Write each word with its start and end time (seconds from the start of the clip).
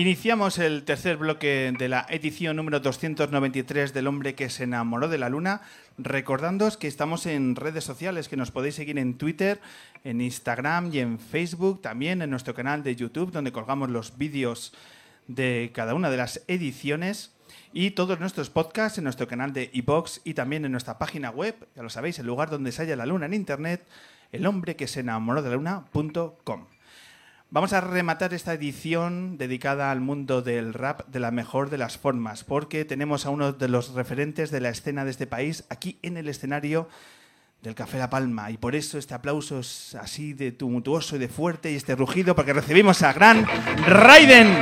Iniciamos 0.00 0.58
el 0.58 0.84
tercer 0.84 1.18
bloque 1.18 1.74
de 1.78 1.86
la 1.86 2.06
edición 2.08 2.56
número 2.56 2.80
293 2.80 3.92
del 3.92 4.06
hombre 4.06 4.34
que 4.34 4.48
se 4.48 4.64
enamoró 4.64 5.08
de 5.08 5.18
la 5.18 5.28
luna, 5.28 5.60
recordándoos 5.98 6.78
que 6.78 6.88
estamos 6.88 7.26
en 7.26 7.54
redes 7.54 7.84
sociales, 7.84 8.26
que 8.30 8.38
nos 8.38 8.50
podéis 8.50 8.76
seguir 8.76 8.98
en 8.98 9.18
Twitter, 9.18 9.60
en 10.02 10.22
Instagram 10.22 10.88
y 10.90 11.00
en 11.00 11.18
Facebook, 11.18 11.82
también 11.82 12.22
en 12.22 12.30
nuestro 12.30 12.54
canal 12.54 12.82
de 12.82 12.96
YouTube, 12.96 13.30
donde 13.30 13.52
colgamos 13.52 13.90
los 13.90 14.16
vídeos 14.16 14.72
de 15.28 15.70
cada 15.74 15.92
una 15.92 16.08
de 16.08 16.16
las 16.16 16.44
ediciones 16.46 17.34
y 17.74 17.90
todos 17.90 18.18
nuestros 18.18 18.48
podcasts 18.48 18.96
en 18.96 19.04
nuestro 19.04 19.28
canal 19.28 19.52
de 19.52 19.68
iBox 19.70 20.22
y 20.24 20.32
también 20.32 20.64
en 20.64 20.72
nuestra 20.72 20.96
página 20.96 21.28
web, 21.28 21.68
ya 21.76 21.82
lo 21.82 21.90
sabéis, 21.90 22.18
el 22.18 22.26
lugar 22.26 22.48
donde 22.48 22.72
se 22.72 22.80
halla 22.80 22.96
la 22.96 23.04
luna 23.04 23.26
en 23.26 23.34
internet, 23.34 23.86
el 24.32 24.46
hombre 24.46 24.76
que 24.76 24.86
se 24.86 25.00
enamoró 25.00 25.42
de 25.42 25.50
la 25.50 25.56
luna.com. 25.56 26.64
Vamos 27.52 27.72
a 27.72 27.80
rematar 27.80 28.32
esta 28.32 28.54
edición 28.54 29.36
dedicada 29.36 29.90
al 29.90 30.00
mundo 30.00 30.40
del 30.40 30.72
rap 30.72 31.08
de 31.08 31.18
la 31.18 31.32
mejor 31.32 31.68
de 31.68 31.78
las 31.78 31.98
formas, 31.98 32.44
porque 32.44 32.84
tenemos 32.84 33.26
a 33.26 33.30
uno 33.30 33.52
de 33.52 33.66
los 33.66 33.92
referentes 33.94 34.52
de 34.52 34.60
la 34.60 34.68
escena 34.68 35.04
de 35.04 35.10
este 35.10 35.26
país 35.26 35.64
aquí 35.68 35.98
en 36.02 36.16
el 36.16 36.28
escenario 36.28 36.88
del 37.60 37.74
Café 37.74 37.98
La 37.98 38.08
Palma. 38.08 38.52
Y 38.52 38.56
por 38.56 38.76
eso 38.76 38.98
este 38.98 39.14
aplauso 39.14 39.58
es 39.58 39.96
así 39.96 40.32
de 40.32 40.52
tumultuoso 40.52 41.16
y 41.16 41.18
de 41.18 41.28
fuerte 41.28 41.72
y 41.72 41.74
este 41.74 41.96
rugido, 41.96 42.36
porque 42.36 42.52
recibimos 42.52 43.02
a 43.02 43.12
Gran 43.12 43.44
Raiden. 43.84 44.56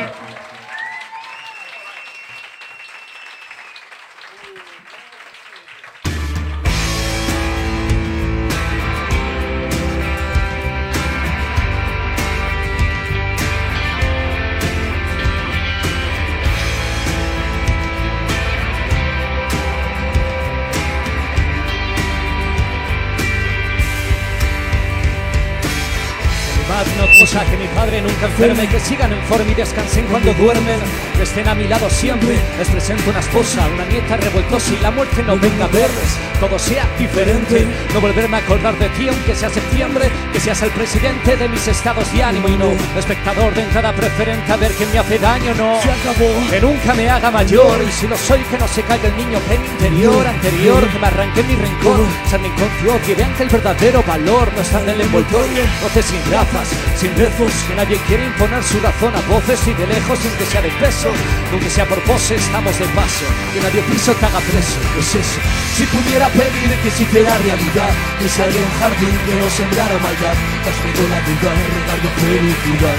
Enferme, 28.39 28.69
que 28.69 28.79
sigan 28.79 29.13
en 29.13 29.21
forma 29.23 29.51
y 29.51 29.55
descansen 29.55 30.07
cuando 30.07 30.33
duermen, 30.35 30.79
que 31.17 31.25
estén 31.25 31.49
a 31.49 31.55
mi 31.55 31.67
lado 31.67 31.91
siempre. 31.91 32.39
Les 32.57 32.69
presento 32.69 33.11
una 33.11 33.19
esposa, 33.19 33.67
una 33.75 33.85
nieta 33.87 34.17
revoltosa 34.17 34.75
y 34.75 34.79
la 34.79 34.93
muerte 34.93 35.23
no 35.25 35.37
venga 35.37 35.65
a 35.65 35.69
verles, 35.69 36.17
todo 36.39 36.57
sea 36.59 36.87
diferente. 36.99 37.67
No 37.93 38.01
volverme 38.01 38.37
a 38.37 38.41
acordar 38.41 38.79
de 38.79 38.89
ti 38.91 39.09
aunque 39.09 39.35
sea 39.35 39.51
septiembre, 39.51 40.09
que 40.33 40.39
seas 40.39 40.63
el 40.63 40.71
presidente 40.71 41.37
de 41.37 41.49
mis 41.49 41.67
estados 41.67 42.11
de 42.13 42.23
ánimo 42.23 42.49
y 42.49 42.57
no 42.57 42.71
espectador 42.97 43.53
de 43.55 43.63
entrada 43.63 43.93
preferente 43.93 44.53
a 44.53 44.57
ver 44.57 44.73
que 44.73 44.87
me 44.87 44.99
hace 44.99 45.19
daño, 45.19 45.55
no. 45.55 45.81
Se 45.83 45.91
acabó. 45.91 46.29
Que 46.49 46.61
nunca 46.61 46.95
me 46.95 47.09
haga 47.11 47.31
mayor 47.31 47.83
y 47.83 47.91
si 47.91 48.07
lo 48.07 48.17
soy 48.17 48.41
que 48.45 48.59
no 48.59 48.69
se 48.69 48.83
caiga 48.83 49.09
el 49.09 49.17
niño 49.17 49.41
que 49.49 49.55
en 49.55 49.63
mi 49.63 49.69
interior 49.69 50.27
anterior, 50.27 50.89
que 50.89 50.99
me 50.99 51.07
arranque 51.09 51.43
mi 51.43 51.57
rencor, 51.57 52.01
mi 52.41 52.49
inconcio, 52.49 53.01
que 53.05 53.15
vean 53.17 53.35
que 53.35 53.43
el 53.43 53.49
verdadero 53.49 54.03
valor 54.05 54.53
no 54.55 54.63
está 54.63 54.81
en 54.83 54.91
el 54.91 55.01
envoltorio, 55.01 55.63
voces 55.83 56.05
sin 56.05 56.33
razas, 56.33 56.69
sin 56.97 57.15
rezos, 57.17 57.53
que 57.67 57.75
nadie 57.75 57.99
quiere 58.07 58.28
imponer 58.29 58.63
su 58.63 58.79
razón 58.81 59.13
a 59.17 59.21
voces 59.29 59.61
y 59.67 59.73
de 59.75 59.87
lejos 59.87 60.19
sin 60.19 60.33
que 60.33 60.47
sea 60.47 60.63
de 60.63 60.71
peso, 60.81 61.11
aunque 61.51 61.71
sea 61.71 61.87
por 61.87 62.01
pose 62.05 62.37
estamos 62.37 62.79
de 62.79 62.87
paso, 62.95 63.27
que 63.53 63.61
nadie 63.61 63.83
piso 63.91 64.13
te 64.15 64.27
haga 64.27 64.41
preso, 64.41 64.79
¿qué 64.95 65.01
es 65.01 65.15
eso? 65.15 65.41
Si 65.77 65.85
pudiera 65.87 66.29
pedir 66.29 66.71
que 66.83 66.91
se 66.91 67.03
hiciera 67.03 67.37
realidad, 67.39 67.93
que 68.19 68.29
se 68.29 68.43
haría 68.43 68.61
un 68.61 68.75
jardín 68.81 69.17
que 69.27 69.35
no 69.35 69.47
sembrara 69.51 69.97
maldad, 69.99 70.37
transmito 70.63 71.03
la 71.09 71.21
duda, 71.27 71.51
regar 71.75 72.01
de 72.05 72.11
felicidad. 72.21 72.99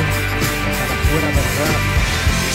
Fuera 1.09 1.29
verdad. 1.39 1.75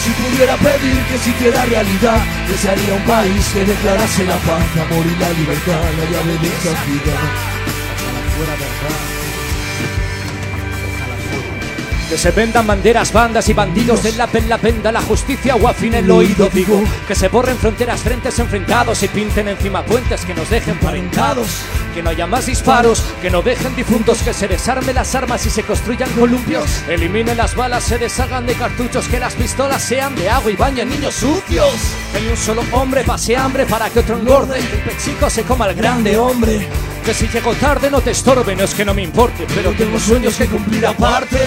Si 0.03 0.11
pudiera 0.21 0.57
pedir 0.59 1.01
que 1.09 1.19
se 1.19 1.31
hiciera 1.31 1.65
realidad, 1.65 2.21
que 2.47 2.57
se 2.59 2.69
haría 2.71 2.95
un 2.95 3.05
país 3.05 3.45
que 3.55 3.65
declarase 3.65 4.25
la 4.25 4.37
paz, 4.45 4.67
amor 4.85 5.05
y 5.07 5.17
la 5.19 5.31
libertad, 5.33 5.81
la 5.99 6.05
llave 6.13 6.35
de 6.39 6.49
esta 6.49 6.73
ciudad. 6.85 7.23
fuera 8.37 8.53
verdad. 8.53 9.24
Que 12.09 12.19
se 12.19 12.31
vendan 12.33 12.67
banderas, 12.67 13.13
bandas 13.13 13.49
y 13.49 13.55
bandidos 13.55 14.03
de 14.03 14.13
la 14.13 14.27
pen 14.27 14.49
la 14.49 14.59
penda, 14.59 14.93
la 14.93 15.01
justicia 15.01 15.57
o 15.57 15.67
afín 15.67 15.95
el 15.95 16.11
oído 16.11 16.51
digo. 16.53 16.83
Que 17.09 17.15
se 17.15 17.29
borren 17.29 17.57
fronteras, 17.57 18.03
frentes 18.03 18.39
enfrentados 18.39 19.03
y 19.03 19.09
pinten 19.09 19.49
encima 19.49 19.85
puentes 19.85 20.25
que 20.25 20.35
nos 20.35 20.51
dejen 20.51 20.79
parentados. 20.79 21.49
Que 21.95 22.03
no 22.03 22.11
haya 22.11 22.27
más 22.27 22.47
disparos, 22.47 23.03
que 23.23 23.31
no 23.31 23.41
dejen 23.41 23.75
difuntos, 23.75 24.19
que 24.23 24.35
se 24.35 24.49
desarmen 24.49 24.95
las 24.95 25.15
armas 25.15 25.47
y 25.47 25.51
se 25.51 25.63
construyan 25.63 26.11
columpios. 26.11 26.83
Eliminen 26.89 27.39
las 27.39 27.57
balas, 27.57 27.85
se 27.85 27.99
deshagan 27.99 28.47
de 28.47 28.55
cartuchos, 28.55 29.09
que 29.09 29.19
las 29.19 29.35
pistolas 29.35 29.83
sean 29.83 30.15
de 30.15 30.29
agua 30.29 30.51
y 30.51 30.57
bañen 30.57 30.91
niños 30.91 31.15
sucios. 31.15 31.75
Que 32.13 32.21
ni 32.21 32.29
un 32.29 32.37
solo 32.37 32.63
hombre 32.73 33.05
pase 33.05 33.37
hambre 33.37 33.65
para 33.65 33.89
que 33.89 34.01
otro 34.01 34.19
engorde, 34.19 34.61
que 34.61 34.77
el 34.77 34.83
pechico 34.83 35.31
se 35.31 35.43
coma 35.45 35.65
al 35.65 35.75
grande 35.75 36.17
hombre 36.19 36.69
que 37.05 37.13
si 37.13 37.29
llego 37.29 37.53
tarde 37.55 37.91
no 37.91 38.01
te 38.01 38.13
estorbe, 38.13 38.57
no 38.57 38.65
es 38.65 38.75
que 38.75 38.85
no 38.85 38.95
me 38.95 39.03
importe, 39.03 39.47
pero 39.55 39.73
tengo 39.73 39.99
sueños 40.01 40.37
que 40.37 40.47
cumplir 40.47 40.87
aparte. 40.87 41.39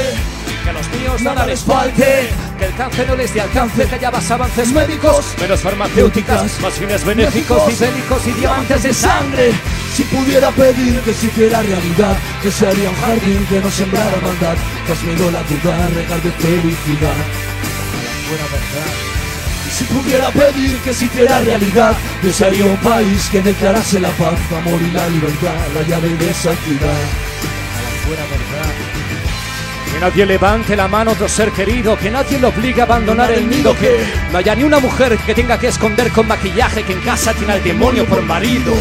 Que 0.63 0.69
a 0.69 0.73
los 0.73 0.87
míos 0.89 1.21
nada 1.21 1.45
les 1.47 1.61
falte, 1.61 2.29
que 2.59 2.65
el 2.65 2.75
cáncer 2.75 3.07
no 3.07 3.15
les 3.15 3.33
dé 3.33 3.41
alcance, 3.41 3.87
que 3.87 3.95
haya 3.95 4.11
más 4.11 4.29
avances 4.29 4.71
médicos, 4.71 5.25
menos 5.41 5.61
farmacéuticas, 5.61 6.59
más 6.61 6.73
fines 6.73 7.03
benéficos 7.03 7.63
y 7.71 7.75
bélicos 7.75 8.27
y 8.27 8.31
diamantes 8.33 8.83
de 8.83 8.93
sangre. 8.93 9.51
Si 9.95 10.03
pudiera 10.03 10.51
pedir 10.51 10.99
que 11.01 11.13
se 11.13 11.25
hiciera 11.25 11.61
realidad, 11.61 12.17
que 12.43 12.51
se 12.51 12.67
haría 12.67 12.89
un 12.89 12.95
jardín 12.97 13.45
que 13.47 13.59
no 13.59 13.71
sembrara 13.71 14.17
maldad, 14.21 14.55
transmito 14.85 15.31
la 15.31 15.41
duda, 15.41 15.87
regar 15.95 16.21
de 16.21 16.31
felicidad. 16.31 17.15
Buena 18.29 18.43
verdad. 18.43 19.16
Si 19.71 19.83
pudiera 19.85 20.29
pedir 20.31 20.77
que 20.79 20.93
se 20.93 21.05
hiciera 21.05 21.39
realidad, 21.41 21.95
que 22.21 22.31
se 22.33 22.45
haría 22.45 22.65
un 22.65 22.77
país 22.77 23.27
que 23.31 23.41
declarase 23.41 23.99
la 23.99 24.09
paz, 24.09 24.39
amor 24.57 24.81
y 24.81 24.91
la 24.91 25.07
libertad, 25.09 25.53
la 25.75 25.81
llave 25.87 26.09
de 26.09 26.29
esa 26.31 26.55
ciudad. 26.55 27.27
Que 29.91 29.99
nadie 29.99 30.25
levante 30.25 30.75
la 30.75 30.87
mano 30.87 31.11
a 31.11 31.13
otro 31.13 31.27
ser 31.27 31.51
querido, 31.51 31.97
que 31.97 32.09
nadie 32.09 32.39
lo 32.39 32.49
obligue 32.49 32.81
a 32.81 32.85
abandonar 32.85 33.31
el 33.31 33.49
nido, 33.49 33.75
que 33.77 34.05
no 34.31 34.37
haya 34.37 34.55
ni 34.55 34.63
una 34.63 34.79
mujer 34.79 35.17
que 35.17 35.35
tenga 35.35 35.59
que 35.59 35.67
esconder 35.67 36.11
con 36.11 36.27
maquillaje 36.27 36.83
que 36.83 36.93
en 36.93 37.01
casa 37.01 37.33
tiene 37.33 37.53
al 37.53 37.63
demonio 37.63 38.05
por 38.05 38.21
marido. 38.23 38.73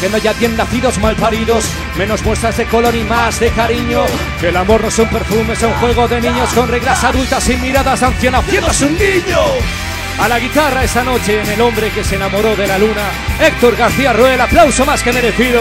Que 0.00 0.08
no 0.08 0.16
haya 0.16 0.32
bien 0.32 0.56
nacidos 0.56 0.98
mal 0.98 1.14
paridos, 1.14 1.64
menos 1.96 2.22
muestras 2.24 2.56
de 2.56 2.66
color 2.66 2.94
y 2.94 3.04
más 3.04 3.38
de 3.38 3.50
cariño. 3.50 4.02
Que 4.40 4.48
el 4.48 4.56
amor 4.56 4.82
no 4.82 4.88
es 4.88 4.98
un 4.98 5.08
perfume, 5.08 5.52
es 5.52 5.62
un 5.62 5.74
juego 5.74 6.08
de 6.08 6.20
niños 6.20 6.52
con 6.54 6.68
reglas 6.68 7.04
adultas 7.04 7.48
y 7.48 7.56
miradas 7.56 8.00
de 8.00 8.06
anciano 8.06 8.38
haciéndose 8.38 8.86
un 8.86 8.98
niño. 8.98 9.91
A 10.22 10.28
la 10.28 10.38
guitarra 10.38 10.84
esta 10.84 11.02
noche 11.02 11.40
en 11.40 11.48
El 11.48 11.60
hombre 11.60 11.90
que 11.90 12.04
se 12.04 12.14
enamoró 12.14 12.54
de 12.54 12.64
la 12.64 12.78
luna, 12.78 13.10
Héctor 13.40 13.74
García 13.74 14.12
Ruel, 14.12 14.40
aplauso 14.40 14.86
más 14.86 15.02
que 15.02 15.12
merecido. 15.12 15.60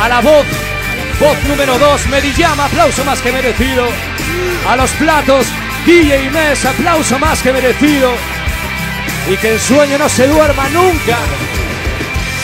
A 0.00 0.08
la 0.08 0.20
voz, 0.20 0.46
voz 1.18 1.36
número 1.48 1.76
2, 1.80 2.06
Medillama, 2.10 2.66
aplauso 2.66 3.04
más 3.04 3.20
que 3.20 3.32
merecido. 3.32 3.88
A 4.68 4.76
los 4.76 4.92
platos, 4.92 5.48
DJ 5.84 6.26
Inés, 6.26 6.64
aplauso 6.64 7.18
más 7.18 7.42
que 7.42 7.52
merecido. 7.52 8.12
Y 9.28 9.36
que 9.36 9.54
el 9.54 9.58
sueño 9.58 9.98
no 9.98 10.08
se 10.08 10.28
duerma 10.28 10.68
nunca. 10.68 11.18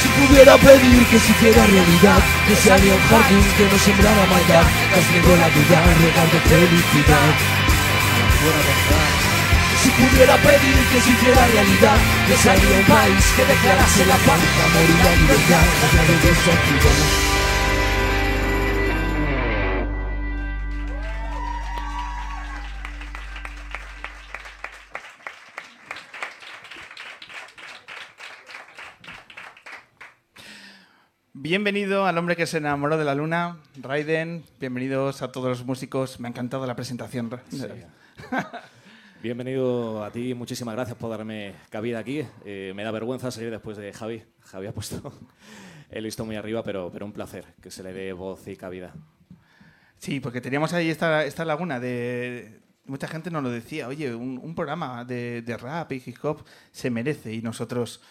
Si 0.02 0.26
pudiera 0.26 0.56
pedir 0.56 1.06
que 1.06 1.20
se 1.20 1.30
hiciera 1.30 1.64
realidad, 1.66 2.18
que 2.48 2.56
se 2.56 2.72
haría 2.72 2.94
un 2.94 3.08
jardín 3.10 3.44
que 3.56 3.68
no 3.72 3.78
sembrara 3.78 4.26
maldad, 4.26 4.66
transmito 4.90 5.36
la 5.36 5.48
duda, 5.50 5.84
regar 6.02 6.32
de 6.32 6.40
felicidad. 6.50 7.30
Si 9.84 9.90
pudiera 9.90 10.36
pedir 10.38 10.76
que 10.90 10.98
se 10.98 11.10
hiciera 11.10 11.46
realidad, 11.46 11.98
que 12.26 12.34
se 12.34 12.48
haría 12.48 12.78
un 12.78 12.84
país 12.86 13.32
que 13.36 13.44
declarase 13.44 14.06
la 14.06 14.16
paz, 14.16 14.40
amor 14.64 14.88
y 14.88 14.96
la 15.04 15.16
libertad, 15.16 15.66
la 15.94 16.02
de. 16.08 17.34
Bienvenido 31.34 32.06
al 32.06 32.16
hombre 32.16 32.36
que 32.36 32.46
se 32.46 32.56
enamoró 32.56 32.96
de 32.96 33.04
la 33.04 33.14
luna, 33.14 33.58
Raiden. 33.82 34.44
Bienvenidos 34.58 35.20
a 35.20 35.30
todos 35.30 35.50
los 35.50 35.66
músicos. 35.66 36.18
Me 36.20 36.28
ha 36.28 36.30
encantado 36.30 36.64
la 36.64 36.74
presentación. 36.74 37.28
Bienvenido 39.24 40.04
a 40.04 40.12
ti, 40.12 40.34
muchísimas 40.34 40.74
gracias 40.74 40.98
por 40.98 41.08
darme 41.08 41.54
cabida 41.70 41.98
aquí. 41.98 42.26
Eh, 42.44 42.74
me 42.76 42.84
da 42.84 42.90
vergüenza 42.90 43.30
salir 43.30 43.50
después 43.50 43.78
de 43.78 43.90
Javi. 43.90 44.22
Javi 44.40 44.66
ha 44.66 44.72
puesto 44.74 45.14
el 45.90 46.04
listón 46.04 46.26
muy 46.26 46.36
arriba, 46.36 46.62
pero, 46.62 46.90
pero 46.92 47.06
un 47.06 47.12
placer 47.14 47.46
que 47.62 47.70
se 47.70 47.82
le 47.82 47.94
dé 47.94 48.12
voz 48.12 48.46
y 48.48 48.54
cabida. 48.54 48.92
Sí, 49.96 50.20
porque 50.20 50.42
teníamos 50.42 50.74
ahí 50.74 50.90
esta, 50.90 51.24
esta 51.24 51.46
laguna 51.46 51.80
de... 51.80 52.60
Mucha 52.84 53.08
gente 53.08 53.30
nos 53.30 53.42
lo 53.42 53.48
decía, 53.48 53.88
oye, 53.88 54.14
un, 54.14 54.38
un 54.42 54.54
programa 54.54 55.06
de, 55.06 55.40
de 55.40 55.56
rap 55.56 55.90
y 55.92 56.02
hip 56.04 56.22
hop 56.22 56.44
se 56.70 56.90
merece 56.90 57.32
y 57.32 57.40
nosotros 57.40 58.02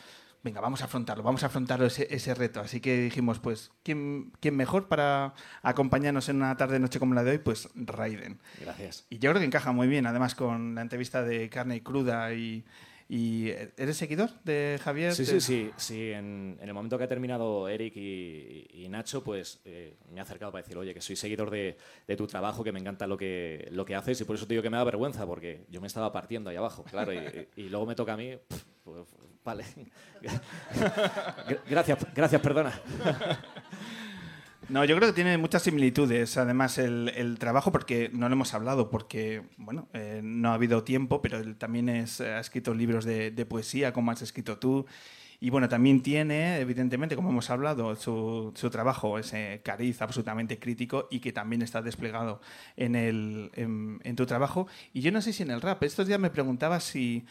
venga, 0.44 0.60
vamos 0.62 0.82
a 0.82 0.86
afrontarlo, 0.86 1.24
vamos 1.24 1.44
a 1.44 1.48
afrontar 1.48 1.82
ese, 1.84 2.08
ese 2.14 2.34
reto. 2.36 2.60
Así 2.60 2.82
que 2.82 3.02
dijimos, 3.02 3.40
pues, 3.40 3.72
¿quién, 3.84 4.32
¿quién 4.40 4.56
mejor 4.56 4.88
para 4.88 5.34
acompañarnos 5.62 6.30
en 6.30 6.38
una 6.38 6.56
tarde-noche 6.58 7.00
como 7.00 7.14
la 7.14 7.24
de 7.24 7.32
hoy? 7.32 7.38
Pues 7.38 7.70
Raiden. 7.76 8.40
Gracias. 8.60 9.06
Y 9.10 9.20
yo 9.20 9.32
creo 9.32 9.40
que 9.40 9.46
encaja 9.46 9.72
muy 9.72 9.88
bien, 9.88 10.06
además, 10.06 10.36
con 10.36 10.76
la 10.76 10.82
entrevista 10.82 11.24
de 11.24 11.50
Carne 11.50 11.78
y 11.78 11.82
Cruda 11.82 12.34
y... 12.34 12.64
y 13.16 13.50
¿Eres 13.78 13.98
seguidor 13.98 14.32
de 14.44 14.80
Javier? 14.84 15.14
Sí, 15.14 15.24
sí, 15.24 15.40
sí. 15.40 15.70
sí 15.78 16.12
en, 16.12 16.58
en 16.60 16.68
el 16.68 16.74
momento 16.74 16.98
que 16.98 17.04
ha 17.04 17.08
terminado 17.08 17.70
Eric 17.70 17.96
y, 17.96 18.66
y 18.74 18.90
Nacho, 18.90 19.24
pues 19.24 19.62
eh, 19.66 19.98
me 20.12 20.20
ha 20.20 20.24
acercado 20.24 20.52
para 20.52 20.64
decir, 20.64 20.76
oye, 20.80 20.96
que 20.96 21.02
soy 21.02 21.16
seguidor 21.16 21.52
de, 21.52 21.78
de 22.08 22.16
tu 22.16 22.26
trabajo, 22.26 22.64
que 22.64 22.72
me 22.72 22.80
encanta 22.80 23.06
lo 23.06 23.16
que, 23.16 23.68
lo 23.70 23.86
que 23.86 23.94
haces 23.94 24.20
y 24.20 24.24
por 24.24 24.36
eso 24.36 24.48
te 24.48 24.56
digo 24.56 24.64
que 24.64 24.72
me 24.72 24.78
da 24.78 24.84
vergüenza, 24.84 25.28
porque 25.28 25.64
yo 25.70 25.80
me 25.80 25.86
estaba 25.86 26.12
partiendo 26.12 26.50
ahí 26.50 26.56
abajo, 26.56 26.84
claro, 26.86 27.14
y, 27.14 27.50
y 27.56 27.70
luego 27.70 27.86
me 27.86 27.94
toca 27.94 28.14
a 28.14 28.18
mí. 28.18 28.36
pues, 28.84 29.06
vale. 29.44 29.64
gracias, 31.70 32.00
gracias, 32.16 32.42
perdona. 32.42 32.74
No, 34.70 34.86
yo 34.86 34.96
creo 34.96 35.10
que 35.10 35.16
tiene 35.16 35.38
muchas 35.38 35.64
similitudes, 35.64 36.38
además, 36.38 36.78
el, 36.78 37.38
trabajo, 37.38 37.72
porque 37.72 38.10
no 38.14 38.30
lo 38.30 38.34
hemos 38.34 38.54
hablado, 38.54 38.90
porque, 38.90 39.44
bueno, 39.58 39.88
eh, 39.94 40.22
no 40.24 40.52
ha 40.52 40.54
habido 40.54 40.84
tiempo, 40.84 41.22
pero 41.22 41.38
él 41.38 41.58
también 41.58 41.90
es, 41.90 42.22
ha 42.22 42.40
escrito 42.40 42.74
libros 42.74 43.06
de, 43.06 43.46
poesía, 43.48 43.92
como 43.94 44.12
has 44.12 44.22
escrito 44.22 44.58
tú. 44.58 44.86
Y 45.42 45.50
bueno, 45.50 45.68
también 45.68 46.02
tiene, 46.02 46.60
evidentemente, 46.60 47.18
como 47.18 47.30
hemos 47.30 47.50
hablado, 47.50 47.94
su, 47.98 48.54
su 48.56 48.70
trabajo, 48.70 49.20
ese 49.20 49.62
cariz 49.64 50.02
absolutamente 50.02 50.58
crítico 50.58 51.10
y 51.12 51.20
que 51.20 51.34
también 51.34 51.62
está 51.62 51.82
desplegado 51.82 52.40
en, 52.78 52.96
el, 52.96 53.52
en 53.56 54.16
tu 54.16 54.26
trabajo. 54.26 54.68
Y 54.94 55.02
yo 55.02 55.12
no 55.12 55.22
sé 55.22 55.34
si 55.34 55.44
en 55.44 55.52
el 55.52 55.62
rap, 55.62 55.84
estos 55.84 56.08
días 56.08 56.20
me 56.20 56.30
preguntaba 56.30 56.80
si 56.80 57.26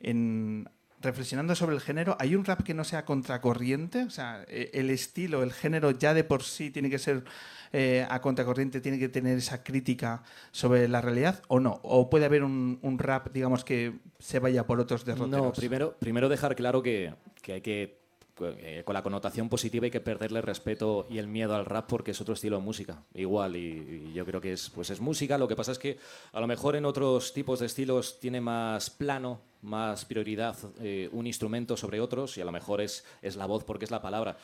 en, 0.00 0.68
reflexionando 1.04 1.54
sobre 1.54 1.76
el 1.76 1.80
género, 1.80 2.16
¿hay 2.18 2.34
un 2.34 2.44
rap 2.44 2.62
que 2.62 2.74
no 2.74 2.84
sea 2.84 3.04
contracorriente? 3.04 4.02
O 4.04 4.10
sea, 4.10 4.44
eh, 4.48 4.70
el 4.74 4.90
estilo, 4.90 5.42
el 5.42 5.52
género 5.52 5.92
ya 5.92 6.14
de 6.14 6.24
por 6.24 6.42
sí 6.42 6.70
tiene 6.70 6.90
que 6.90 6.98
ser 6.98 7.24
eh, 7.72 8.06
a 8.08 8.20
contracorriente, 8.20 8.80
tiene 8.80 8.98
que 8.98 9.08
tener 9.08 9.38
esa 9.38 9.62
crítica 9.62 10.22
sobre 10.52 10.88
la 10.88 11.00
realidad 11.00 11.42
o 11.48 11.60
no? 11.60 11.80
¿O 11.82 12.08
puede 12.08 12.24
haber 12.24 12.42
un, 12.42 12.78
un 12.82 12.98
rap, 12.98 13.32
digamos, 13.32 13.64
que 13.64 13.94
se 14.18 14.38
vaya 14.38 14.66
por 14.66 14.80
otros 14.80 15.04
derroteros? 15.04 15.46
No, 15.46 15.52
primero, 15.52 15.96
primero 15.98 16.28
dejar 16.28 16.56
claro 16.56 16.82
que, 16.82 17.14
que 17.42 17.52
hay 17.54 17.60
que, 17.60 18.03
con 18.34 18.94
la 18.94 19.02
connotación 19.02 19.48
positiva 19.48 19.84
hay 19.84 19.90
que 19.90 20.00
perderle 20.00 20.40
respeto 20.42 21.06
y 21.08 21.18
el 21.18 21.28
miedo 21.28 21.54
al 21.54 21.64
rap 21.64 21.86
porque 21.88 22.10
es 22.10 22.20
otro 22.20 22.34
estilo 22.34 22.56
de 22.56 22.62
música, 22.62 23.02
igual, 23.14 23.56
y, 23.56 24.08
y 24.08 24.12
yo 24.12 24.26
creo 24.26 24.40
que 24.40 24.52
es, 24.52 24.70
pues 24.70 24.90
es 24.90 25.00
música, 25.00 25.38
lo 25.38 25.46
que 25.48 25.56
pasa 25.56 25.72
es 25.72 25.78
que 25.78 25.98
a 26.32 26.40
lo 26.40 26.46
mejor 26.46 26.76
en 26.76 26.84
otros 26.84 27.32
tipos 27.32 27.60
de 27.60 27.66
estilos 27.66 28.18
tiene 28.20 28.40
más 28.40 28.90
plano, 28.90 29.40
más 29.62 30.04
prioridad 30.04 30.56
eh, 30.80 31.08
un 31.12 31.26
instrumento 31.26 31.76
sobre 31.76 32.00
otros 32.00 32.36
y 32.36 32.40
a 32.40 32.44
lo 32.44 32.52
mejor 32.52 32.80
es, 32.80 33.04
es 33.22 33.36
la 33.36 33.46
voz 33.46 33.64
porque 33.64 33.84
es 33.84 33.90
la 33.90 34.02
palabra, 34.02 34.36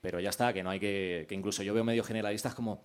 pero 0.00 0.20
ya 0.20 0.30
está, 0.30 0.52
que 0.52 0.62
no 0.62 0.70
hay 0.70 0.80
que, 0.80 1.26
que 1.28 1.34
incluso 1.34 1.62
yo 1.62 1.74
veo 1.74 1.84
medio 1.84 2.04
generalistas 2.04 2.54
como 2.54 2.84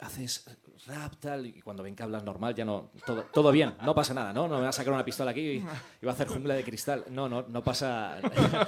haces 0.00 0.44
rap 0.86 1.14
tal 1.20 1.46
y 1.46 1.60
cuando 1.60 1.82
ven 1.82 1.94
que 1.94 2.02
hablas 2.02 2.24
normal 2.24 2.54
ya 2.54 2.64
no 2.64 2.90
todo, 3.04 3.24
todo 3.32 3.52
bien 3.52 3.74
no 3.82 3.94
pasa 3.94 4.14
nada 4.14 4.32
no 4.32 4.48
no 4.48 4.56
me 4.56 4.62
va 4.62 4.70
a 4.70 4.72
sacar 4.72 4.92
una 4.92 5.04
pistola 5.04 5.30
aquí 5.30 5.40
y, 5.40 6.04
va 6.04 6.10
a 6.10 6.14
hacer 6.14 6.28
jungla 6.28 6.54
de 6.54 6.64
cristal. 6.64 7.04
No 7.10 7.28
no 7.28 7.42
no 7.42 7.62
pasa 7.62 8.18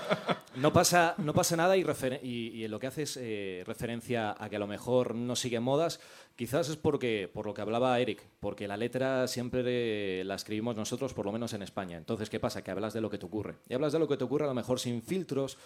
no 0.56 0.73
pasa 0.73 1.14
no 1.19 1.32
pasa 1.32 1.56
nada 1.56 1.76
y, 1.76 1.84
y, 2.23 2.69
lo 2.69 2.79
que 2.79 2.87
hace 2.87 3.02
es 3.02 3.17
eh, 3.20 3.62
referencia 3.67 4.37
a 4.38 4.49
que 4.49 4.56
a 4.56 4.58
lo 4.58 4.67
mejor 4.67 5.14
no 5.14 5.34
sigue 5.37 5.61
modas 5.61 6.00
quizás 6.37 6.69
es 6.69 6.76
porque 6.76 7.31
por 7.32 7.46
lo 7.46 7.55
que 7.55 7.62
hablaba 7.62 7.99
Eric 7.99 8.23
porque 8.40 8.69
la 8.69 8.76
letra 8.76 9.26
siempre 9.26 10.25
la 10.25 10.34
escribimos 10.34 10.76
nosotros 10.76 11.14
por 11.14 11.26
lo 11.26 11.32
menos 11.32 11.52
en 11.55 11.62
España. 11.62 11.96
Entonces 11.96 12.29
qué 12.29 12.40
pasa 12.40 12.62
que 12.62 12.70
hablas 12.70 12.93
de 12.93 13.00
lo 13.00 13.11
que 13.11 13.19
te 13.19 13.26
ocurre. 13.26 13.56
Y 13.69 13.75
hablas 13.75 13.93
de 13.93 13.99
lo 13.99 14.08
que 14.08 14.17
te 14.17 14.25
ocurre 14.25 14.44
a 14.44 14.49
lo 14.49 14.55
mejor 14.55 14.79
sin 14.79 15.02
filtros 15.02 15.56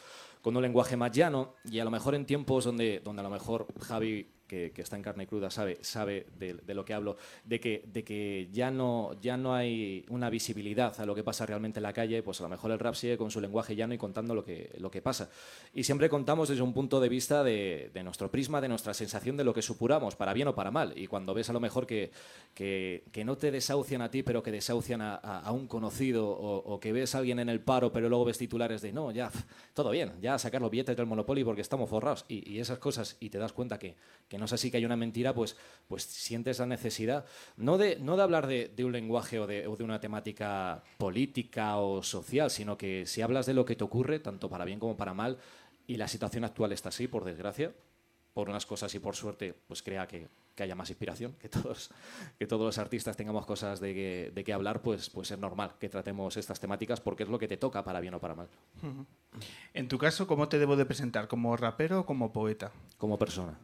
con 0.43 0.57
un 0.57 0.63
lenguaje 0.63 0.97
más 0.97 1.11
llano 1.11 1.55
y 1.65 1.81
a 1.81 1.85
lo 1.85 1.91
mejor 1.91 2.15
en 2.15 2.25
tiempos 2.25 2.65
donde, 2.65 3.01
donde 3.01 3.21
a 3.21 3.25
lo 3.25 3.31
mejor 3.31 3.67
Javi, 3.81 4.29
que, 4.46 4.72
está 4.76 4.96
en 4.96 5.02
carne 5.02 5.26
cruda, 5.26 5.50
sabe, 5.50 5.78
sabe 5.82 6.26
de, 6.38 6.75
lo 6.75 6.84
que 6.84 6.94
hablo, 6.94 7.16
de 7.44 7.60
que, 7.60 7.82
de 7.87 8.04
que 8.04 8.48
ya, 8.52 8.70
no, 8.70 9.16
ya 9.20 9.37
no 9.37 9.54
hay 9.54 10.04
una 10.08 10.31
visibilidad 10.31 10.98
a 11.00 11.06
lo 11.06 11.14
que 11.14 11.25
pasa 11.25 11.46
realmente 11.46 11.78
en 11.78 11.82
la 11.82 11.93
calle, 11.93 12.22
pues 12.22 12.40
a 12.40 12.44
lo 12.44 12.48
mejor 12.48 12.70
el 12.70 12.78
rap 12.78 12.94
sigue 12.94 13.16
con 13.16 13.31
su 13.31 13.40
lenguaje 13.40 13.75
llano 13.75 13.94
y 13.94 13.98
contando 13.98 14.34
lo 14.34 14.44
que, 14.44 14.70
lo 14.78 14.90
que 14.90 15.02
pasa. 15.02 15.28
Y 15.75 15.84
siempre 15.84 16.08
contamos 16.08 16.48
desde 16.48 16.62
un 16.62 16.72
punto 16.72 17.00
de 17.00 17.08
vista 17.08 17.43
de, 17.43 17.90
nuestro 18.04 18.31
prisma, 18.31 18.60
de 18.60 18.69
nuestra 18.69 18.94
sensación 18.94 19.37
de 19.37 19.44
lo 19.44 19.52
que 19.52 19.62
supuramos, 19.62 20.16
para 20.16 20.32
bien 20.32 20.48
o 20.48 20.54
para 20.54 20.70
mal. 20.70 20.93
Y 20.96 21.06
cuando 21.06 21.34
ves 21.34 21.50
a 21.50 21.52
lo 21.52 21.60
mejor 21.60 21.87
que, 21.87 22.10
que, 22.54 23.04
que 23.12 23.25
no 23.25 23.37
te 23.37 23.50
desahucian 23.50 24.02
a 24.02 24.10
ti, 24.10 24.22
pero 24.22 24.43
que 24.43 24.52
desahucian 24.52 25.00
a, 25.02 25.50
un 25.52 25.66
conocido, 25.66 26.28
o, 26.28 26.58
o 26.58 26.81
que 26.81 26.93
ves 26.93 27.14
a 27.14 27.19
alguien 27.19 27.38
en 27.38 27.48
el 27.48 27.60
paro, 27.60 27.93
pero 27.93 28.08
luego 28.08 28.25
ves 28.25 28.38
titulares 28.38 28.82
de 28.82 28.93
no, 28.93 29.10
ya, 29.10 29.31
todo 29.75 29.90
bien, 29.90 30.12
ya 30.20 30.38
sacar 30.38 30.60
los 30.60 30.70
billetes 30.70 30.96
del 30.96 31.06
Monopoly 31.06 31.44
porque 31.44 31.62
estamos 31.62 31.90
forrados. 31.90 32.25
Y, 32.28 32.48
y 32.50 32.60
esas 32.60 32.78
cosas, 32.78 33.16
y 33.20 33.31
te 33.31 33.38
das 33.38 33.52
cuenta 33.52 33.78
que 33.78 33.96
no 34.38 34.47
es 34.47 34.53
así, 34.53 34.71
que 34.71 34.77
hay 34.79 34.85
una 34.85 34.97
mentira, 34.97 35.35
pues, 35.35 35.56
pues 35.88 36.03
sientes 36.03 36.59
la 36.59 36.67
necesidad, 36.67 37.25
no 37.56 37.79
de, 37.79 37.99
no 38.00 38.17
de 38.17 38.23
hablar 38.23 38.47
de, 38.47 38.69
de 38.75 38.85
un 38.85 38.93
lenguaje 38.93 39.38
o 39.38 39.47
de, 39.47 39.67
o 39.67 39.77
de 39.77 39.85
una 39.85 40.00
temática 40.00 40.83
política 40.99 41.77
o 41.79 42.03
social, 42.03 42.50
sino 42.50 42.77
que 42.77 43.06
si 43.06 43.23
hablas 43.23 43.47
de 43.47 43.55
lo 43.55 43.65
que 43.65 43.77
te 43.77 43.85
ocurre, 43.85 44.19
tanto 44.19 44.49
para 44.49 44.65
bien 44.65 44.79
como 44.79 44.97
para 44.97 45.15
mal, 45.15 45.38
y 45.87 45.97
la 45.97 46.09
situación 46.09 46.44
actual 46.44 46.73
está 46.73 46.88
así, 46.88 47.06
por 47.09 47.25
desgracia, 47.25 47.73
por 48.35 48.50
unas 48.50 48.67
cosas 48.67 48.94
y 48.94 48.99
por 48.99 49.17
suerte, 49.17 49.55
pues 49.67 49.83
crea 49.83 50.06
que, 50.06 50.29
que 50.55 50.62
haya 50.62 50.75
más 50.75 50.91
inspiración, 50.91 51.35
que 51.41 51.49
todos, 51.49 51.91
que 52.39 52.47
todos 52.47 52.67
los 52.67 52.79
artistas 52.79 53.17
tengamos 53.17 53.47
cosas 53.47 53.81
de 53.81 53.94
que, 53.94 54.32
de 54.35 54.44
qué 54.44 54.53
hablar, 54.53 54.82
pues, 54.82 55.09
pues 55.11 55.31
es 55.31 55.39
normal 55.39 55.73
que 55.79 55.89
tratemos 55.89 56.37
estas 56.37 56.59
temáticas 56.59 57.00
porque 57.00 57.23
es 57.23 57.29
lo 57.29 57.39
que 57.39 57.49
te 57.49 57.56
toca 57.56 57.85
para 57.85 58.00
bien 58.00 58.15
o 58.15 58.21
para 58.21 58.35
mal, 58.35 58.49
En 59.75 59.89
tu 59.89 59.97
caso, 59.99 60.27
¿cómo 60.27 60.49
te 60.49 60.59
debo 60.59 60.77
de 60.77 60.87
presentar? 60.87 61.29
¿Como 61.29 61.56
rapero 61.56 62.00
o 62.00 62.06
como 62.06 62.32
poeta? 62.32 62.73
como 62.99 63.19
persona. 63.19 63.59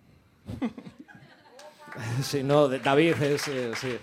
sí, 2.23 2.43
no, 2.43 2.69
David 2.69 3.23
es... 3.23 3.49
eh, 3.49 3.73
sí. 3.77 3.97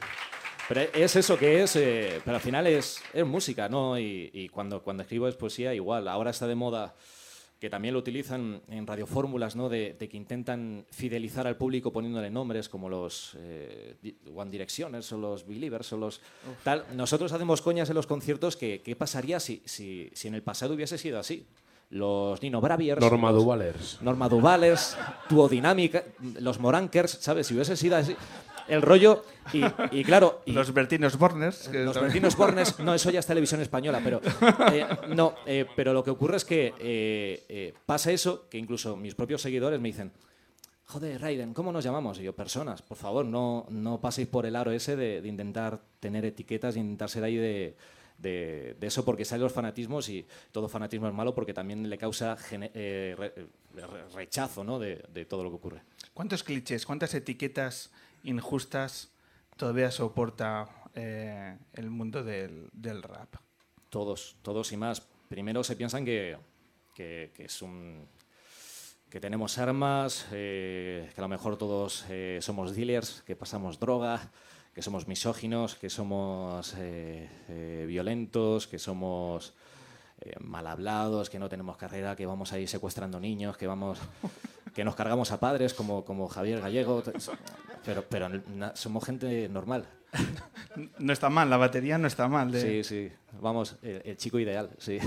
Pero 0.68 0.82
es 0.94 1.16
eso 1.16 1.36
que 1.36 1.64
es, 1.64 1.76
eh, 1.78 2.22
pero 2.24 2.36
al 2.36 2.42
final 2.42 2.68
es, 2.68 3.02
es 3.12 3.26
música, 3.26 3.68
¿no? 3.68 3.98
Y, 3.98 4.30
y 4.32 4.50
cuando, 4.50 4.84
cuando 4.84 5.02
escribo 5.02 5.28
es 5.28 5.36
poesía, 5.36 5.74
igual. 5.74 6.08
Ahora 6.08 6.30
está 6.30 6.46
de 6.46 6.54
moda 6.54 6.94
que 7.60 7.70
también 7.72 7.94
lo 7.94 8.00
utilizan 8.00 8.62
en 8.70 8.86
radiofórmulas, 8.86 9.56
¿no? 9.56 9.68
De, 9.68 9.96
de 10.00 10.08
que 10.08 10.16
intentan 10.16 10.86
fidelizar 10.92 11.48
al 11.48 11.58
público 11.58 11.92
poniéndole 11.92 12.30
nombres 12.30 12.70
como 12.70 12.88
los 12.88 13.36
eh, 13.40 13.96
One 14.34 14.52
Directioners 14.52 15.12
o 15.12 15.18
los 15.18 15.46
Believers 15.46 15.92
o 15.94 15.98
los 15.98 16.22
tal. 16.64 16.86
Nosotros 16.94 17.34
hacemos 17.34 17.62
coñas 17.62 17.90
en 17.90 17.96
los 17.96 18.08
conciertos 18.08 18.56
que 18.56 18.82
qué 18.82 18.96
pasaría 18.96 19.40
si, 19.40 19.64
si, 19.66 20.10
si 20.14 20.28
en 20.28 20.36
el 20.36 20.44
pasado 20.44 20.76
hubiese 20.76 20.98
sido 20.98 21.20
así. 21.20 21.48
Los 21.90 22.42
Nino 22.42 22.62
Braviers, 22.62 23.02
Norma 23.02 23.32
Duvalers. 23.32 24.00
Norma 24.02 24.30
Duvales, 24.30 24.96
Duodinámica, 25.30 26.04
los 26.40 26.60
Morankers, 26.60 27.12
¿sabes? 27.20 27.48
Si 27.48 27.56
hubiese 27.56 27.76
sido 27.76 27.96
así, 27.98 28.16
el 28.68 28.82
rollo. 28.84 29.24
Y, 29.54 29.64
y 29.92 30.04
claro, 30.04 30.44
y 30.46 30.52
Los 30.52 30.72
Bertinos 30.72 31.18
Borners. 31.18 31.68
que 31.70 31.80
los 31.84 31.94
también- 31.96 32.14
Bertinos 32.14 32.36
Bornes, 32.38 32.80
no, 32.80 32.94
eso 32.94 33.10
ya 33.10 33.20
es 33.20 33.26
televisión 33.26 33.60
española, 33.62 34.00
pero 34.04 34.22
eh, 34.72 34.86
no, 35.16 35.34
eh, 35.48 35.66
pero 35.76 35.92
lo 35.92 36.04
que 36.04 36.12
ocurre 36.12 36.38
es 36.38 36.46
que 36.46 36.76
eh, 36.80 37.44
eh, 37.50 37.74
pasa 37.88 38.12
eso, 38.12 38.48
que 38.48 38.60
incluso 38.60 38.96
mis 38.96 39.16
propios 39.16 39.42
seguidores 39.42 39.80
me 39.80 39.88
dicen, 39.90 40.12
joder, 40.86 41.20
Raiden, 41.20 41.56
¿cómo 41.56 41.72
nos 41.72 41.84
llamamos? 41.84 42.20
Y 42.20 42.24
yo, 42.24 42.34
personas, 42.36 42.84
por 42.84 42.98
favor, 42.98 43.26
no, 43.26 43.66
no 43.70 44.00
paséis 44.00 44.28
por 44.28 44.46
el 44.46 44.56
aro 44.56 44.72
ese 44.72 44.96
de, 44.96 45.22
de 45.22 45.28
intentar 45.28 45.80
tener 46.00 46.24
etiquetas 46.26 46.76
y 46.76 46.80
intentar 46.82 47.10
ser 47.10 47.24
ahí 47.24 47.38
de, 47.38 47.76
de, 48.20 48.76
de 48.80 48.88
eso, 48.88 49.06
porque 49.06 49.26
salen 49.26 49.44
los 49.44 49.54
fanatismos 49.54 50.10
y 50.10 50.26
todo 50.52 50.68
fanatismo 50.68 51.08
es 51.08 51.14
malo 51.14 51.34
porque 51.34 51.54
también 51.54 51.90
le 51.90 51.98
causa 51.98 52.38
eh, 52.52 53.16
re- 53.18 53.34
re- 53.74 54.08
rechazo 54.10 54.64
¿no? 54.64 54.78
de, 54.80 55.04
de 55.14 55.26
todo 55.26 55.44
lo 55.44 55.50
que 55.50 55.56
ocurre. 55.56 55.82
¿Cuántos 56.14 56.44
clichés, 56.44 56.86
cuántas 56.86 57.14
etiquetas 57.14 57.92
injustas 58.24 59.12
todavía 59.56 59.90
soporta 59.92 60.68
eh, 60.96 61.58
el 61.74 61.90
mundo 61.90 62.24
del, 62.24 62.70
del 62.74 63.02
rap? 63.02 63.36
Todos, 63.90 64.36
todos 64.42 64.72
y 64.72 64.78
más. 64.78 65.02
Primero 65.30 65.64
se 65.64 65.76
piensan 65.76 66.04
que, 66.06 66.38
que, 66.94 67.32
que 67.36 67.46
es 67.46 67.62
un 67.62 68.08
que 69.10 69.20
tenemos 69.20 69.58
armas, 69.58 70.28
eh, 70.32 71.10
que 71.16 71.20
a 71.20 71.24
lo 71.24 71.28
mejor 71.30 71.58
todos 71.58 72.06
eh, 72.10 72.38
somos 72.44 72.76
dealers, 72.76 73.24
que 73.26 73.36
pasamos 73.36 73.80
droga, 73.80 74.30
que 74.74 74.82
somos 74.82 75.08
misóginos, 75.08 75.76
que 75.76 75.90
somos 75.90 76.74
eh, 76.78 77.30
eh, 77.50 77.86
violentos, 77.88 78.68
que 78.68 78.80
somos 78.80 79.54
eh, 80.22 80.34
mal 80.40 80.68
hablados, 80.68 81.30
que 81.30 81.40
no 81.40 81.50
tenemos 81.50 81.78
carrera, 81.78 82.16
que 82.16 82.26
vamos 82.26 82.54
ahí 82.54 82.68
secuestrando 82.68 83.20
niños, 83.20 83.58
que 83.58 83.68
vamos 83.68 84.00
que 84.74 84.84
nos 84.84 84.96
cargamos 84.96 85.32
a 85.32 85.40
padres 85.40 85.74
como, 85.74 86.06
como 86.06 86.28
Javier 86.28 86.62
Gallego, 86.62 87.04
pero, 87.84 88.06
pero 88.10 88.30
na- 88.30 88.76
somos 88.76 89.04
gente 89.06 89.50
normal. 89.50 89.86
No 91.00 91.12
está 91.12 91.30
mal, 91.30 91.50
la 91.50 91.58
batería 91.58 91.98
no 91.98 92.08
está 92.08 92.28
mal. 92.28 92.52
de- 92.52 92.62
Sí, 92.62 92.84
sí, 92.84 93.12
vamos, 93.42 93.76
el, 93.82 94.02
el 94.06 94.18
chico 94.18 94.40
ideal, 94.40 94.70
sí. 94.78 95.00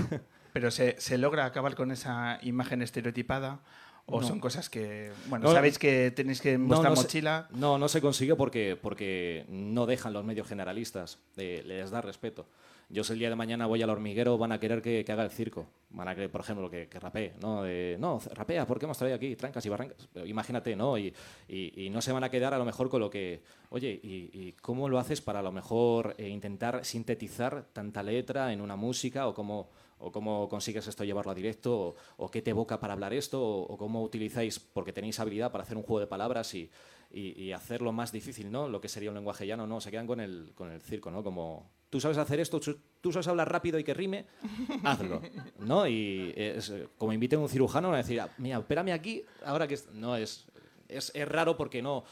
Pero 0.51 0.69
se, 0.69 0.99
se 0.99 1.17
logra 1.17 1.45
acabar 1.45 1.73
con 1.75 1.89
esa 1.91 2.37
imagen 2.43 2.81
estereotipada 2.81 3.59
¿O 4.05 4.19
No. 4.19 4.27
son 4.27 4.39
cosas 4.39 4.69
que, 4.69 5.11
bueno, 5.27 5.45
No, 5.47 5.53
sabéis 5.53 5.79
que 5.79 6.11
tenéis 6.11 6.41
que 6.41 6.53
en 6.53 6.63
No, 6.63 6.67
vuestra 6.67 6.89
no 6.89 6.95
se- 6.97 7.03
mochila? 7.03 7.47
no, 7.51 7.77
no 7.77 7.87
se 7.87 8.01
consigue 8.01 8.35
porque, 8.35 8.77
porque 8.79 9.45
no 9.47 9.85
dejan 9.85 10.11
los 10.11 10.25
medios 10.25 10.45
generalistas, 10.47 11.19
eh, 11.37 11.63
les 11.65 11.89
da 11.89 12.01
respeto. 12.01 12.45
Yo 12.89 13.03
si 13.05 13.13
el 13.13 13.19
día 13.19 13.29
de 13.29 13.35
mañana 13.37 13.65
voy 13.65 13.81
al 13.81 13.89
hormiguero, 13.89 14.37
van 14.37 14.51
a 14.51 14.59
querer 14.59 14.81
que, 14.81 15.05
que 15.05 15.11
haga 15.13 15.23
el 15.23 15.31
circo. 15.31 15.67
Van 15.89 16.07
a 16.09 16.13
querer, 16.15 16.29
por 16.29 16.41
ejemplo, 16.41 16.69
que, 16.69 16.87
que 16.89 16.99
rapee. 16.99 17.31
¿no? 17.41 17.63
No, 17.97 18.19
rapea, 18.35 18.67
¿por 18.67 18.77
qué 18.77 18.85
hemos 18.85 18.97
traído 18.97 19.15
aquí 19.15 19.35
trancas 19.37 19.65
y 19.65 19.69
barrancas? 19.69 20.07
Pero 20.11 20.25
imagínate, 20.27 20.75
¿no? 20.75 20.97
Y, 20.97 21.11
y- 21.47 21.85
y 21.85 21.89
no 21.89 22.01
se 22.01 22.11
van 22.11 22.25
a 22.25 22.29
quedar 22.29 22.53
a 22.53 22.57
lo 22.57 22.65
mejor 22.65 22.89
con 22.89 22.99
lo 22.99 23.09
que... 23.09 23.41
Oye, 23.69 23.99
¿y, 24.03 24.29
y 24.33 24.51
cómo 24.61 24.89
lo 24.89 24.99
haces 24.99 25.21
para 25.21 25.39
a 25.39 25.43
lo 25.43 25.51
mejor 25.53 26.13
eh, 26.17 26.27
intentar 26.27 26.83
sintetizar 26.83 27.65
tanta 27.71 28.03
letra 28.03 28.51
en 28.51 28.59
una 28.59 28.75
música? 28.75 29.27
¿O 29.27 29.33
cómo, 29.33 29.69
o 29.99 30.11
cómo 30.11 30.47
consigues 30.49 30.87
esto 30.87 31.03
llevarlo 31.03 31.31
a 31.31 31.35
directo? 31.35 31.75
¿O, 31.79 31.95
o 32.17 32.31
qué 32.31 32.41
te 32.41 32.51
evoca 32.51 32.79
para 32.79 32.93
hablar 32.93 33.13
esto? 33.13 33.41
¿O, 33.43 33.73
o 33.73 33.77
cómo 33.77 34.03
utilizáis, 34.03 34.59
porque 34.59 34.93
tenéis 34.93 35.19
habilidad 35.19 35.51
para 35.51 35.63
hacer 35.63 35.77
un 35.77 35.83
juego 35.83 35.99
de 35.99 36.07
palabras 36.07 36.53
y, 36.55 36.69
y, 37.11 37.41
y 37.41 37.51
hacerlo 37.51 37.91
más 37.91 38.11
difícil, 38.11 38.51
¿no? 38.51 38.67
Lo 38.67 38.81
que 38.81 38.89
sería 38.89 39.09
un 39.09 39.15
lenguaje 39.15 39.45
llano, 39.47 39.67
no, 39.67 39.79
se 39.81 39.91
quedan 39.91 40.07
con 40.07 40.19
el, 40.19 40.51
con 40.55 40.71
el 40.71 40.81
circo, 40.81 41.11
¿no? 41.11 41.23
Como, 41.23 41.69
tú 41.89 41.99
sabes 41.99 42.17
hacer 42.17 42.39
esto, 42.39 42.59
tú- 42.59 43.11
sabes 43.11 43.27
hablar 43.27 43.51
rápido 43.51 43.77
y 43.77 43.83
que 43.83 43.93
rime, 43.93 44.25
hazlo, 44.83 45.21
¿no? 45.59 45.87
Y 45.87 46.33
es, 46.35 46.69
eh, 46.71 46.87
como 46.97 47.13
inviten 47.13 47.39
a 47.39 47.43
un 47.43 47.49
cirujano, 47.49 47.89
van 47.89 47.95
a 47.95 48.03
decir, 48.03 48.19
"Ah, 48.19 48.29
mira, 48.39 48.57
espérame 48.57 48.89
aquí, 48.93 49.23
ahora 49.45 49.67
que... 49.67 49.75
es-". 49.75 49.91
No, 49.93 50.15
es, 50.17 50.45
es, 50.89 51.11
es 51.13 51.27
raro 51.27 51.55
porque 51.55 51.81
no... 51.81 52.03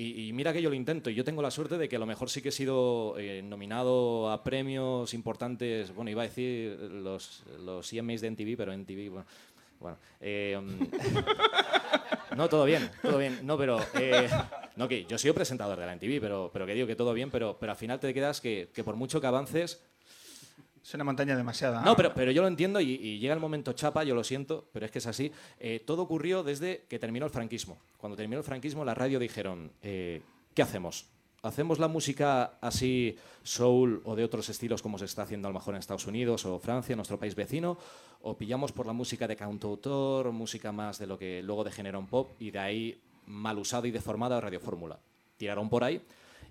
Y, 0.00 0.32
mira 0.32 0.52
que 0.52 0.62
yo 0.62 0.70
lo 0.70 0.76
intento, 0.76 1.10
y 1.10 1.16
yo 1.16 1.24
tengo 1.24 1.42
la 1.42 1.50
suerte 1.50 1.76
de 1.76 1.88
que 1.88 1.96
a 1.96 1.98
lo 1.98 2.06
mejor 2.06 2.30
sí 2.30 2.40
que 2.40 2.50
he 2.50 2.52
sido 2.52 3.16
eh, 3.18 3.42
nominado 3.42 4.30
a 4.30 4.44
premios 4.44 5.12
importantes, 5.12 5.92
bueno, 5.92 6.08
iba 6.08 6.22
a 6.22 6.28
decir 6.28 6.78
los, 6.78 7.42
los 7.64 7.92
EMAs 7.92 8.20
de 8.20 8.28
NTV, 8.28 8.56
pero 8.56 8.72
NTV, 8.72 9.10
bueno... 9.10 9.26
bueno 9.80 9.98
eh, 10.20 10.56
no, 12.36 12.48
todo 12.48 12.64
bien, 12.64 12.88
todo 13.02 13.18
bien. 13.18 13.40
No, 13.42 13.58
pero. 13.58 13.80
eh, 13.94 14.28
no, 14.76 14.86
que 14.86 15.04
yo 15.04 15.18
soy 15.18 15.32
presentador 15.32 15.76
de 15.76 15.86
la 15.86 15.94
NTV, 15.94 16.20
pero, 16.20 16.50
pero 16.52 16.64
que 16.64 16.74
digo 16.74 16.86
que 16.86 16.94
todo 16.94 17.12
bien, 17.12 17.32
pero, 17.32 17.56
pero 17.58 17.72
al 17.72 17.78
final 17.78 17.98
te 17.98 18.14
quedas 18.14 18.40
que, 18.40 18.68
que 18.72 18.84
por 18.84 18.94
mucho 18.94 19.20
que 19.20 19.26
avances. 19.26 19.82
Es 20.88 20.94
una 20.94 21.04
montaña 21.04 21.36
demasiada. 21.36 21.82
No, 21.82 21.94
pero, 21.94 22.14
pero 22.14 22.32
yo 22.32 22.40
lo 22.40 22.48
entiendo 22.48 22.80
y, 22.80 23.18
llega 23.18 23.34
el 23.34 23.40
momento 23.40 23.74
chapa, 23.74 24.04
yo 24.04 24.14
lo 24.14 24.24
siento, 24.24 24.70
pero 24.72 24.86
es 24.86 24.90
que 24.90 25.00
es 25.00 25.06
así. 25.06 25.30
Eh, 25.60 25.82
todo 25.86 26.00
ocurrió 26.00 26.42
desde 26.42 26.86
que 26.88 26.98
terminó 26.98 27.26
el 27.26 27.30
franquismo. 27.30 27.76
Cuando 27.98 28.16
terminó 28.16 28.38
el 28.38 28.44
franquismo, 28.44 28.86
la 28.86 28.94
radio 28.94 29.18
dijeron: 29.18 29.70
eh, 29.82 30.22
¿qué 30.54 30.62
hacemos? 30.62 31.04
¿Hacemos 31.42 31.78
la 31.78 31.88
música 31.88 32.54
así, 32.62 33.18
soul 33.42 34.00
o 34.06 34.16
de 34.16 34.24
otros 34.24 34.48
estilos 34.48 34.80
como 34.80 34.96
se 34.96 35.04
está 35.04 35.24
haciendo 35.24 35.46
a 35.48 35.50
lo 35.50 35.58
mejor 35.58 35.74
en 35.74 35.80
Estados 35.80 36.06
Unidos 36.06 36.46
o 36.46 36.58
Francia, 36.58 36.96
nuestro 36.96 37.18
país 37.18 37.34
vecino? 37.34 37.76
¿O 38.22 38.38
pillamos 38.38 38.72
por 38.72 38.86
la 38.86 38.94
música 38.94 39.28
de 39.28 39.36
cantautor, 39.36 40.32
música 40.32 40.72
más 40.72 40.98
de 40.98 41.06
lo 41.06 41.18
que 41.18 41.42
luego 41.42 41.64
degenera 41.64 41.98
un 41.98 42.06
pop 42.06 42.30
y 42.40 42.50
de 42.50 42.60
ahí 42.60 43.02
mal 43.26 43.58
usada 43.58 43.86
y 43.86 43.90
deformada 43.90 44.40
Radio 44.40 44.58
Fórmula? 44.58 44.98
Tiraron 45.36 45.68
por 45.68 45.84
ahí 45.84 46.02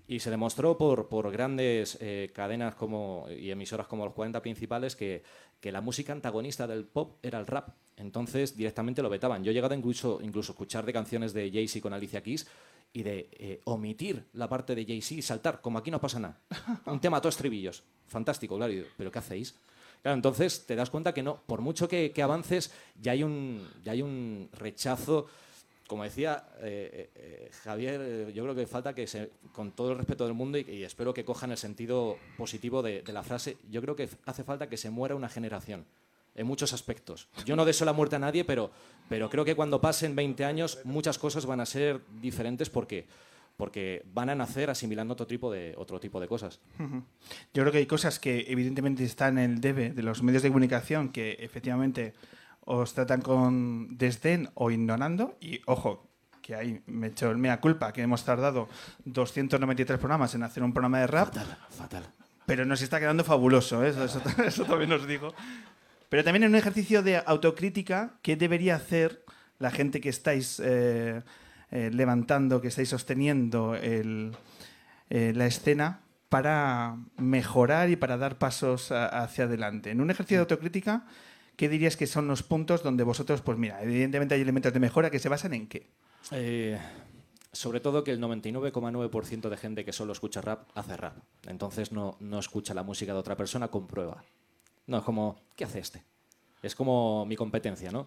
y 0.08 0.20
se 0.20 0.30
demostró 0.30 0.78
por, 0.78 1.08
por 1.08 1.30
grandes 1.30 1.98
eh, 2.00 2.30
cadenas 2.34 2.74
como, 2.74 3.26
y 3.30 3.50
emisoras 3.50 3.86
como 3.86 4.06
los 4.06 4.14
40 4.14 4.40
principales 4.40 4.96
que, 4.96 5.22
que 5.60 5.70
la 5.70 5.82
música 5.82 6.14
antagonista 6.14 6.66
del 6.66 6.86
pop 6.86 7.18
era 7.22 7.38
el 7.38 7.46
rap. 7.46 7.76
Entonces 7.96 8.56
directamente 8.56 9.02
lo 9.02 9.10
vetaban. 9.10 9.44
Yo 9.44 9.50
he 9.50 9.54
llegado 9.54 9.74
incluso, 9.74 10.18
incluso 10.22 10.52
a 10.52 10.54
escuchar 10.54 10.86
de 10.86 10.94
canciones 10.94 11.34
de 11.34 11.50
Jay-Z 11.52 11.82
con 11.82 11.92
Alicia 11.92 12.22
Keys 12.22 12.46
y 12.90 13.02
de 13.02 13.28
eh, 13.32 13.60
omitir 13.64 14.24
la 14.32 14.48
parte 14.48 14.74
de 14.74 14.86
Jay-Z 14.86 15.14
y 15.16 15.22
saltar, 15.22 15.60
como 15.60 15.78
aquí 15.78 15.90
no 15.90 16.00
pasa 16.00 16.18
nada. 16.18 16.40
Un 16.86 17.00
tema, 17.00 17.20
dos 17.20 17.34
estribillos. 17.34 17.84
Fantástico, 18.06 18.56
claro. 18.56 18.72
¿Pero 18.96 19.12
qué 19.12 19.18
hacéis? 19.18 19.54
Claro, 20.00 20.14
entonces 20.14 20.64
te 20.64 20.74
das 20.74 20.88
cuenta 20.88 21.12
que 21.12 21.22
no, 21.22 21.42
por 21.46 21.60
mucho 21.60 21.86
que, 21.86 22.12
que 22.12 22.22
avances, 22.22 22.72
ya 22.98 23.12
hay 23.12 23.24
un, 23.24 23.68
ya 23.84 23.92
hay 23.92 24.00
un 24.00 24.48
rechazo. 24.52 25.26
Como 25.88 26.04
decía 26.04 26.44
eh, 26.60 27.10
eh, 27.14 27.50
Javier, 27.64 28.00
eh, 28.00 28.32
yo 28.34 28.44
creo 28.44 28.54
que 28.54 28.66
falta 28.66 28.94
que, 28.94 29.06
se, 29.06 29.30
con 29.52 29.72
todo 29.72 29.92
el 29.92 29.98
respeto 29.98 30.24
del 30.24 30.34
mundo, 30.34 30.58
y, 30.58 30.84
espero 30.84 31.14
que 31.14 31.24
cojan 31.24 31.50
el 31.50 31.56
sentido 31.56 32.18
positivo 32.36 32.82
de, 32.82 33.02
de 33.02 33.12
la 33.12 33.22
frase, 33.22 33.56
yo 33.70 33.80
creo 33.80 33.96
que 33.96 34.06
hace 34.26 34.44
falta 34.44 34.68
que 34.68 34.76
se 34.76 34.90
muera 34.90 35.14
una 35.14 35.30
generación, 35.30 35.86
en 36.34 36.46
muchos 36.46 36.74
aspectos. 36.74 37.28
Yo 37.46 37.56
no 37.56 37.64
deseo 37.64 37.86
la 37.86 37.94
muerte 37.94 38.16
a 38.16 38.18
nadie, 38.18 38.44
pero, 38.44 38.70
pero 39.08 39.30
creo 39.30 39.46
que 39.46 39.56
cuando 39.56 39.80
pasen 39.80 40.14
20 40.14 40.44
años 40.44 40.78
muchas 40.84 41.18
cosas 41.18 41.46
van 41.46 41.60
a 41.60 41.66
ser 41.66 42.02
diferentes 42.20 42.68
porque, 42.68 43.06
porque 43.56 44.04
van 44.12 44.28
a 44.28 44.34
nacer 44.34 44.68
asimilando 44.68 45.14
otro 45.14 45.26
tipo 45.26 45.50
de, 45.50 45.74
otro 45.78 45.98
tipo 45.98 46.20
de 46.20 46.28
cosas. 46.28 46.60
Yo 47.54 47.62
creo 47.62 47.72
que 47.72 47.78
hay 47.78 47.86
cosas 47.86 48.18
que 48.18 48.44
evidentemente 48.48 49.04
están 49.04 49.38
en 49.38 49.52
el 49.52 49.60
debe 49.62 49.90
de 49.90 50.02
los 50.02 50.22
medios 50.22 50.42
de 50.42 50.50
comunicación 50.50 51.08
que 51.08 51.32
efectivamente 51.40 52.12
os 52.68 52.92
tratan 52.92 53.22
con 53.24 53.96
desdén 53.96 54.50
o 54.54 54.68
ignorando. 54.70 55.36
Y 55.40 55.60
ojo, 55.64 56.04
que 56.42 56.54
ahí 56.54 56.82
me 56.86 57.08
echo 57.08 57.30
el 57.30 57.38
mea 57.38 57.60
culpa, 57.60 57.92
que 57.92 58.02
hemos 58.02 58.24
tardado 58.24 58.68
293 59.04 59.98
programas 59.98 60.34
en 60.34 60.42
hacer 60.42 60.62
un 60.62 60.72
programa 60.72 61.00
de 61.00 61.06
rap, 61.06 61.28
Fatal, 61.34 61.58
fatal. 61.70 62.04
pero 62.46 62.64
nos 62.64 62.80
está 62.82 63.00
quedando 63.00 63.24
fabuloso, 63.24 63.84
¿eh? 63.84 63.90
eso, 63.90 64.04
eso- 64.04 64.22
eso 64.44 64.64
también 64.64 64.92
os 64.92 65.06
digo. 65.06 65.32
Pero 66.08 66.24
también 66.24 66.44
en 66.44 66.50
un 66.50 66.56
ejercicio 66.56 67.02
de 67.02 67.22
autocrítica, 67.24 68.14
¿qué 68.22 68.36
debería 68.36 68.76
hacer 68.76 69.24
la 69.58 69.70
gente 69.70 70.00
que 70.00 70.08
estáis 70.08 70.60
eh, 70.64 71.22
eh, 71.70 71.90
levantando, 71.92 72.60
que 72.62 72.68
estáis 72.68 72.88
sosteniendo 72.88 73.74
el, 73.74 74.32
eh, 75.10 75.32
la 75.34 75.44
escena 75.46 76.00
para 76.30 76.96
mejorar 77.18 77.90
y 77.90 77.96
para 77.96 78.16
dar 78.16 78.38
pasos 78.38 78.90
a- 78.92 79.08
hacia 79.22 79.44
adelante? 79.44 79.90
En 79.90 80.00
un 80.00 80.10
ejercicio 80.10 80.38
de 80.38 80.42
autocrítica, 80.42 81.04
¿qué 81.58 81.68
dirías 81.68 81.96
que 81.96 82.06
son 82.06 82.28
los 82.28 82.44
puntos 82.44 82.84
donde 82.84 83.02
vosotros, 83.02 83.42
pues 83.42 83.58
mira, 83.58 83.82
evidentemente 83.82 84.36
hay 84.36 84.40
elementos 84.40 84.72
de 84.72 84.78
mejora 84.78 85.10
que 85.10 85.18
se 85.18 85.28
basan 85.28 85.54
en 85.54 85.66
qué? 85.66 85.90
Eh, 86.30 86.78
sobre 87.52 87.80
todo 87.80 88.04
que 88.04 88.12
el 88.12 88.20
99,9% 88.20 89.48
de 89.48 89.56
gente 89.56 89.84
que 89.84 89.92
solo 89.92 90.12
escucha 90.12 90.40
rap 90.40 90.68
hace 90.76 90.96
rap. 90.96 91.16
Entonces 91.48 91.90
no, 91.90 92.16
no 92.20 92.38
escucha 92.38 92.74
la 92.74 92.84
música 92.84 93.12
de 93.12 93.18
otra 93.18 93.36
persona 93.36 93.68
con 93.68 93.88
prueba. 93.88 94.22
No, 94.86 94.98
es 94.98 95.02
como, 95.02 95.40
¿qué 95.56 95.64
hace 95.64 95.80
este? 95.80 96.04
Es 96.62 96.76
como 96.76 97.26
mi 97.26 97.34
competencia, 97.34 97.90
¿no? 97.90 98.06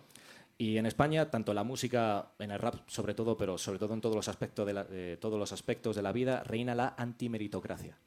Y 0.58 0.78
en 0.78 0.86
España, 0.86 1.30
tanto 1.30 1.54
la 1.54 1.66
música, 1.66 2.32
en 2.40 2.52
el 2.52 2.60
rap 2.60 2.88
sobre 2.88 3.14
todo, 3.14 3.36
pero 3.36 3.58
sobre 3.58 3.80
todo 3.80 3.94
en 3.94 4.00
todos 4.00 4.16
los 4.16 4.30
aspectos 4.30 4.66
de 4.66 4.74
la, 4.74 4.88
todos 5.20 5.38
los 5.38 5.52
aspectos 5.52 5.98
de 5.98 6.04
la 6.04 6.14
vida, 6.14 6.42
reina 6.44 6.74
la 6.74 6.96
antimeritocracia. 6.98 7.98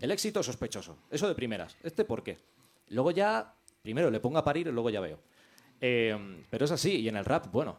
El 0.00 0.10
éxito 0.10 0.42
sospechoso. 0.42 0.96
Eso 1.10 1.28
de 1.28 1.34
primeras. 1.34 1.76
¿Este 1.82 2.06
por 2.06 2.22
qué? 2.22 2.38
Luego 2.88 3.12
ya, 3.12 3.54
primero 3.82 4.10
le 4.10 4.20
pongo 4.20 4.38
a 4.38 4.44
parir 4.44 4.66
y 4.68 4.72
luego 4.72 4.90
ya 4.90 5.00
veo. 5.00 5.18
Eh, 5.80 6.44
pero 6.50 6.64
es 6.64 6.70
así. 6.70 7.00
Y 7.00 7.08
en 7.08 7.16
el 7.16 7.24
rap, 7.24 7.50
bueno, 7.50 7.78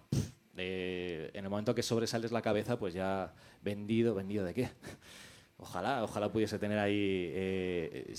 eh, 0.57 1.29
en 1.33 1.43
el 1.43 1.49
momento 1.49 1.75
que 1.75 1.83
sobresales 1.83 2.31
la 2.31 2.41
cabeza, 2.41 2.77
pues 2.77 2.93
ya 2.93 3.33
vendido, 3.61 4.15
vendido 4.15 4.45
de 4.45 4.53
qué. 4.53 4.69
Ojalá, 5.63 6.03
ojalá 6.03 6.31
pudiese 6.31 6.57
tener 6.57 6.79
ahí. 6.79 7.29
eh, 7.35 8.15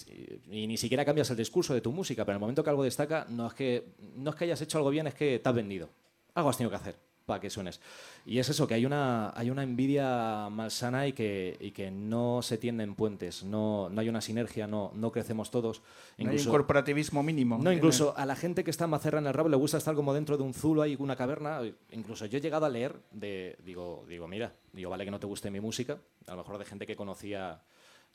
y 0.48 0.68
ni 0.68 0.76
siquiera 0.76 1.04
cambias 1.04 1.28
el 1.30 1.36
discurso 1.36 1.74
de 1.74 1.80
tu 1.80 1.90
música, 1.90 2.24
pero 2.24 2.34
en 2.34 2.36
el 2.36 2.40
momento 2.40 2.62
que 2.62 2.70
algo 2.70 2.84
destaca, 2.84 3.26
no 3.28 3.48
es 3.48 3.54
que, 3.54 3.94
no 4.14 4.30
es 4.30 4.36
que 4.36 4.44
hayas 4.44 4.62
hecho 4.62 4.78
algo 4.78 4.90
bien, 4.90 5.08
es 5.08 5.14
que 5.14 5.40
te 5.40 5.48
has 5.48 5.54
vendido. 5.54 5.90
Algo 6.34 6.50
has 6.50 6.56
tenido 6.56 6.70
que 6.70 6.76
hacer 6.76 7.11
para 7.26 7.40
que 7.40 7.50
suenes. 7.50 7.80
Y 8.24 8.38
es 8.38 8.48
eso, 8.48 8.66
que 8.66 8.74
hay 8.74 8.86
una, 8.86 9.32
hay 9.36 9.50
una 9.50 9.62
envidia 9.62 10.48
malsana 10.50 11.06
y 11.06 11.12
que, 11.12 11.56
y 11.60 11.72
que 11.72 11.90
no 11.90 12.42
se 12.42 12.58
tienden 12.58 12.94
puentes, 12.94 13.44
no, 13.44 13.88
no 13.88 14.00
hay 14.00 14.08
una 14.08 14.20
sinergia, 14.20 14.66
no, 14.66 14.92
no 14.94 15.12
crecemos 15.12 15.50
todos. 15.50 15.82
¿No 16.18 16.30
hay 16.30 16.38
un 16.38 16.44
corporativismo 16.44 17.22
mínimo. 17.22 17.58
No, 17.58 17.72
incluso 17.72 18.14
a 18.16 18.26
la 18.26 18.36
gente 18.36 18.64
que 18.64 18.70
está 18.70 18.86
macerra 18.86 19.18
en 19.18 19.26
el 19.26 19.34
rap 19.34 19.48
le 19.48 19.56
gusta 19.56 19.78
estar 19.78 19.94
como 19.94 20.14
dentro 20.14 20.36
de 20.36 20.42
un 20.42 20.54
zulo 20.54 20.82
ahí, 20.82 20.96
una 20.98 21.16
caverna. 21.16 21.60
Incluso 21.90 22.26
yo 22.26 22.38
he 22.38 22.40
llegado 22.40 22.66
a 22.66 22.68
leer 22.68 22.96
de, 23.10 23.56
digo, 23.64 24.04
digo, 24.08 24.28
mira, 24.28 24.52
digo, 24.72 24.90
vale 24.90 25.04
que 25.04 25.10
no 25.10 25.20
te 25.20 25.26
guste 25.26 25.50
mi 25.50 25.60
música, 25.60 25.98
a 26.26 26.32
lo 26.32 26.38
mejor 26.38 26.58
de 26.58 26.64
gente 26.64 26.86
que 26.86 26.96
conocía 26.96 27.62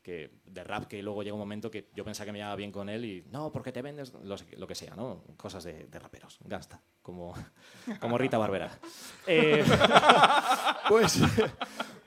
que 0.08 0.40
de 0.46 0.64
rap 0.64 0.86
que 0.86 1.04
luego 1.04 1.22
llega 1.22 1.34
un 1.34 1.40
momento 1.42 1.70
que 1.70 1.90
yo 1.94 2.06
pensaba 2.06 2.28
que 2.28 2.32
me 2.32 2.38
llevaba 2.38 2.56
bien 2.56 2.72
con 2.72 2.88
él 2.88 3.04
y 3.04 3.26
no, 3.30 3.52
porque 3.52 3.74
te 3.74 3.82
vendes 3.82 4.14
lo, 4.24 4.38
lo 4.56 4.66
que 4.68 4.74
sea, 4.74 4.96
¿no? 4.96 5.22
Cosas 5.36 5.66
de, 5.66 5.86
de 5.88 6.00
raperos, 6.00 6.38
gasta, 6.46 6.82
como, 7.02 7.34
como 8.00 8.18
Rita 8.18 8.38
Barbera. 8.38 8.72
Eh, 9.28 9.66
pues 10.88 11.20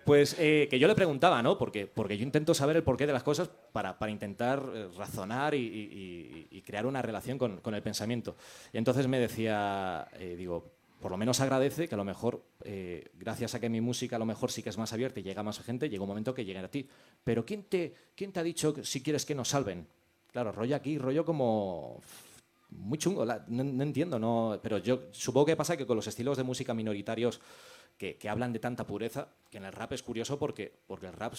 pues 0.04 0.34
eh, 0.38 0.66
que 0.70 0.78
yo 0.78 0.88
le 0.88 0.94
preguntaba, 0.94 1.42
¿no? 1.42 1.58
Porque, 1.58 1.86
porque 1.86 2.16
yo 2.16 2.22
intento 2.24 2.54
saber 2.54 2.76
el 2.76 2.82
porqué 2.82 3.06
de 3.06 3.12
las 3.12 3.22
cosas 3.22 3.50
para, 3.72 3.98
para 3.98 4.10
intentar 4.10 4.62
eh, 4.74 4.88
razonar 4.96 5.54
y, 5.54 6.48
y- 6.50 6.62
crear 6.62 6.86
una 6.86 7.02
relación 7.02 7.36
con, 7.36 7.58
con 7.60 7.74
el 7.74 7.82
pensamiento. 7.82 8.36
Y 8.72 8.78
entonces 8.78 9.06
me 9.08 9.18
decía, 9.18 10.08
digo, 10.36 10.72
por 11.00 11.10
lo 11.10 11.16
menos 11.16 11.40
agradece 11.40 11.88
que 11.88 11.94
a 11.94 11.98
lo 11.98 12.04
mejor, 12.04 12.42
eh, 12.62 13.10
gracias 13.14 13.54
a 13.54 13.60
que 13.60 13.68
mi 13.68 13.80
música 13.80 14.16
a 14.16 14.18
lo 14.18 14.26
mejor 14.26 14.52
sí 14.52 14.62
que 14.62 14.68
es 14.68 14.78
más 14.78 14.92
abierta 14.92 15.20
y 15.20 15.22
llega 15.22 15.40
a 15.40 15.44
más 15.44 15.58
gente, 15.60 15.88
llega 15.88 16.02
un 16.02 16.08
momento 16.08 16.34
que 16.34 16.44
llegue 16.44 16.58
a 16.58 16.70
ti. 16.70 16.88
Pero 17.24 17.44
¿quién 17.46 17.64
te, 17.64 17.94
quién 18.14 18.32
te 18.32 18.40
ha 18.40 18.42
dicho 18.42 18.74
que 18.74 18.84
si 18.84 19.02
quieres 19.02 19.24
que 19.24 19.34
nos 19.34 19.48
salven? 19.48 19.86
Claro, 20.30 20.52
rollo 20.52 20.76
aquí, 20.76 20.98
rollo 20.98 21.24
como 21.24 22.00
muy 22.70 22.98
chungo, 22.98 23.24
no, 23.24 23.82
entiendo, 23.82 24.18
no, 24.18 24.60
pero 24.62 24.78
yo 24.78 25.08
supongo 25.10 25.46
que 25.46 25.56
pasa 25.56 25.76
que 25.76 25.86
con 25.86 25.96
los 25.96 26.06
estilos 26.06 26.36
de 26.36 26.44
música 26.44 26.74
minoritarios 26.74 27.40
que, 27.96 28.16
que 28.16 28.28
hablan 28.28 28.52
de 28.52 28.60
tanta 28.60 28.86
pureza, 28.86 29.28
que 29.50 29.58
en 29.58 29.64
el 29.64 29.72
rap 29.72 29.92
es 29.92 30.02
curioso 30.02 30.38
porque, 30.38 30.72
porque 30.86 31.06
el 31.06 31.14
rap 31.14 31.34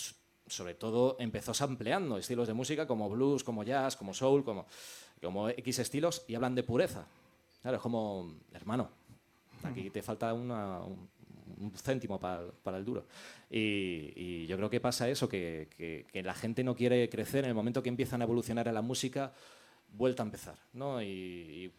sobre 0.47 0.73
todo 0.73 1.15
empezó 1.19 1.53
sampleando 1.53 2.17
estilos 2.17 2.47
de 2.47 2.53
música 2.53 2.85
como 2.87 3.09
blues, 3.09 3.43
como 3.43 3.63
jazz, 3.63 3.95
como 3.95 4.13
soul, 4.13 4.43
como, 4.43 4.65
como 5.21 5.49
X 5.49 5.79
estilos 5.79 6.25
y 6.27 6.35
hablan 6.35 6.55
de 6.55 6.63
pureza. 6.63 7.05
Claro, 7.61 7.77
es 7.77 7.83
como, 7.83 8.33
hermano, 8.53 8.89
Aquí 9.63 9.89
te 9.89 10.01
falta 10.01 10.33
una, 10.33 10.79
un, 10.81 11.09
céntimo 11.75 12.19
para, 12.19 12.41
para 12.63 12.77
el 12.77 12.85
duro. 12.85 13.05
Y, 13.49 14.13
y 14.15 14.47
yo 14.47 14.57
creo 14.57 14.69
que 14.69 14.79
pasa 14.79 15.09
eso, 15.09 15.27
que, 15.29 15.67
que- 15.77 16.05
que 16.11 16.23
la 16.23 16.33
gente 16.33 16.63
no 16.63 16.75
quiere 16.75 17.07
crecer 17.09 17.43
en 17.43 17.49
el 17.49 17.55
momento 17.55 17.83
que 17.83 17.89
empiezan 17.89 18.21
a 18.21 18.25
evolucionar 18.25 18.67
en 18.67 18.73
la 18.73 18.81
música, 18.81 19.33
vuelta 19.93 20.23
a 20.23 20.25
empezar, 20.25 20.55
¿no? 20.73 21.01
Y, 21.01 21.05
y 21.05 21.71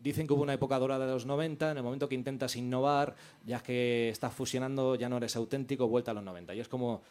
dicen 0.00 0.26
que 0.26 0.32
hubo 0.32 0.42
una 0.42 0.54
época 0.54 0.78
dorada 0.78 1.06
de 1.06 1.12
los 1.12 1.24
90, 1.26 1.70
en 1.70 1.76
el 1.76 1.82
momento 1.84 2.08
que 2.08 2.14
intentas 2.16 2.56
innovar, 2.56 3.14
ya 3.44 3.60
que 3.62 4.08
estás 4.08 4.34
fusionando, 4.34 4.96
ya 4.96 5.08
no 5.08 5.18
eres 5.18 5.36
auténtico, 5.36 5.86
vuelta 5.86 6.10
a 6.10 6.14
los 6.14 6.24
90. 6.24 6.54
Y 6.54 6.60
es 6.60 6.68
como, 6.68 7.02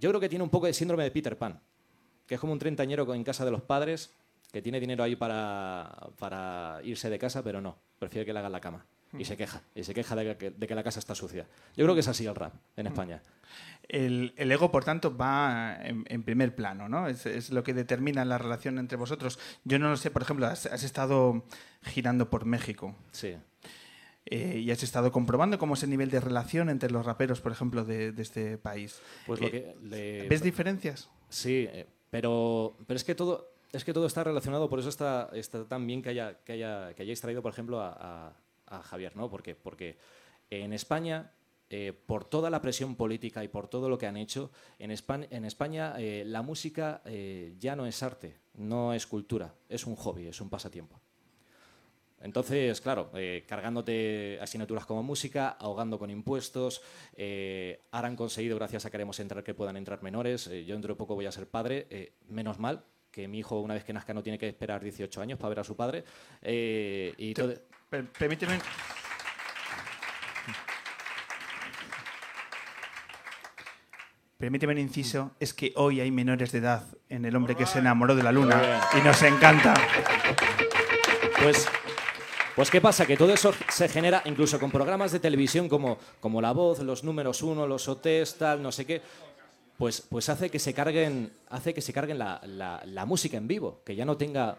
yo 0.00 0.08
creo 0.10 0.20
que 0.20 0.28
tiene 0.28 0.42
un 0.44 0.50
poco 0.50 0.66
de 0.66 0.72
síndrome 0.72 1.04
de 1.04 1.10
Peter 1.10 1.36
Pan, 1.36 1.60
que 2.26 2.36
es 2.36 2.40
como 2.40 2.52
un 2.54 2.58
treintañero 2.58 3.12
en 3.14 3.22
casa 3.24 3.44
de 3.44 3.50
los 3.50 3.60
padres, 3.62 4.12
que 4.50 4.62
tiene 4.62 4.80
dinero 4.80 5.04
ahí 5.04 5.16
para, 5.16 6.08
para 6.18 6.80
irse 6.84 7.10
de 7.10 7.18
casa, 7.18 7.42
pero 7.42 7.60
no, 7.60 7.76
prefiere 7.98 8.24
que 8.24 8.32
le 8.32 8.38
hagan 8.38 8.52
la 8.52 8.60
cama. 8.60 8.86
Y 9.18 9.24
se 9.24 9.36
queja, 9.36 9.62
y 9.74 9.82
se 9.84 9.94
queja 9.94 10.14
de 10.16 10.36
que, 10.36 10.50
de 10.50 10.66
que 10.66 10.74
la 10.74 10.82
casa 10.82 10.98
está 10.98 11.14
sucia. 11.14 11.46
Yo 11.76 11.84
creo 11.84 11.94
que 11.94 12.00
es 12.00 12.08
así 12.08 12.26
el 12.26 12.34
rap 12.34 12.52
en 12.76 12.86
España. 12.88 13.22
El, 13.88 14.34
el 14.36 14.50
ego, 14.52 14.70
por 14.72 14.84
tanto, 14.84 15.16
va 15.16 15.78
en, 15.82 16.04
en 16.08 16.22
primer 16.24 16.54
plano, 16.54 16.88
¿no? 16.88 17.06
Es, 17.08 17.24
es 17.24 17.50
lo 17.50 17.62
que 17.62 17.72
determina 17.72 18.24
la 18.24 18.36
relación 18.36 18.78
entre 18.78 18.98
vosotros. 18.98 19.38
Yo 19.64 19.78
no 19.78 19.88
lo 19.88 19.96
sé, 19.96 20.10
por 20.10 20.22
ejemplo, 20.22 20.46
has, 20.46 20.66
has 20.66 20.82
estado 20.82 21.44
girando 21.82 22.28
por 22.28 22.44
México 22.46 22.94
Sí. 23.12 23.36
eh, 24.26 24.58
y 24.58 24.70
has 24.72 24.82
estado 24.82 25.12
comprobando 25.12 25.56
cómo 25.58 25.74
es 25.74 25.82
el 25.84 25.90
nivel 25.90 26.10
de 26.10 26.20
relación 26.20 26.68
entre 26.68 26.90
los 26.90 27.06
raperos, 27.06 27.40
por 27.40 27.52
ejemplo, 27.52 27.84
de, 27.84 28.10
de 28.12 28.22
este 28.22 28.58
país. 28.58 29.00
Pues 29.26 29.40
Eh, 29.40 29.44
lo 29.44 29.50
que 29.50 29.76
le- 29.82 30.28
¿Ves 30.28 30.42
diferencias? 30.42 31.08
Sí, 31.28 31.68
eh, 31.70 31.86
pero, 32.10 32.76
pero 32.86 32.96
es 32.96 33.04
que 33.04 33.14
todo 33.14 33.52
es 33.72 33.84
que 33.84 33.92
todo 33.92 34.06
está 34.06 34.24
relacionado, 34.24 34.68
por 34.70 34.78
eso 34.78 34.88
está, 34.88 35.28
está 35.34 35.64
tan 35.66 35.86
bien 35.86 36.00
que 36.02 36.08
haya 36.08 36.38
que 36.44 36.52
haya 36.52 36.94
que 36.94 37.02
hayáis 37.02 37.20
traído, 37.20 37.42
por 37.42 37.52
ejemplo, 37.52 37.80
a, 37.80 37.90
a- 38.28 38.32
a 38.66 38.82
Javier, 38.82 39.16
¿no? 39.16 39.28
Porque 39.30 39.54
porque 39.54 39.96
en 40.50 40.72
España 40.72 41.32
eh, 41.68 41.92
por 42.06 42.24
toda 42.24 42.48
la 42.50 42.60
presión 42.60 42.94
política 42.94 43.42
y 43.42 43.48
por 43.48 43.66
todo 43.68 43.88
lo 43.88 43.98
que 43.98 44.06
han 44.06 44.16
hecho, 44.16 44.50
en 44.78 44.90
España, 44.92 45.26
en 45.30 45.44
España 45.44 45.94
eh, 45.98 46.22
la 46.24 46.42
música 46.42 47.02
eh, 47.04 47.54
ya 47.58 47.74
no 47.74 47.86
es 47.86 48.02
arte, 48.04 48.36
no 48.54 48.94
es 48.94 49.06
cultura, 49.06 49.52
es 49.68 49.84
un 49.86 49.96
hobby, 49.96 50.28
es 50.28 50.40
un 50.40 50.48
pasatiempo. 50.48 51.00
Entonces, 52.20 52.80
claro, 52.80 53.10
eh, 53.14 53.44
cargándote 53.46 54.38
asignaturas 54.40 54.86
como 54.86 55.02
música, 55.02 55.50
ahogando 55.50 55.98
con 55.98 56.08
impuestos, 56.10 56.80
eh, 57.14 57.80
ahora 57.90 58.08
han 58.08 58.16
conseguido, 58.16 58.56
gracias 58.56 58.86
a 58.86 58.90
Queremos 58.90 59.20
Entrar, 59.20 59.44
que 59.44 59.52
puedan 59.54 59.76
entrar 59.76 60.02
menores. 60.02 60.46
eh, 60.46 60.64
yo 60.64 60.74
dentro 60.74 60.94
de 60.94 60.98
poco 60.98 61.14
voy 61.14 61.26
a 61.26 61.32
ser 61.32 61.46
padre, 61.46 62.14
menos 62.28 62.58
mal 62.58 62.84
que 63.10 63.28
mi 63.28 63.38
hijo 63.38 63.60
una 63.60 63.74
vez 63.74 63.84
que 63.84 63.92
nazca 63.92 64.12
no 64.14 64.22
tiene 64.22 64.38
que 64.38 64.48
esperar 64.48 64.82
18 64.82 65.20
años 65.20 65.38
para 65.38 65.50
ver 65.50 65.60
a 65.60 65.64
su 65.64 65.76
padre. 65.76 66.04
y 66.42 67.34
todo- 67.34 67.48
Per- 67.48 67.75
permíteme. 67.90 68.60
Permíteme 74.38 74.74
un 74.74 74.78
inciso, 74.78 75.30
es 75.40 75.54
que 75.54 75.72
hoy 75.76 76.00
hay 76.00 76.10
menores 76.10 76.52
de 76.52 76.58
edad 76.58 76.84
en 77.08 77.24
El 77.24 77.34
hombre 77.36 77.54
que 77.54 77.64
se 77.64 77.78
enamoró 77.78 78.14
de 78.14 78.22
la 78.22 78.32
luna 78.32 78.82
y 78.98 79.00
nos 79.00 79.22
encanta. 79.22 79.72
Pues, 81.42 81.66
pues 82.54 82.70
¿qué 82.70 82.82
pasa? 82.82 83.06
Que 83.06 83.16
todo 83.16 83.32
eso 83.32 83.54
se 83.70 83.88
genera 83.88 84.20
incluso 84.26 84.60
con 84.60 84.70
programas 84.70 85.10
de 85.12 85.20
televisión 85.20 85.70
como, 85.70 85.96
como 86.20 86.42
La 86.42 86.52
Voz, 86.52 86.80
los 86.80 87.02
números 87.02 87.42
uno, 87.42 87.66
los 87.66 87.88
OTs, 87.88 88.36
tal, 88.38 88.62
no 88.62 88.72
sé 88.72 88.84
qué. 88.84 89.00
Pues, 89.78 90.02
pues 90.02 90.28
hace 90.28 90.50
que 90.50 90.58
se 90.58 90.74
carguen, 90.74 91.32
hace 91.48 91.72
que 91.72 91.80
se 91.80 91.92
carguen 91.94 92.18
la, 92.18 92.40
la- 92.44 92.82
la 92.84 93.06
música 93.06 93.38
en 93.38 93.48
vivo, 93.48 93.80
que 93.86 93.94
ya 93.96 94.04
no 94.04 94.18
tenga, 94.18 94.56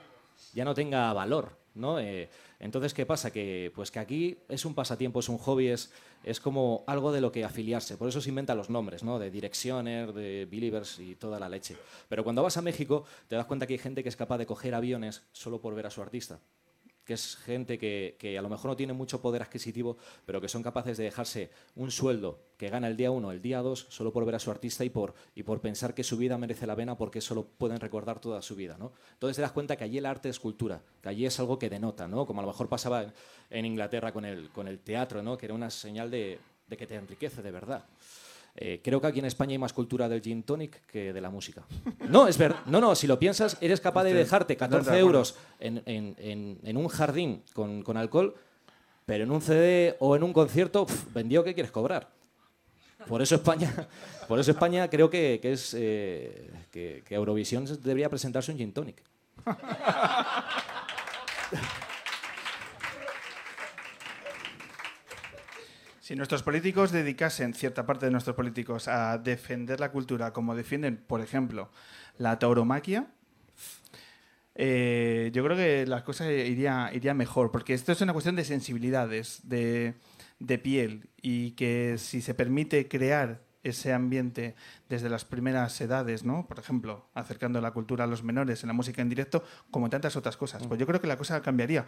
ya 0.54 0.66
no 0.66 0.74
tenga 0.74 1.14
valor. 1.14 1.56
¿No? 1.78 2.00
Eh, 2.00 2.30
entonces, 2.60 2.94
¿qué 2.94 3.06
pasa? 3.06 3.32
Que, 3.32 3.72
pues 3.76 3.92
que 3.92 4.00
aquí 4.00 4.38
es 4.50 4.66
un 4.66 4.74
pasatiempo, 4.74 5.20
es 5.20 5.30
un 5.30 5.38
hobby, 5.38 5.68
es, 5.68 5.92
es 6.24 6.40
como 6.40 6.84
algo 6.88 7.12
de 7.12 7.22
lo 7.22 7.32
que 7.32 7.44
afiliarse. 7.44 7.98
Por 7.98 8.10
eso 8.10 8.22
se 8.22 8.30
inventan 8.30 8.58
los 8.58 8.70
nombres, 8.70 9.04
¿no? 9.04 9.20
De 9.20 9.32
Directioner, 9.32 10.14
de 10.14 10.46
Believers 10.46 11.00
y 11.00 11.16
toda 11.16 11.40
la 11.40 11.50
leche. 11.50 11.78
Pero 12.10 12.24
cuando 12.24 12.44
vas 12.44 12.58
a 12.58 12.62
México, 12.62 13.06
te 13.28 13.36
das 13.36 13.46
cuenta 13.46 13.68
que 13.68 13.74
hay 13.74 13.80
gente 13.80 14.04
que 14.04 14.10
es 14.10 14.16
capaz 14.16 14.38
de 14.38 14.46
coger 14.46 14.76
aviones 14.76 15.24
solo 15.32 15.62
por 15.62 15.76
ver 15.76 15.88
a 15.88 15.92
su 15.92 16.02
artista 16.02 16.40
que 17.08 17.14
es 17.14 17.38
gente 17.38 17.80
que, 17.80 18.18
que 18.20 18.38
a 18.38 18.42
lo 18.42 18.50
mejor 18.50 18.72
no 18.72 18.76
tiene 18.76 18.92
mucho 18.92 19.22
poder 19.22 19.42
adquisitivo, 19.42 19.98
pero 20.26 20.42
que 20.42 20.50
son 20.50 20.62
capaces 20.62 20.98
de 20.98 21.06
dejarse 21.06 21.50
un 21.76 21.90
sueldo 21.90 22.38
que 22.58 22.70
gana 22.70 22.90
el 22.90 22.98
día 22.98 23.12
uno, 23.12 23.32
el 23.32 23.42
día 23.42 23.62
dos, 23.62 23.88
solo 23.90 24.12
por 24.12 24.26
ver 24.26 24.36
a 24.36 24.40
su 24.40 24.52
artista 24.52 24.84
y 24.84 24.90
por, 24.90 25.14
y 25.34 25.44
por 25.44 25.62
pensar 25.62 25.94
que 25.94 26.04
su 26.04 26.18
vida 26.18 26.38
merece 26.38 26.68
la 26.68 26.76
pena 26.76 26.98
porque 26.98 27.22
solo 27.22 27.46
pueden 27.46 27.80
recordar 27.80 28.20
toda 28.20 28.42
su 28.42 28.56
vida. 28.56 28.76
¿no? 28.78 28.92
Entonces 29.14 29.38
te 29.38 29.42
das 29.42 29.54
cuenta 29.54 29.78
que 29.78 29.86
allí 29.86 30.00
el 30.00 30.06
arte 30.06 30.28
es 30.28 30.38
cultura, 30.38 30.82
que 31.02 31.08
allí 31.08 31.26
es 31.26 31.40
algo 31.40 31.58
que 31.58 31.70
denota, 31.70 32.10
¿no? 32.10 32.26
como 32.26 32.42
a 32.42 32.44
lo 32.44 32.50
mejor 32.50 32.68
pasaba 32.68 33.04
en, 33.04 33.14
en 33.52 33.66
Inglaterra 33.66 34.12
con 34.12 34.26
el, 34.26 34.50
con 34.50 34.68
el 34.68 34.80
teatro, 34.80 35.24
¿no? 35.24 35.38
que 35.38 35.46
era 35.46 35.56
una 35.56 35.70
señal 35.70 36.12
de, 36.12 36.40
de 36.68 36.78
que 36.78 36.86
te 36.86 36.96
enriquece 36.96 37.42
de 37.42 37.52
verdad. 37.52 37.86
Eh, 38.60 38.82
creo 38.84 39.00
que 39.00 39.06
aquí 39.08 39.20
en 39.20 39.26
España 39.26 39.52
hay 39.52 39.60
más 39.60 39.72
cultura 39.72 40.10
del 40.10 40.20
gin 40.22 40.42
tonic 40.42 40.84
que 40.88 41.14
de 41.14 41.22
la 41.22 41.30
música. 41.30 41.64
No, 42.10 42.28
es 42.28 42.38
verdad. 42.38 42.62
No, 42.66 42.80
no, 42.82 42.96
si 42.96 43.06
lo 43.06 43.20
piensas, 43.20 43.58
eres 43.62 43.82
capaz 43.82 44.04
de 44.06 44.14
dejarte 44.14 44.56
totalmente 44.56 44.86
14 44.86 44.92
de 44.92 44.98
acuerdo. 44.98 45.18
euros 45.20 45.36
en, 45.60 45.84
en- 45.86 46.16
en- 46.18 46.60
en 46.64 46.78
un 46.78 46.88
jardín 46.88 47.44
con, 47.54 47.84
con 47.84 47.98
alcohol, 47.98 48.34
pero 49.06 49.24
en 49.26 49.32
un 49.32 49.42
CD 49.42 49.96
o 50.00 50.16
en 50.16 50.24
un 50.24 50.34
concierto, 50.34 50.86
pf, 50.86 51.08
vendido, 51.14 51.44
¿qué 51.44 51.54
quieres 51.54 51.72
cobrar? 51.72 52.10
Por 53.08 53.22
eso 53.22 53.36
España, 53.36 53.88
por 54.28 54.40
eso 54.40 54.52
España 54.52 54.90
creo 54.90 55.10
que, 55.10 55.40
que 55.42 55.52
es 55.54 55.74
eh, 55.78 56.50
que, 56.72 57.04
que 57.06 57.16
Eurovisión 57.16 57.66
debería 57.84 58.10
presentarse 58.10 58.52
un 58.52 58.58
gin 58.58 58.74
tonic. 58.74 59.04
Si 66.08 66.16
nuestros 66.16 66.42
políticos 66.42 66.94
dedicasen, 66.94 67.54
cierta 67.54 67.86
parte 67.86 68.06
de 68.06 68.14
nuestros 68.14 68.34
políticos, 68.34 68.88
a 68.88 69.18
defender 69.18 69.82
la 69.82 69.92
cultura 69.92 70.32
como 70.32 70.56
defienden, 70.56 70.96
por 70.96 71.20
ejemplo, 71.20 71.70
la 72.18 72.40
tauromaquia, 72.40 73.08
eh, 74.56 75.30
yo 75.34 75.44
creo 75.44 75.58
que 75.58 75.86
las 75.86 76.04
cosas 76.04 76.30
iría, 76.30 76.92
iría 76.94 77.14
mejor, 77.14 77.52
porque 77.52 77.74
esto 77.74 77.92
es 77.92 78.00
una 78.00 78.14
cuestión 78.14 78.38
de 78.38 78.46
sensibilidades, 78.46 79.42
de, 79.44 79.96
de 80.40 80.58
piel, 80.58 81.10
y 81.22 81.52
que 81.52 81.98
si 81.98 82.22
se 82.22 82.34
permite 82.34 82.88
crear 82.88 83.42
ese 83.64 83.92
ambiente 83.92 84.56
desde 84.88 85.10
las 85.10 85.26
primeras 85.26 85.82
edades, 85.82 86.24
¿no? 86.24 86.48
Por 86.48 86.58
ejemplo, 86.58 87.10
acercando 87.16 87.60
la 87.60 87.72
cultura 87.72 88.06
a 88.06 88.08
los 88.08 88.24
menores 88.24 88.64
en 88.64 88.68
la 88.68 88.74
música 88.74 89.02
en 89.02 89.10
directo, 89.10 89.44
como 89.72 89.90
tantas 89.90 90.16
otras 90.16 90.38
cosas. 90.38 90.66
Pues 90.68 90.80
yo 90.80 90.88
creo 90.88 91.02
que 91.02 91.08
la 91.08 91.18
cosa 91.18 91.42
cambiaría. 91.42 91.86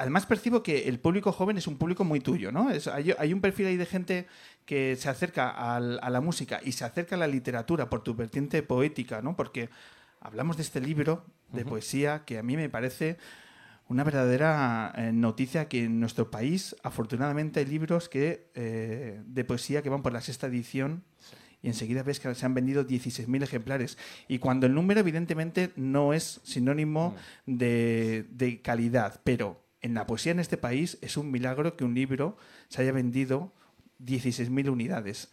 Además 0.00 0.24
percibo 0.26 0.62
que 0.62 0.88
el 0.88 0.98
público 0.98 1.30
joven 1.30 1.58
es 1.58 1.66
un 1.66 1.76
público 1.76 2.04
muy 2.04 2.20
tuyo, 2.20 2.50
¿no? 2.50 2.70
Es- 2.70 2.86
hay, 2.86 3.14
hay 3.18 3.32
un 3.34 3.40
perfil 3.42 3.66
ahí 3.66 3.76
de 3.76 3.84
gente 3.86 4.26
que 4.64 4.96
se 4.96 5.08
acerca 5.10 5.50
al- 5.50 6.00
a 6.02 6.08
la 6.10 6.20
música 6.22 6.60
y 6.64 6.72
se 6.72 6.84
acerca 6.84 7.16
a 7.16 7.18
la 7.18 7.26
literatura 7.26 7.90
por 7.90 8.02
tu 8.02 8.14
vertiente 8.14 8.62
poética, 8.62 9.20
¿no? 9.20 9.36
Porque 9.36 9.68
hablamos 10.20 10.56
de 10.56 10.62
este 10.62 10.80
libro 10.80 11.24
de 11.52 11.64
poesía 11.64 12.24
que 12.24 12.38
a 12.38 12.42
mí 12.42 12.56
me 12.56 12.68
parece 12.70 13.18
una 13.88 14.04
verdadera 14.04 14.92
eh, 14.96 15.10
noticia 15.12 15.68
que 15.68 15.84
en 15.84 16.00
nuestro 16.00 16.30
país, 16.30 16.76
afortunadamente, 16.82 17.60
hay 17.60 17.66
libros 17.66 18.08
que, 18.08 18.46
eh, 18.54 19.20
de 19.26 19.44
poesía 19.44 19.82
que 19.82 19.88
van 19.90 20.02
por 20.02 20.12
la 20.12 20.20
sexta 20.20 20.46
edición 20.46 21.02
y 21.60 21.68
enseguida 21.68 22.02
ves 22.04 22.20
que 22.20 22.34
se 22.34 22.46
han 22.46 22.54
vendido 22.54 22.84
16.000 22.86 23.42
ejemplares. 23.42 23.98
Y 24.28 24.38
cuando 24.38 24.66
el 24.66 24.74
número, 24.74 25.00
evidentemente, 25.00 25.72
no 25.76 26.14
es 26.14 26.40
sinónimo 26.44 27.14
de, 27.46 28.26
de 28.30 28.62
calidad, 28.62 29.20
pero 29.24 29.60
en 29.82 29.94
la 29.94 30.06
poesía 30.06 30.32
en 30.32 30.40
este 30.40 30.56
país 30.56 30.98
es 31.00 31.16
un 31.16 31.30
milagro 31.30 31.76
que 31.76 31.84
un 31.84 31.94
libro 31.94 32.36
se 32.68 32.82
haya 32.82 32.92
vendido 32.92 33.52
16.000 33.98 34.70
unidades. 34.70 35.30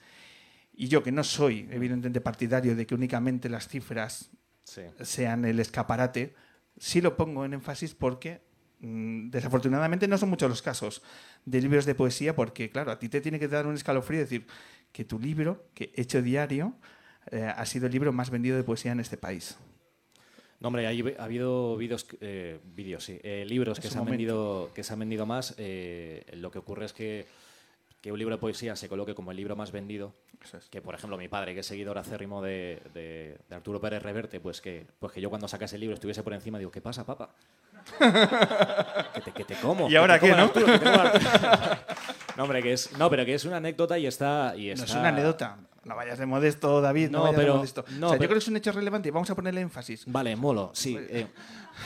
Y 0.74 0.88
yo, 0.90 1.04
que 1.04 1.12
no 1.12 1.24
soy, 1.24 1.68
evidentemente, 1.72 2.22
partidario 2.22 2.76
de 2.76 2.86
que 2.86 2.96
únicamente 2.96 3.50
las 3.50 3.68
cifras 3.68 4.32
Sí. 4.64 4.82
sean 5.02 5.46
el 5.46 5.60
escaparate, 5.60 6.36
sí 6.78 7.00
lo 7.02 7.16
pongo 7.16 7.46
en 7.46 7.54
énfasis 7.54 7.96
porque 7.96 8.42
mm, 8.80 9.30
desafortunadamente 9.30 10.08
no 10.10 10.18
son 10.18 10.30
muchos 10.30 10.50
los 10.50 10.62
casos 10.62 11.02
de 11.46 11.62
libros 11.62 11.86
de 11.86 11.96
poesía 11.96 12.36
porque, 12.36 12.70
claro, 12.70 12.92
a 12.92 13.00
ti 13.00 13.08
te 13.10 13.22
tiene 13.22 13.40
que 13.40 13.48
dar 13.48 13.66
un 13.66 13.76
escalofrío 13.76 14.20
decir 14.20 14.46
que 14.92 15.06
tu 15.06 15.20
libro, 15.20 15.70
que 15.74 15.92
hecho 15.96 16.22
diario, 16.22 16.76
eh, 17.32 17.44
ha 17.56 17.66
sido 17.66 17.88
el 17.88 17.94
libro 17.94 18.12
más 18.14 18.30
vendido 18.30 18.58
de 18.58 18.64
poesía 18.64 18.92
en 18.92 19.00
este 19.00 19.18
país. 19.18 19.58
No, 20.60 20.70
hombre, 20.70 20.88
hay- 20.88 21.16
ha 21.20 21.24
habido 21.24 21.78
vídeos, 21.78 22.08
eh, 22.22 22.60
vídeos, 22.64 23.04
sí, 23.04 23.20
eh, 23.24 23.46
libros 23.48 23.80
que 23.80 23.90
se, 23.90 23.94
han 23.98 24.00
momento. 24.06 24.12
vendido, 24.12 24.72
que 24.74 24.84
se 24.84 24.94
han 24.94 25.00
vendido 25.00 25.26
más. 25.26 25.54
eh, 25.58 26.24
lo 26.34 26.50
que 26.52 26.58
ocurre 26.60 26.86
es 26.86 26.94
que, 26.94 27.28
que 28.02 28.12
un 28.12 28.18
libro 28.18 28.36
de 28.36 28.40
poesía 28.40 28.76
se 28.76 28.90
coloque 28.90 29.14
como 29.14 29.30
el 29.32 29.38
libro 29.38 29.56
más 29.56 29.72
vendido. 29.72 30.14
Es. 30.44 30.66
Que, 30.70 30.82
por 30.82 30.96
ejemplo, 30.96 31.18
mi 31.18 31.28
padre, 31.28 31.54
que 31.54 31.60
es 31.62 31.66
seguidor 31.66 31.98
acérrimo 31.98 32.42
de, 32.42 32.82
de- 32.94 33.38
de 33.50 33.56
Arturo 33.56 33.80
Pérez 33.82 34.02
Reverte, 34.02 34.40
pues 34.40 34.62
que, 34.62 34.86
pues 35.00 35.12
que 35.14 35.22
yo 35.22 35.30
cuando 35.30 35.48
sacase 35.48 35.76
el 35.76 35.82
libro 35.82 35.94
estuviese 35.96 36.24
por 36.24 36.34
encima, 36.34 36.58
digo, 36.58 36.72
¿qué 36.72 36.82
pasa, 36.82 37.06
papá? 37.06 37.30
que, 39.14 39.22
te, 39.22 39.32
que 39.32 39.44
te 39.46 39.56
como. 39.56 39.90
¿Y 39.90 39.96
ahora 39.96 40.20
qué, 40.20 40.30
no? 40.30 40.44
Arturo, 40.44 40.66
que 40.66 40.86
no, 42.38 42.44
hombre, 42.44 42.62
que 42.64 42.74
es, 42.74 42.98
no, 42.98 43.10
pero 43.10 43.26
que 43.26 43.34
es 43.34 43.46
una 43.46 43.58
anécdota 43.58 43.98
y 43.98 44.06
está... 44.08 44.54
Y 44.58 44.68
No 44.68 44.74
está 44.74 44.86
es 44.86 44.92
una 44.96 45.08
anécdota. 45.10 45.58
No 45.88 45.96
vayas 45.96 46.20
de 46.20 46.26
modesto, 46.26 46.82
David, 46.82 47.10
no, 47.10 47.20
No, 47.20 47.24
vayas 47.24 47.38
de 47.38 47.44
pero- 47.44 47.56
modesto. 47.56 47.86
no, 48.00 48.08
o 48.08 48.10
sea, 48.10 48.18
yo 48.20 48.26
creo 48.28 48.32
que 48.34 48.38
es 48.40 48.48
un 48.48 48.58
hecho 48.58 48.72
relevante 48.72 49.08
y 49.10 49.12
vamos 49.12 49.30
a 49.30 49.36
ponerle 49.36 49.62
énfasis. 49.62 50.04
Vale, 50.08 50.36
molo, 50.36 50.72
sí. 50.74 50.98
eh, 51.00 51.28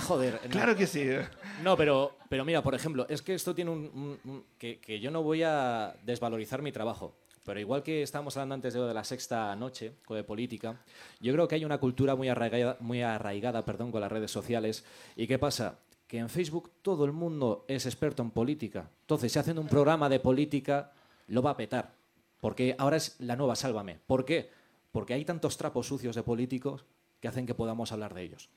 joder. 0.07 0.39
no. 0.43 0.49
Claro 0.49 0.75
que 0.75 0.87
sí. 0.87 1.05
No, 1.63 1.77
pero, 1.77 2.17
pero 2.29 2.43
mira, 2.45 2.61
por 2.63 2.73
ejemplo, 2.75 3.05
es 3.09 3.21
que 3.21 3.33
esto 3.35 3.53
tiene 3.53 3.71
un... 3.71 3.79
un- 3.93 4.19
un- 4.31 4.43
que, 4.57 4.79
que 4.79 4.99
yo 4.99 5.11
no 5.11 5.21
voy 5.23 5.43
a 5.43 5.95
desvalorizar 6.03 6.61
mi 6.61 6.71
trabajo, 6.71 7.15
pero 7.45 7.59
igual 7.59 7.83
que 7.83 8.01
estábamos 8.03 8.35
hablando 8.37 8.55
antes 8.55 8.73
de 8.73 8.79
lo 8.79 8.87
de 8.87 8.93
la 8.93 9.03
sexta 9.03 9.55
noche, 9.55 9.93
de 10.09 10.23
política, 10.23 10.75
yo 11.19 11.33
creo 11.33 11.47
que 11.47 11.55
hay 11.55 11.65
una 11.65 11.77
cultura 11.79 12.15
muy 12.15 12.29
arraigada, 12.29 12.77
muy 12.79 13.01
arraigada 13.01 13.63
perdón, 13.65 13.91
con 13.91 14.01
las 14.01 14.11
redes 14.11 14.31
sociales. 14.31 14.83
¿Y 15.15 15.27
qué 15.27 15.37
pasa? 15.39 15.79
Que 16.07 16.17
en 16.17 16.29
Facebook 16.29 16.71
todo 16.81 17.05
el 17.05 17.13
mundo 17.13 17.65
es 17.67 17.85
experto 17.85 18.21
en 18.21 18.31
política. 18.31 18.89
Entonces, 19.01 19.31
si 19.31 19.39
hacen 19.39 19.57
un 19.57 19.67
programa 19.67 20.09
de 20.09 20.19
política, 20.19 20.91
lo 21.27 21.41
va 21.41 21.51
a 21.51 21.57
petar. 21.57 21.93
Porque 22.41 22.75
ahora 22.77 22.97
es 22.97 23.15
la 23.19 23.37
nueva 23.37 23.55
Sálvame. 23.55 23.99
¿Por 24.05 24.25
qué? 24.25 24.49
Porque 24.91 25.13
hay 25.13 25.23
tantos 25.23 25.55
trapos 25.55 25.87
sucios 25.87 26.15
de 26.15 26.23
políticos 26.23 26.85
que 27.21 27.29
hacen 27.29 27.45
que 27.45 27.55
podamos 27.55 27.93
hablar 27.93 28.13
de 28.13 28.23
ellos. 28.23 28.49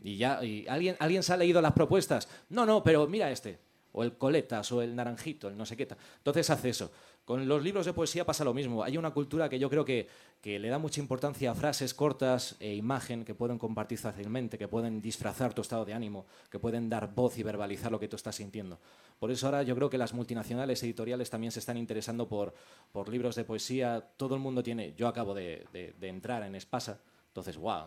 Y 0.00 0.18
ya, 0.18 0.44
y 0.44 0.66
¿alguien, 0.68 0.96
¿alguien 1.00 1.22
se 1.22 1.32
ha 1.32 1.36
leído 1.36 1.60
las 1.60 1.72
propuestas? 1.72 2.28
No, 2.50 2.66
no, 2.66 2.84
pero 2.84 3.08
mira 3.08 3.30
este. 3.30 3.58
O 3.92 4.04
el 4.04 4.18
coletas, 4.18 4.70
o 4.72 4.82
el 4.82 4.94
naranjito, 4.94 5.48
el 5.48 5.56
no 5.56 5.64
sé 5.64 5.76
qué. 5.76 5.88
Entonces 6.18 6.50
hace 6.50 6.68
eso. 6.68 6.92
Con 7.24 7.48
los 7.48 7.62
libros 7.62 7.86
de 7.86 7.94
poesía 7.94 8.26
pasa 8.26 8.44
lo 8.44 8.52
mismo. 8.52 8.82
Hay 8.84 8.98
una 8.98 9.10
cultura 9.12 9.48
que 9.48 9.58
yo 9.58 9.70
creo 9.70 9.82
que, 9.84 10.06
que 10.42 10.58
le 10.58 10.68
da 10.68 10.78
mucha 10.78 11.00
importancia 11.00 11.50
a 11.50 11.54
frases 11.54 11.94
cortas 11.94 12.56
e 12.60 12.74
imagen 12.74 13.24
que 13.24 13.34
pueden 13.34 13.58
compartir 13.58 13.96
fácilmente, 13.98 14.58
que 14.58 14.68
pueden 14.68 15.00
disfrazar 15.00 15.54
tu 15.54 15.62
estado 15.62 15.86
de 15.86 15.94
ánimo, 15.94 16.26
que 16.50 16.58
pueden 16.58 16.90
dar 16.90 17.14
voz 17.14 17.38
y 17.38 17.42
verbalizar 17.42 17.90
lo 17.90 17.98
que 17.98 18.08
tú 18.08 18.16
estás 18.16 18.36
sintiendo. 18.36 18.78
Por 19.18 19.30
eso 19.30 19.46
ahora 19.46 19.62
yo 19.62 19.74
creo 19.74 19.88
que 19.88 19.96
las 19.96 20.12
multinacionales 20.12 20.82
editoriales 20.82 21.30
también 21.30 21.50
se 21.50 21.60
están 21.60 21.78
interesando 21.78 22.28
por, 22.28 22.52
por 22.92 23.08
libros 23.08 23.36
de 23.36 23.44
poesía. 23.44 24.06
Todo 24.18 24.34
el 24.34 24.42
mundo 24.42 24.62
tiene. 24.62 24.92
Yo 24.94 25.08
acabo 25.08 25.32
de, 25.32 25.64
de- 25.72 26.08
entrar 26.08 26.42
en 26.42 26.54
Espasa, 26.54 27.00
entonces, 27.28 27.56
wow. 27.56 27.86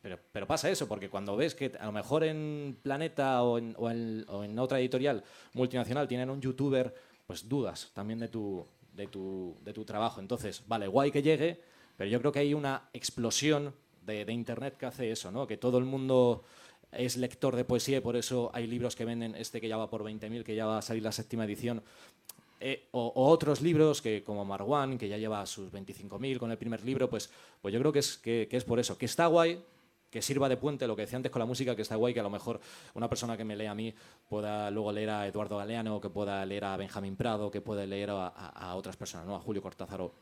Pero, 0.00 0.20
pero 0.30 0.46
pasa 0.46 0.70
eso, 0.70 0.86
porque 0.86 1.10
cuando 1.10 1.36
ves 1.36 1.56
que 1.56 1.72
a 1.80 1.86
lo 1.86 1.90
mejor 1.92 2.22
en 2.22 2.78
Planeta 2.80 3.42
o 3.42 3.58
en, 3.58 3.74
o 3.76 3.90
en- 3.90 4.24
o 4.28 4.44
en 4.44 4.56
otra 4.60 4.78
editorial 4.78 5.24
multinacional 5.54 6.06
tienen 6.06 6.30
un 6.30 6.40
youtuber, 6.40 6.94
pues 7.26 7.48
dudas 7.48 7.90
también 7.92 8.20
de 8.20 8.28
tu, 8.28 8.64
de, 8.96 9.06
tu, 9.06 9.56
de 9.62 9.72
tu 9.72 9.84
trabajo. 9.84 10.20
Entonces, 10.20 10.64
vale, 10.66 10.86
guay 10.88 11.10
que 11.10 11.22
llegue, 11.22 11.60
pero 11.96 12.10
yo 12.10 12.18
creo 12.20 12.32
que 12.32 12.40
hay 12.40 12.54
una 12.54 12.88
explosión 12.92 13.74
de, 14.04 14.24
de 14.24 14.32
Internet 14.32 14.76
que 14.76 14.86
hace 14.86 15.10
eso, 15.10 15.30
¿no? 15.30 15.46
Que 15.46 15.56
todo 15.56 15.78
el 15.78 15.84
mundo 15.84 16.44
es 16.92 17.16
lector 17.16 17.56
de 17.56 17.64
poesía 17.64 17.98
y 17.98 18.00
por 18.00 18.16
eso 18.16 18.50
hay 18.54 18.66
libros 18.66 18.96
que 18.96 19.04
venden, 19.04 19.34
este 19.34 19.60
que 19.60 19.68
ya 19.68 19.76
va 19.76 19.90
por 19.90 20.02
20.000, 20.02 20.42
que 20.42 20.54
ya 20.54 20.66
va 20.66 20.78
a 20.78 20.82
salir 20.82 21.02
la 21.02 21.12
séptima 21.12 21.44
edición, 21.44 21.82
eh, 22.58 22.88
o, 22.92 23.12
o 23.14 23.28
otros 23.28 23.60
libros 23.60 24.00
que 24.00 24.24
como 24.24 24.44
Marwan, 24.44 24.96
que 24.96 25.08
ya 25.08 25.18
lleva 25.18 25.44
sus 25.44 25.70
25.000 25.70 26.38
con 26.38 26.50
el 26.50 26.56
primer 26.56 26.84
libro, 26.84 27.10
pues, 27.10 27.30
pues 27.60 27.74
yo 27.74 27.80
creo 27.80 27.92
que 27.92 27.98
es, 27.98 28.16
que, 28.16 28.48
que 28.48 28.56
es 28.56 28.64
por 28.64 28.78
eso, 28.78 28.96
que 28.96 29.04
está 29.04 29.26
guay, 29.26 29.62
que 30.16 30.22
sirva 30.22 30.48
de 30.48 30.56
puente, 30.56 30.86
lo 30.86 30.96
que 30.96 31.02
decía 31.02 31.16
antes 31.18 31.30
con 31.30 31.40
la 31.40 31.44
música, 31.44 31.76
que 31.76 31.82
está 31.82 31.94
guay, 31.94 32.14
que 32.14 32.20
a 32.20 32.22
lo 32.22 32.30
mejor 32.30 32.58
una 32.94 33.06
persona 33.06 33.36
que 33.36 33.44
me 33.44 33.54
lea 33.54 33.72
a 33.72 33.74
mí 33.74 33.92
pueda 34.30 34.70
luego 34.70 34.90
leer 34.90 35.10
a 35.10 35.26
Eduardo 35.26 35.58
Galeano, 35.58 36.00
que 36.00 36.08
pueda 36.08 36.42
leer 36.46 36.64
a 36.64 36.74
Benjamín 36.78 37.16
Prado, 37.16 37.50
que 37.50 37.60
pueda 37.60 37.84
leer 37.84 38.08
a, 38.08 38.28
a- 38.28 38.70
a 38.70 38.74
otras 38.76 38.96
personas, 38.96 39.26
¿no? 39.26 39.36
a 39.36 39.40
Julio 39.40 39.60
Cortázar, 39.60 40.00
o- 40.00 40.14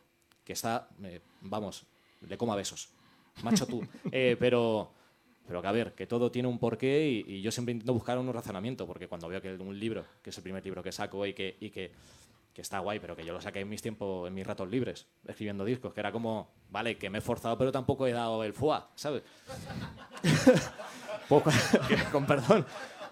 que 0.43 0.53
está, 0.55 0.89
eh, 1.05 1.21
vamos, 1.43 1.87
le 2.29 2.37
coma 2.37 2.57
besos, 2.57 2.89
macho 3.45 3.67
tú. 3.69 3.87
Eh, 4.11 4.37
pero, 4.37 4.91
pero 5.47 5.63
que 5.63 5.69
a 5.69 5.73
ver, 5.73 5.95
que 5.95 6.09
todo 6.09 6.29
tiene 6.29 6.49
un 6.49 6.59
porqué 6.59 7.09
y, 7.29 7.35
y 7.37 7.41
yo 7.41 7.53
siempre 7.53 7.71
intento 7.71 7.93
buscar 7.95 8.19
un 8.19 8.33
razonamiento, 8.33 8.89
porque 8.89 9.07
cuando 9.07 9.29
veo 9.29 9.41
que 9.41 9.55
un 9.55 9.79
libro, 9.79 10.05
que 10.25 10.31
es 10.31 10.37
el 10.37 10.43
primer 10.43 10.65
libro 10.65 10.83
que 10.83 10.91
saco 10.91 11.25
y 11.25 11.35
que, 11.35 11.57
y 11.61 11.71
que, 11.71 11.93
que 12.55 12.63
está 12.63 12.79
guay, 12.79 13.01
pero 13.01 13.17
que 13.17 13.25
yo 13.25 13.33
lo 13.33 13.41
saqué 13.41 13.61
en 13.61 13.69
mis 13.69 13.83
tiempos, 13.83 14.29
en 14.29 14.33
mis 14.33 14.47
ratos 14.47 14.71
libres, 14.71 15.09
escribiendo 15.27 15.65
discos, 15.65 15.93
que 15.93 16.01
era 16.01 16.13
como, 16.13 16.55
vale, 16.71 16.97
que 16.97 17.11
me 17.11 17.19
he 17.19 17.21
forzado, 17.21 17.59
pero 17.59 17.73
tampoco 17.73 18.07
he 18.07 18.13
dado 18.13 18.45
el 18.45 18.55
fuá, 18.55 18.91
¿sabes? 18.95 19.23
Pues, 21.29 21.43
con 22.13 22.27
perdón. 22.27 22.67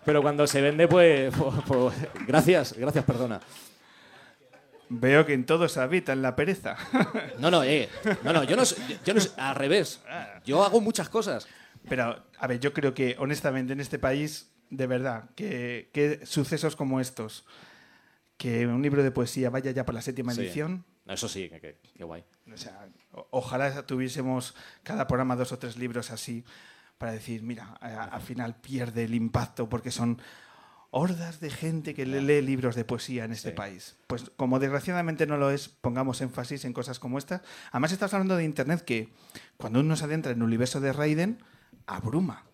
Pero 0.04 0.20
cuando 0.20 0.46
se 0.46 0.60
vende, 0.60 0.86
pues, 0.86 1.32
pues, 1.34 1.54
pues, 1.66 1.94
gracias, 2.26 2.74
gracias, 2.76 3.04
perdona. 3.04 3.40
Veo 4.90 5.24
que 5.24 5.32
en 5.32 5.46
todo 5.46 5.66
se 5.66 5.80
habita 5.80 6.12
en 6.12 6.20
la 6.20 6.36
pereza. 6.36 6.76
No, 7.38 7.50
no, 7.50 7.64
eh, 7.64 7.88
no, 8.22 8.32
no, 8.32 8.44
yo 8.44 8.54
no, 8.54 8.62
yo 9.04 9.14
no 9.14 9.20
al 9.38 9.54
revés. 9.54 10.02
Yo 10.44 10.62
hago 10.62 10.80
muchas 10.80 11.08
cosas. 11.08 11.48
Pero, 11.88 12.22
a 12.38 12.46
ver, 12.46 12.60
yo 12.60 12.74
creo 12.74 12.92
que 12.92 13.16
honestamente 13.18 13.72
en 13.72 13.80
este 13.80 13.98
país, 13.98 14.52
de 14.68 14.86
verdad, 14.86 15.30
que, 15.34 15.88
que 15.94 16.26
sucesos 16.26 16.76
como 16.76 17.00
estos, 17.00 17.46
que 18.36 18.66
un 18.66 18.82
libro 18.82 19.02
de 19.02 19.10
poesía 19.10 19.50
vaya 19.50 19.70
ya 19.70 19.84
por 19.84 19.94
la 19.94 20.02
séptima 20.02 20.32
Sí. 20.34 20.40
edición, 20.42 20.84
Eso 21.06 21.28
sí, 21.28 21.48
que, 21.48 21.60
que- 21.60 21.78
que 21.96 22.04
guay. 22.04 22.24
o 22.52 22.56
sea, 22.56 22.88
o- 23.12 23.26
ojalá 23.30 23.86
tuviésemos 23.86 24.54
cada 24.82 25.06
programa 25.06 25.36
dos 25.36 25.52
o 25.52 25.58
tres 25.58 25.76
libros 25.76 26.10
así 26.10 26.44
para 26.98 27.12
decir, 27.12 27.42
mira, 27.42 27.76
a- 27.80 28.04
al 28.04 28.22
final 28.22 28.56
pierde 28.56 29.04
el 29.04 29.14
impacto 29.14 29.68
porque 29.68 29.90
son 29.90 30.20
hordas 30.94 31.40
de 31.40 31.50
gente 31.50 31.94
que 31.94 32.04
le 32.04 32.20
lee 32.20 32.42
libros 32.42 32.74
de 32.76 32.84
poesía 32.84 33.24
en 33.24 33.32
este 33.32 33.50
Sí. 33.50 33.54
país. 33.56 33.96
Pues 34.08 34.30
como 34.36 34.58
desgraciadamente 34.58 35.26
no 35.26 35.38
lo 35.38 35.50
es, 35.50 35.68
pongamos 35.68 36.20
énfasis 36.20 36.64
en 36.66 36.72
cosas 36.74 36.98
como 36.98 37.16
estas. 37.18 37.40
Además 37.70 37.92
estás 37.92 38.12
hablando 38.12 38.36
de 38.36 38.44
Internet 38.44 38.82
que 38.84 39.08
cuando 39.56 39.80
uno 39.80 39.96
se 39.96 40.04
adentra 40.04 40.32
en 40.32 40.38
el 40.38 40.44
universo 40.44 40.80
de 40.80 40.92
Raiden, 40.92 41.38
abruma. 41.86 42.44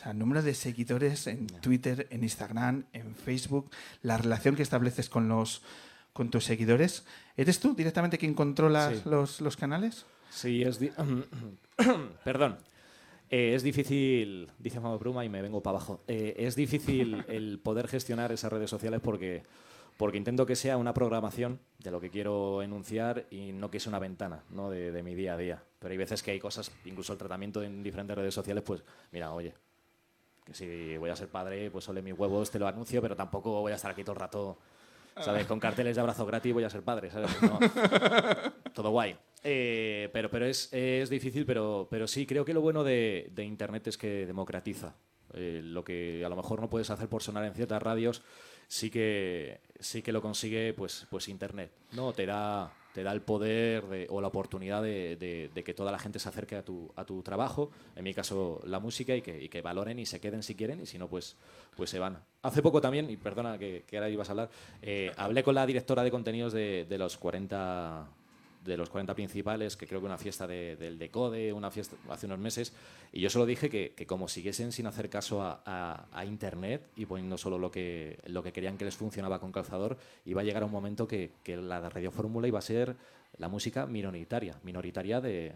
O 0.00 0.02
sea, 0.02 0.14
número 0.14 0.40
de 0.42 0.54
seguidores 0.54 1.26
en 1.26 1.46
Twitter, 1.46 2.06
en 2.10 2.22
Instagram, 2.22 2.84
en 2.94 3.14
Facebook, 3.14 3.70
la 4.02 4.16
relación 4.16 4.56
que 4.56 4.62
estableces 4.62 5.10
con 5.10 5.28
los 5.28 5.60
con 6.14 6.30
tus 6.30 6.44
seguidores. 6.44 7.04
¿Eres 7.36 7.60
tú 7.60 7.74
directamente 7.74 8.16
quien 8.18 8.32
controla 8.34 8.94
Sí. 8.94 9.02
los, 9.04 9.40
los 9.42 9.56
canales? 9.58 10.06
Sí, 10.30 10.62
es. 10.62 10.78
Perdón. 12.24 12.56
Eh, 13.30 13.54
es 13.54 13.62
difícil, 13.62 14.50
dice 14.58 14.80
Mamo 14.80 14.98
Bruma 14.98 15.24
y 15.24 15.28
me 15.28 15.40
vengo 15.42 15.62
para 15.62 15.76
abajo. 15.76 16.02
Eh, 16.08 16.34
es 16.38 16.56
difícil 16.56 17.24
el 17.28 17.60
poder 17.60 17.86
gestionar 17.86 18.32
esas 18.32 18.50
redes 18.50 18.70
sociales 18.70 19.00
porque, 19.04 19.44
porque 19.98 20.18
intento 20.18 20.46
que 20.46 20.56
sea 20.56 20.76
una 20.78 20.94
programación 20.94 21.60
de 21.78 21.90
lo 21.90 22.00
que 22.00 22.10
quiero 22.10 22.62
enunciar 22.62 23.26
y 23.30 23.52
no 23.52 23.70
que 23.70 23.78
sea 23.80 23.90
una 23.90 23.98
ventana 24.00 24.42
¿no? 24.50 24.68
de, 24.70 24.90
de 24.92 25.02
mi 25.02 25.14
día 25.14 25.34
a 25.34 25.36
día. 25.36 25.62
Pero 25.78 25.92
hay 25.92 25.98
veces 25.98 26.22
que 26.24 26.32
hay 26.32 26.40
cosas, 26.40 26.72
incluso 26.86 27.12
el 27.12 27.18
tratamiento 27.18 27.62
en 27.62 27.82
diferentes 27.82 28.16
redes 28.16 28.34
sociales, 28.34 28.64
pues 28.66 28.82
mira, 29.12 29.30
oye, 29.32 29.54
que 30.44 30.54
si 30.54 30.96
voy 30.96 31.10
a 31.10 31.16
ser 31.16 31.28
padre, 31.28 31.70
pues 31.70 31.88
ole 31.88 32.02
mis 32.02 32.18
huevos, 32.18 32.50
te 32.50 32.58
lo 32.58 32.66
anuncio, 32.66 33.00
pero 33.00 33.16
tampoco 33.16 33.60
voy 33.60 33.72
a 33.72 33.76
estar 33.76 33.90
aquí 33.90 34.02
todo 34.02 34.14
el 34.14 34.20
rato, 34.20 34.58
¿sabes? 35.20 35.46
Con 35.46 35.60
carteles 35.60 35.96
de 35.96 36.00
abrazo 36.00 36.26
gratis 36.26 36.52
voy 36.52 36.64
a 36.64 36.70
ser 36.70 36.82
padre, 36.82 37.10
¿sabes? 37.10 37.30
No. 37.42 37.58
Todo 38.74 38.90
guay. 38.90 39.16
Eh, 39.42 40.08
pero 40.12 40.30
pero 40.30 40.46
es, 40.46 40.72
es 40.72 41.10
difícil, 41.10 41.46
pero, 41.46 41.88
pero 41.90 42.06
sí, 42.06 42.26
creo 42.26 42.44
que 42.44 42.54
lo 42.54 42.60
bueno 42.60 42.84
de, 42.84 43.30
de 43.34 43.44
Internet 43.44 43.86
es 43.88 43.96
que 43.98 44.26
democratiza. 44.26 44.94
Eh, 45.34 45.60
lo 45.62 45.84
que 45.84 46.24
a 46.24 46.28
lo 46.28 46.36
mejor 46.36 46.60
no 46.60 46.68
puedes 46.68 46.90
hacer 46.90 47.08
por 47.08 47.22
sonar 47.22 47.44
en 47.44 47.54
ciertas 47.54 47.82
radios, 47.82 48.22
sí 48.66 48.90
que, 48.90 49.60
sí 49.78 50.02
que 50.02 50.12
lo 50.12 50.22
consigue 50.22 50.74
pues, 50.74 51.06
pues 51.10 51.28
Internet. 51.28 51.72
¿no? 51.92 52.12
Te, 52.12 52.26
da, 52.26 52.72
te 52.92 53.02
da 53.02 53.12
el 53.12 53.22
poder 53.22 53.86
de- 53.86 54.06
o 54.10 54.20
la 54.20 54.28
oportunidad 54.28 54.82
de, 54.82 55.50
que 55.64 55.74
toda 55.74 55.92
la 55.92 55.98
gente 55.98 56.18
se 56.18 56.28
acerque 56.28 56.56
a 56.56 56.64
tu, 56.64 56.90
a 56.96 57.04
tu 57.04 57.22
trabajo, 57.22 57.70
en 57.96 58.04
mi 58.04 58.14
caso 58.14 58.60
la 58.64 58.80
música, 58.80 59.14
y 59.14 59.22
que, 59.22 59.42
y 59.42 59.48
que 59.48 59.62
valoren 59.62 59.98
y 59.98 60.06
se 60.06 60.20
queden 60.20 60.42
si 60.42 60.54
quieren, 60.54 60.80
y 60.80 60.86
si 60.86 60.98
no, 60.98 61.08
pues, 61.08 61.36
pues 61.76 61.90
se 61.90 61.98
van. 61.98 62.22
Hace 62.42 62.62
poco 62.62 62.80
también, 62.80 63.08
y 63.10 63.16
perdona 63.16 63.58
que, 63.58 63.84
ahora 63.92 64.08
ibas 64.08 64.28
a 64.28 64.32
hablar, 64.32 64.50
eh, 64.82 65.12
hablé 65.16 65.42
con 65.42 65.54
la 65.54 65.66
directora 65.66 66.02
de 66.02 66.10
contenidos 66.10 66.52
de, 66.52 66.86
de 66.88 66.98
los 66.98 67.16
40 67.18 68.08
de 68.64 68.76
los 68.76 68.90
40 68.90 69.14
principales, 69.14 69.76
que 69.76 69.86
creo 69.86 70.00
que 70.00 70.06
una 70.06 70.18
fiesta 70.18 70.46
de- 70.46 70.76
del 70.76 70.98
Decode, 70.98 71.52
una 71.52 71.70
fiesta 71.70 71.96
hace 72.10 72.26
unos 72.26 72.38
meses, 72.38 72.72
y 73.12 73.20
yo 73.20 73.30
solo 73.30 73.46
dije 73.46 73.70
que, 73.70 73.94
que 73.94 74.06
como 74.06 74.28
siguiesen 74.28 74.70
sin 74.72 74.86
hacer 74.86 75.08
caso 75.08 75.42
a, 75.42 75.62
a- 75.64 76.06
a 76.12 76.24
Internet 76.26 76.88
y 76.96 77.06
poniendo 77.06 77.38
solo 77.38 77.58
lo 77.58 77.70
que, 77.70 78.18
lo 78.26 78.42
que 78.42 78.52
querían 78.52 78.76
que 78.76 78.84
les 78.84 78.96
funcionaba 78.96 79.40
con 79.40 79.50
calzador, 79.52 79.96
iba 80.26 80.42
a 80.42 80.44
llegar 80.44 80.62
un 80.64 80.70
momento 80.72 81.08
que, 81.08 81.32
que 81.42 81.56
la 81.56 81.88
radiofórmula 81.88 82.46
iba 82.48 82.58
a 82.58 82.62
ser 82.62 82.96
la 83.38 83.48
música 83.48 83.86
minoritaria, 83.86 84.58
minoritaria 84.62 85.20
de... 85.20 85.54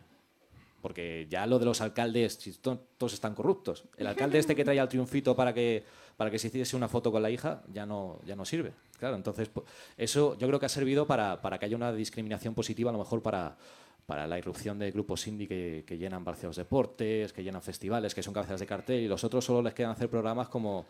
Porque 0.85 1.27
ya 1.31 1.47
lo 1.47 1.59
de 1.59 1.65
los 1.65 1.81
alcaldes, 1.81 2.35
si 2.35 2.53
to- 2.53 2.79
todos 2.99 3.15
están 3.15 3.35
corruptos. 3.35 3.85
El 3.97 4.07
alcalde 4.13 4.39
este 4.39 4.55
que 4.55 4.65
traía 4.67 4.83
el 4.83 4.89
triunfito 4.91 5.35
para 5.35 5.55
que, 5.55 5.83
para 6.19 6.31
que 6.31 6.39
se 6.39 6.49
hiciese 6.49 6.77
una 6.77 6.89
foto 6.89 7.11
con 7.11 7.23
la 7.23 7.31
hija 7.31 7.63
ya 7.73 7.87
no, 7.87 8.21
ya 8.27 8.37
no 8.37 8.45
sirve. 8.45 8.73
Claro, 8.99 9.17
entonces 9.17 9.49
po- 9.49 9.65
eso 9.97 10.37
yo 10.37 10.47
creo 10.47 10.61
que 10.61 10.67
ha 10.67 10.69
servido 10.69 11.07
para, 11.07 11.41
para 11.41 11.59
que 11.59 11.65
haya 11.65 11.75
una 11.77 11.91
discriminación 11.91 12.53
positiva, 12.55 12.91
a 12.91 12.93
lo 12.93 12.99
mejor 12.99 13.23
para, 13.23 13.57
para 14.05 14.27
la 14.27 14.37
irrupción 14.37 14.79
de 14.79 14.91
grupos 14.91 15.27
indie 15.27 15.49
que, 15.49 15.85
que 15.87 15.97
llenan 15.97 16.23
Barcelos 16.23 16.57
Deportes, 16.57 17.33
que 17.33 17.43
llenan 17.43 17.63
festivales, 17.63 18.15
que 18.15 18.23
son 18.23 18.35
cabezas 18.35 18.61
de 18.61 18.67
cartel, 18.67 19.01
y 19.01 19.09
los 19.09 19.25
otros 19.25 19.43
solo 19.43 19.63
les 19.63 19.73
quedan 19.73 19.93
hacer 19.93 20.11
programas 20.11 20.51
como 20.51 20.85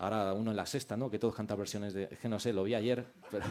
ahora 0.00 0.32
uno 0.34 0.50
en 0.50 0.56
la 0.56 0.66
sexta, 0.66 0.96
¿no? 0.96 1.08
Que 1.08 1.20
todos 1.20 1.36
cantan 1.36 1.56
versiones 1.56 1.94
de... 1.94 2.08
Es 2.10 2.18
que 2.18 2.28
no 2.28 2.40
sé, 2.40 2.52
lo 2.52 2.64
vi 2.64 2.74
ayer, 2.74 3.06
pero, 3.30 3.44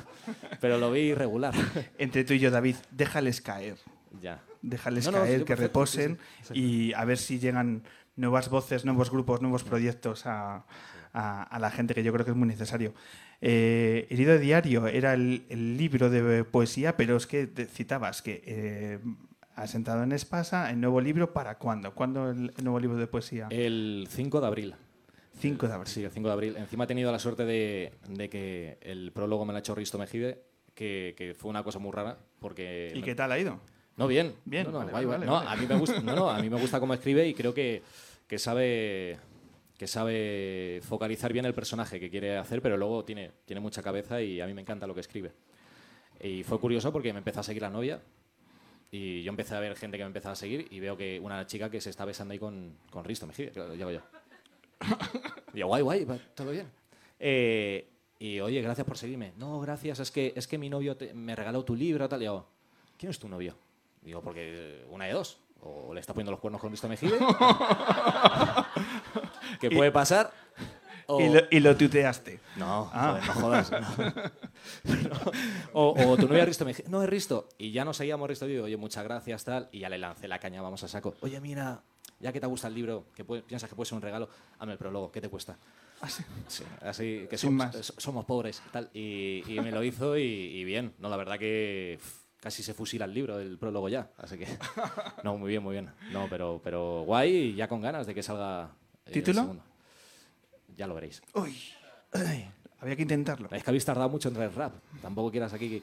pero 0.60 0.78
lo 0.78 0.92
vi 0.92 1.00
irregular. 1.16 1.54
Entre 1.98 2.26
tú 2.26 2.34
y 2.34 2.40
yo, 2.40 2.52
David, 2.52 2.76
déjales 2.92 3.40
caer. 3.40 3.78
Ya. 4.22 4.42
Déjales 4.62 5.06
No, 5.06 5.12
no, 5.12 5.18
caer, 5.20 5.40
que 5.40 5.46
perfecto, 5.56 5.62
reposen 5.80 6.18
sí, 6.42 6.54
sí, 6.54 6.60
y 6.60 6.94
a 6.94 7.06
ver 7.06 7.18
si 7.18 7.40
llegan 7.40 7.84
nuevas 8.16 8.50
voces, 8.50 8.86
nuevos 8.86 9.12
grupos, 9.12 9.42
nuevos 9.42 9.64
proyectos 9.64 10.26
a, 10.26 10.66
a- 11.14 11.44
a 11.44 11.60
la 11.60 11.70
gente, 11.72 11.94
que 11.94 12.04
yo 12.04 12.12
creo 12.14 12.26
que 12.26 12.32
es 12.32 12.38
muy 12.38 12.48
necesario. 12.48 12.94
Eh, 13.42 14.08
Herido 14.10 14.38
Diario 14.40 14.88
era 14.88 15.14
el, 15.14 15.46
el 15.50 15.78
libro 15.78 16.10
de 16.10 16.44
poesía, 16.46 16.98
pero 16.98 17.18
es 17.18 17.28
que 17.28 17.46
te 17.48 17.66
citabas 17.66 18.22
que 18.22 18.42
eh, 18.46 19.00
has 19.56 19.76
entrado 19.76 20.04
en 20.04 20.12
Espasa, 20.14 20.70
el 20.72 20.80
nuevo 20.80 21.00
libro, 21.02 21.32
¿para 21.34 21.58
cuándo? 21.58 21.94
¿Cuándo 21.94 22.32
el, 22.32 22.52
el 22.58 22.64
nuevo 22.64 22.80
libro 22.80 22.98
de 22.98 23.08
poesía? 23.08 23.48
El 23.52 24.08
5 24.10 24.42
de 24.42 24.48
abril. 24.48 24.76
5 25.38 25.68
de 25.68 25.74
abril. 25.74 25.92
Sí, 25.94 26.04
el 26.04 26.12
5 26.12 26.28
de 26.30 26.34
abril. 26.34 26.56
Encima 26.58 26.86
he 26.86 26.88
tenido 26.88 27.12
la 27.12 27.20
suerte 27.20 27.44
de, 27.46 27.92
de 28.08 28.30
que 28.30 28.78
el 28.82 29.12
prólogo 29.12 29.46
me 29.46 29.52
lo 29.52 29.58
ha 29.58 29.60
hecho 29.60 29.76
Risto 29.76 30.00
Mejide, 30.00 30.42
que, 30.74 31.14
que 31.18 31.34
fue 31.36 31.50
una 31.50 31.62
cosa 31.64 31.78
muy 31.80 31.92
rara, 31.92 32.18
porque... 32.40 32.92
¿Y 32.96 33.00
me- 33.00 33.04
qué 33.06 33.16
tal 33.16 33.32
ha 33.34 33.38
ido? 33.40 33.60
No, 33.98 34.08
bien. 34.08 34.36
Bien, 34.46 34.66
No, 34.66 34.72
no, 34.72 34.80
vale, 34.80 34.92
guay, 34.92 35.06
vale. 35.06 35.26
No, 35.26 35.38
a 35.38 35.56
mí 35.56 35.66
me 35.68 35.76
gusta, 35.78 36.00
no, 36.02 36.16
no, 36.16 36.30
a 36.30 36.40
mí 36.42 36.50
me 36.50 36.60
gusta 36.60 36.80
cómo 36.80 36.94
escribe 36.94 37.28
y 37.28 37.34
creo 37.34 37.54
que, 37.54 37.82
que 38.28 38.38
sabe 38.40 39.18
que 39.78 39.88
sabe 39.88 40.80
focalizar 40.88 41.34
bien 41.34 41.46
el 41.46 41.54
personaje 41.54 42.00
que 42.00 42.10
quiere 42.10 42.38
hacer, 42.38 42.62
pero 42.62 42.78
luego 42.78 43.04
tiene, 43.04 43.32
tiene 43.46 43.60
mucha 43.60 43.84
cabeza 43.84 44.22
y 44.22 44.40
a 44.40 44.48
mí 44.48 44.54
me 44.54 44.62
encanta 44.62 44.88
lo 44.88 44.94
que 44.94 45.02
escribe. 45.02 45.34
Y 46.22 46.44
fue 46.44 46.60
curioso 46.60 46.94
porque 46.94 47.12
me 47.12 47.20
empezó 47.20 47.42
a 47.42 47.44
seguir 47.44 47.62
la 47.62 47.70
novia 47.70 48.02
y 48.90 49.22
yo 49.24 49.30
empecé 49.32 49.54
a 49.54 49.60
ver 49.60 49.76
gente 49.76 49.98
que 49.98 50.04
me 50.04 50.08
empezaba 50.08 50.32
a 50.32 50.38
seguir 50.38 50.68
y 50.72 50.80
veo 50.80 50.96
que 50.96 51.20
una 51.20 51.46
chica 51.46 51.70
que 51.70 51.82
se 51.82 51.90
está 51.90 52.06
besando 52.06 52.32
ahí 52.32 52.40
con, 52.40 52.78
con 52.90 53.04
Risto 53.04 53.28
Mejide, 53.28 53.52
llego 53.76 53.92
yo. 53.92 54.00
Y 55.54 55.60
yo, 55.60 55.68
guay, 55.68 55.82
guay, 55.84 56.06
todo 56.36 56.52
bien. 56.52 56.68
Eh, 57.20 57.86
y 58.20 58.40
oye, 58.40 58.62
gracias 58.62 58.88
por 58.88 58.98
seguirme. 58.98 59.34
No, 59.38 59.60
gracias, 59.60 60.00
es 60.00 60.10
que, 60.12 60.32
es 60.38 60.48
que 60.48 60.58
mi 60.58 60.70
novio 60.70 60.96
te- 60.96 61.14
me 61.14 61.36
regaló 61.36 61.66
tu 61.66 61.76
libro, 61.76 62.08
tal. 62.08 62.22
Y 62.22 62.26
yo, 62.26 62.48
¿quién 62.98 63.10
es 63.10 63.20
tu 63.20 63.28
novio? 63.28 63.58
Digo, 64.06 64.22
porque 64.22 64.86
una 64.90 65.06
de 65.06 65.14
dos. 65.14 65.40
O 65.62 65.94
le 65.94 66.00
está 66.00 66.14
poniendo 66.14 66.32
los 66.32 66.40
cuernos 66.40 66.62
con 66.62 66.72
Risto 66.72 66.88
Mejide. 66.88 67.18
¿Qué 69.60 69.70
puede 69.72 69.92
pasar? 69.92 70.32
O- 71.08 71.22
Y, 71.22 71.30
lo, 71.30 71.42
y 71.52 71.60
lo 71.60 71.76
tuteaste. 71.78 72.40
no, 72.56 72.90
Ah. 72.94 73.20
joder, 73.22 73.26
no 73.28 73.34
jodas. 73.34 73.72
no. 74.84 75.14
o, 75.74 76.10
o 76.12 76.18
tu 76.18 76.28
novia 76.28 76.46
Risto 76.46 76.66
me 76.66 76.72
dice, 76.72 76.84
no 76.88 77.02
es 77.04 77.10
Risto. 77.10 77.50
Y 77.58 77.72
ya 77.72 77.86
nos 77.86 77.98
seguíamos 77.98 78.28
Risto 78.28 78.46
digo, 78.46 78.66
oye, 78.66 78.78
muchas 78.78 79.04
gracias, 79.04 79.44
tal. 79.44 79.70
Y 79.72 79.80
ya 79.80 79.90
le 79.90 79.98
lancé 79.98 80.28
la 80.28 80.40
caña, 80.40 80.62
vamos 80.62 80.84
a 80.84 80.88
saco. 80.88 81.16
Oye, 81.22 81.40
mira, 81.42 81.82
ya 82.20 82.32
que 82.34 82.40
te 82.40 82.48
gusta 82.48 82.68
el 82.68 82.74
libro, 82.76 83.06
que 83.16 83.24
puede- 83.24 83.44
piensas 83.44 83.70
que 83.70 83.76
puede 83.76 83.88
ser 83.88 83.96
un 83.98 84.02
regalo, 84.02 84.30
hazme 84.60 84.74
el 84.74 84.78
prólogo, 84.80 85.12
¿qué 85.12 85.22
te 85.22 85.30
cuesta? 85.30 85.58
Sí, 86.48 86.64
así 86.82 87.26
que 87.30 87.38
somos, 87.38 88.26
pobres, 88.26 88.62
tal. 88.72 88.90
Y, 88.94 89.44
y 89.48 89.60
me 89.62 89.72
lo 89.72 89.84
hizo 89.84 90.18
y, 90.18 90.24
y 90.24 90.64
bien. 90.64 90.94
No, 91.00 91.10
la 91.10 91.18
verdad 91.18 91.40
que 91.40 92.00
casi 92.46 92.62
se 92.62 92.76
fusila 92.76 93.06
el 93.06 93.14
libro, 93.16 93.40
el 93.40 93.58
prólogo 93.58 93.90
ya. 93.90 94.12
Así 94.20 94.38
que, 94.38 94.46
no, 95.24 95.36
muy 95.36 95.50
bien, 95.50 95.64
muy 95.64 95.74
bien. 95.74 95.90
No, 96.12 96.28
pero, 96.30 96.62
pero 96.64 97.02
guay 97.02 97.36
y 97.36 97.56
ya 97.56 97.68
con 97.68 97.82
ganas 97.82 98.06
de 98.06 98.14
que 98.14 98.22
salga. 98.22 98.66
eh, 98.66 98.68
el 99.08 99.14
¿Título? 99.14 99.42
segundo. 99.42 99.64
Ya 100.78 100.86
lo 100.86 100.94
veréis. 100.94 101.24
Uy, 101.34 101.58
había 102.80 102.96
que 102.96 103.02
intentarlo. 103.02 103.50
Es 103.52 103.64
que 103.64 103.70
habéis 103.72 103.84
tardado 103.84 104.10
mucho 104.10 104.30
en 104.30 104.36
traer 104.36 104.54
rap. 104.54 104.76
Tampoco 105.02 105.32
quieras 105.32 105.54
aquí 105.54 105.70
que... 105.70 105.82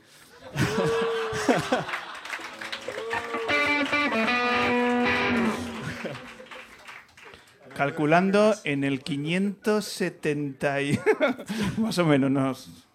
Calculando 7.74 8.54
en 8.62 8.84
el 8.84 9.02
570 9.02 10.82
y... 10.82 11.00
más 11.78 11.98
o 11.98 12.06
menos 12.06 12.30
nos... 12.30 12.86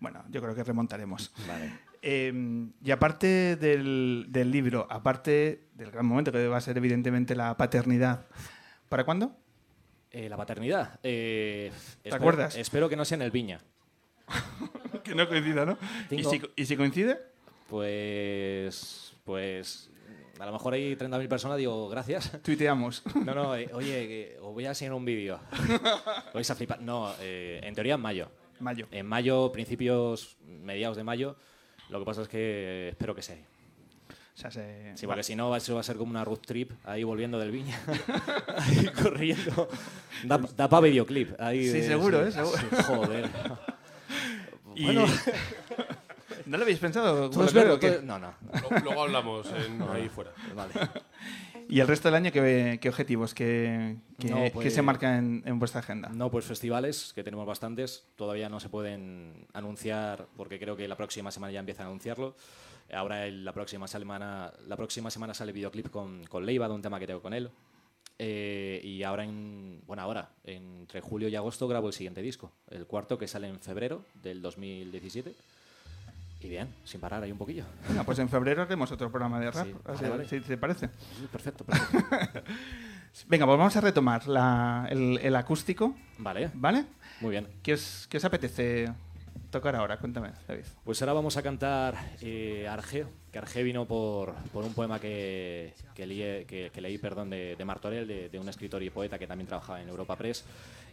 Bueno, 0.00 0.24
yo 0.28 0.42
creo 0.42 0.56
que 0.56 0.64
remontaremos. 0.64 1.30
Vale. 1.46 1.91
Eh, 2.02 2.32
y 2.82 2.90
aparte 2.90 3.56
del, 3.56 4.26
del 4.28 4.50
libro, 4.50 4.86
aparte 4.90 5.68
del 5.74 5.90
gran 5.92 6.04
momento 6.04 6.32
que 6.32 6.46
va 6.48 6.56
a 6.56 6.60
ser 6.60 6.76
evidentemente 6.76 7.34
la 7.36 7.56
paternidad, 7.56 8.26
¿para 8.88 9.04
cuándo? 9.04 9.36
Eh, 10.10 10.28
la 10.28 10.36
paternidad. 10.36 10.98
eh, 11.02 11.70
espero- 12.02 12.16
acuerdas? 12.16 12.56
Espero 12.56 12.88
que 12.88 12.96
no 12.96 13.04
sea 13.04 13.16
en 13.16 13.22
el 13.22 13.30
Viña. 13.30 13.60
Que 15.02 15.14
no 15.16 15.26
coincida, 15.28 15.64
¿no? 15.66 15.78
¿Y 16.10 16.22
si, 16.22 16.40
y 16.54 16.64
si 16.66 16.76
coincide? 16.76 17.18
Pues... 17.68 19.14
Pues... 19.24 19.90
A 20.38 20.46
lo 20.46 20.52
mejor 20.52 20.74
hay 20.74 20.94
30.000 20.96 21.28
personas, 21.28 21.58
digo, 21.58 21.88
gracias. 21.88 22.30
Tuiteamos. 22.42 23.02
No, 23.24 23.34
no, 23.34 23.56
eh, 23.56 23.68
oye, 23.72 24.36
os 24.40 24.52
voy 24.52 24.64
a 24.66 24.70
enseñar 24.70 24.94
un 24.94 25.04
vídeo. 25.04 25.40
Vais 26.34 26.50
a 26.50 26.54
flipar. 26.54 26.80
No, 26.82 27.12
eh, 27.20 27.60
en 27.62 27.74
teoría 27.74 27.94
en 27.94 28.00
mayo. 28.00 28.30
Mayo. 28.60 28.86
En 28.90 29.06
mayo, 29.06 29.50
principios, 29.52 30.36
mediados 30.46 30.96
de 30.96 31.04
mayo. 31.04 31.36
Lo 31.92 31.98
que 32.00 32.04
pasa 32.06 32.22
es 32.22 32.28
que 32.28 32.88
espero 32.88 33.14
que 33.14 33.22
sea 33.22 33.34
ahí. 33.36 33.44
O 34.34 34.38
sea, 34.42 34.50
se- 34.50 34.96
Sí, 34.96 35.06
porque 35.06 35.22
si 35.22 35.36
no, 35.36 35.54
eso 35.54 35.74
va 35.74 35.80
a 35.80 35.84
ser 35.84 35.96
como 35.96 36.10
una 36.10 36.24
road 36.24 36.38
trip 36.38 36.70
ahí 36.84 37.04
volviendo 37.04 37.38
del 37.38 37.50
Viña. 37.50 37.78
ahí 38.56 38.86
corriendo. 38.86 39.68
Da, 40.24 40.38
da 40.56 40.68
para 40.68 40.80
videoclip. 40.84 41.38
Ahí 41.38 41.66
Sí, 41.66 41.80
de- 41.80 41.86
seguro, 41.86 42.26
¿eh? 42.26 42.32
Seguro. 42.32 42.56
sí, 42.58 42.66
joder. 42.86 43.30
Y- 44.74 44.84
Bueno, 44.86 45.04
¿No 46.46 46.56
lo 46.56 46.62
habéis 46.64 46.78
pensado? 46.78 47.28
todo 47.30 47.44
es 47.44 47.78
que- 47.78 48.00
No, 48.02 48.18
no. 48.18 48.34
Luego 48.82 49.02
hablamos 49.02 49.46
en- 49.52 49.82
ahí 49.82 50.08
fuera. 50.08 50.32
Vale. 50.56 50.72
¿Y 51.72 51.80
el 51.80 51.88
resto 51.88 52.08
del 52.08 52.16
año 52.16 52.30
qué, 52.32 52.78
qué 52.82 52.88
objetivos 52.88 53.32
que, 53.34 53.96
que, 54.18 54.28
No, 54.28 54.42
que 54.44 54.50
pues- 54.50 54.74
se 54.74 54.82
marcan 54.82 55.14
en, 55.14 55.42
en 55.48 55.58
vuestra 55.58 55.80
agenda? 55.80 56.10
No, 56.10 56.30
pues 56.30 56.44
festivales, 56.44 57.12
que 57.14 57.24
tenemos 57.24 57.46
bastantes, 57.46 58.04
todavía 58.16 58.48
no 58.50 58.60
se 58.60 58.68
pueden 58.68 59.46
anunciar 59.54 60.26
porque 60.36 60.58
creo 60.58 60.76
que 60.76 60.86
la 60.86 60.96
próxima 60.96 61.30
semana 61.30 61.52
ya 61.52 61.60
empiezan 61.60 61.86
a 61.86 61.88
anunciarlo. 61.88 62.36
Ahora 62.92 63.26
el- 63.26 63.44
la 63.44 63.52
próxima 63.54 63.88
semana, 63.88 64.52
la 64.66 64.76
próxima 64.76 65.10
semana 65.10 65.32
sale 65.32 65.52
videoclip 65.52 65.88
con, 65.90 66.24
con 66.24 66.44
Leiva 66.44 66.68
de 66.68 66.74
un 66.74 66.82
tema 66.82 66.98
que 67.00 67.06
tengo 67.06 67.22
con 67.22 67.32
él. 67.32 67.50
Eh, 68.18 68.80
y 68.84 69.02
ahora 69.02 69.24
en 69.24 69.80
bueno 69.86 70.02
ahora 70.02 70.28
entre 70.44 71.00
julio 71.00 71.28
y 71.28 71.34
agosto 71.36 71.66
grabo 71.66 71.88
el 71.88 71.94
siguiente 71.94 72.20
disco, 72.20 72.52
el 72.70 72.86
cuarto 72.86 73.16
que 73.18 73.26
sale 73.26 73.48
en 73.48 73.58
febrero 73.60 74.04
del 74.22 74.42
2017. 74.42 75.34
Y 76.42 76.48
bien, 76.48 76.68
sin 76.84 77.00
parar 77.00 77.22
ahí 77.22 77.30
un 77.30 77.38
poquillo. 77.38 77.64
Pues 78.04 78.18
en 78.18 78.28
febrero 78.28 78.62
haremos 78.62 78.90
otro 78.90 79.10
programa 79.10 79.38
de 79.38 79.50
rap, 79.50 79.66
Sí, 79.66 79.74
así- 79.84 80.02
vale, 80.02 80.08
vale. 80.08 80.28
si 80.28 80.40
te 80.40 80.56
parece. 80.56 80.88
Sí, 80.88 81.28
Perfecto, 81.30 81.64
perfecto. 81.64 82.42
Venga, 83.28 83.46
pues 83.46 83.58
vamos 83.58 83.76
a 83.76 83.80
retomar 83.80 84.26
la- 84.26 84.86
el, 84.90 85.18
el 85.22 85.36
acústico, 85.36 85.94
vale, 86.18 86.50
¿vale? 86.54 86.86
muy 87.20 87.30
bien. 87.30 87.46
¿Qué 87.62 87.74
os, 87.74 88.06
qué 88.08 88.16
os 88.16 88.24
apetece 88.24 88.88
tocar 89.50 89.76
ahora? 89.76 89.98
Cuéntame, 89.98 90.30
David. 90.48 90.64
Pues 90.82 91.00
ahora 91.02 91.12
vamos 91.12 91.36
a 91.36 91.42
cantar 91.42 91.94
eh, 92.22 92.66
Arge, 92.68 93.04
que 93.30 93.38
Arge 93.38 93.62
vino 93.62 93.84
por, 93.86 94.34
por 94.52 94.64
un 94.64 94.72
poema 94.74 94.98
que, 94.98 95.74
que, 95.94 96.06
leí, 96.06 96.44
que- 96.46 96.70
que 96.72 96.80
leí 96.80 96.96
perdón, 96.98 97.28
de, 97.30 97.54
de 97.54 97.64
Martorell, 97.64 98.08
de, 98.08 98.28
de 98.30 98.38
un 98.38 98.48
escritor 98.48 98.82
y 98.82 98.90
poeta 98.90 99.18
que 99.18 99.26
también 99.26 99.46
trabajaba 99.46 99.80
en 99.82 99.88
Europa 99.90 100.16
Press, 100.16 100.44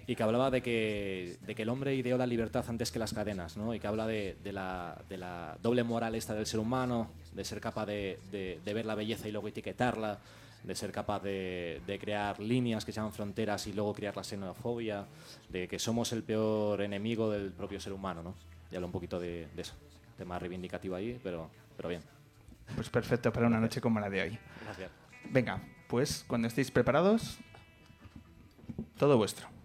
y 0.09 0.15
que 0.15 0.23
hablaba 0.23 0.49
de 0.49 0.63
que, 0.63 1.37
de 1.45 1.53
que 1.53 1.61
el 1.61 1.69
hombre 1.69 1.93
ideó 1.93 2.17
la 2.17 2.25
libertad 2.25 2.65
antes 2.67 2.91
que 2.91 2.97
las 2.97 3.13
cadenas, 3.13 3.57
¿no? 3.57 3.75
y 3.75 3.79
que 3.79 3.85
habla 3.85 4.07
de, 4.07 4.37
de 4.43 4.51
la, 4.51 4.99
de 5.07 5.17
la 5.17 5.55
doble 5.61 5.83
moral 5.83 6.15
esta 6.15 6.33
del 6.33 6.47
ser 6.47 6.59
humano, 6.59 7.11
de 7.35 7.45
ser 7.45 7.61
capaz 7.61 7.85
de, 7.85 8.19
ver 8.65 8.87
la 8.87 8.95
belleza 8.95 9.27
y 9.27 9.31
luego 9.31 9.49
etiquetarla, 9.49 10.17
de 10.63 10.73
ser 10.73 10.91
capaz 10.91 11.19
de, 11.19 11.83
de 11.85 11.99
crear 11.99 12.39
líneas 12.39 12.85
que 12.85 12.91
se 12.91 12.95
llaman 12.95 13.13
fronteras 13.13 13.67
y 13.67 13.73
luego 13.73 13.93
crear 13.93 14.17
la 14.17 14.23
xenofobia, 14.23 15.05
de 15.47 15.67
que 15.67 15.77
somos 15.77 16.11
el 16.11 16.23
peor 16.23 16.81
enemigo 16.81 17.29
del 17.29 17.51
propio 17.51 17.79
ser 17.79 17.93
humano, 17.93 18.23
¿no? 18.23 18.33
Y 18.71 18.75
hablo 18.75 18.87
un 18.87 18.93
poquito 18.93 19.19
de, 19.19 19.47
de 19.55 19.61
eso. 19.61 19.75
Tema 20.17 20.39
reivindicativo 20.39 20.95
ahí, 20.95 21.19
pero, 21.21 21.51
pero 21.77 21.87
bien. 21.87 22.01
Pues 22.73 22.89
perfecto 22.89 23.31
para 23.31 23.45
una 23.45 23.59
noche 23.59 23.79
como 23.79 23.99
la 23.99 24.09
de 24.09 24.23
hoy. 24.23 24.39
Gracias. 24.63 24.89
Venga, 25.29 25.61
pues 25.87 26.25
cuando 26.27 26.47
estéis 26.47 26.71
preparados, 26.71 27.37
todo 28.97 29.15
vuestro. 29.15 29.58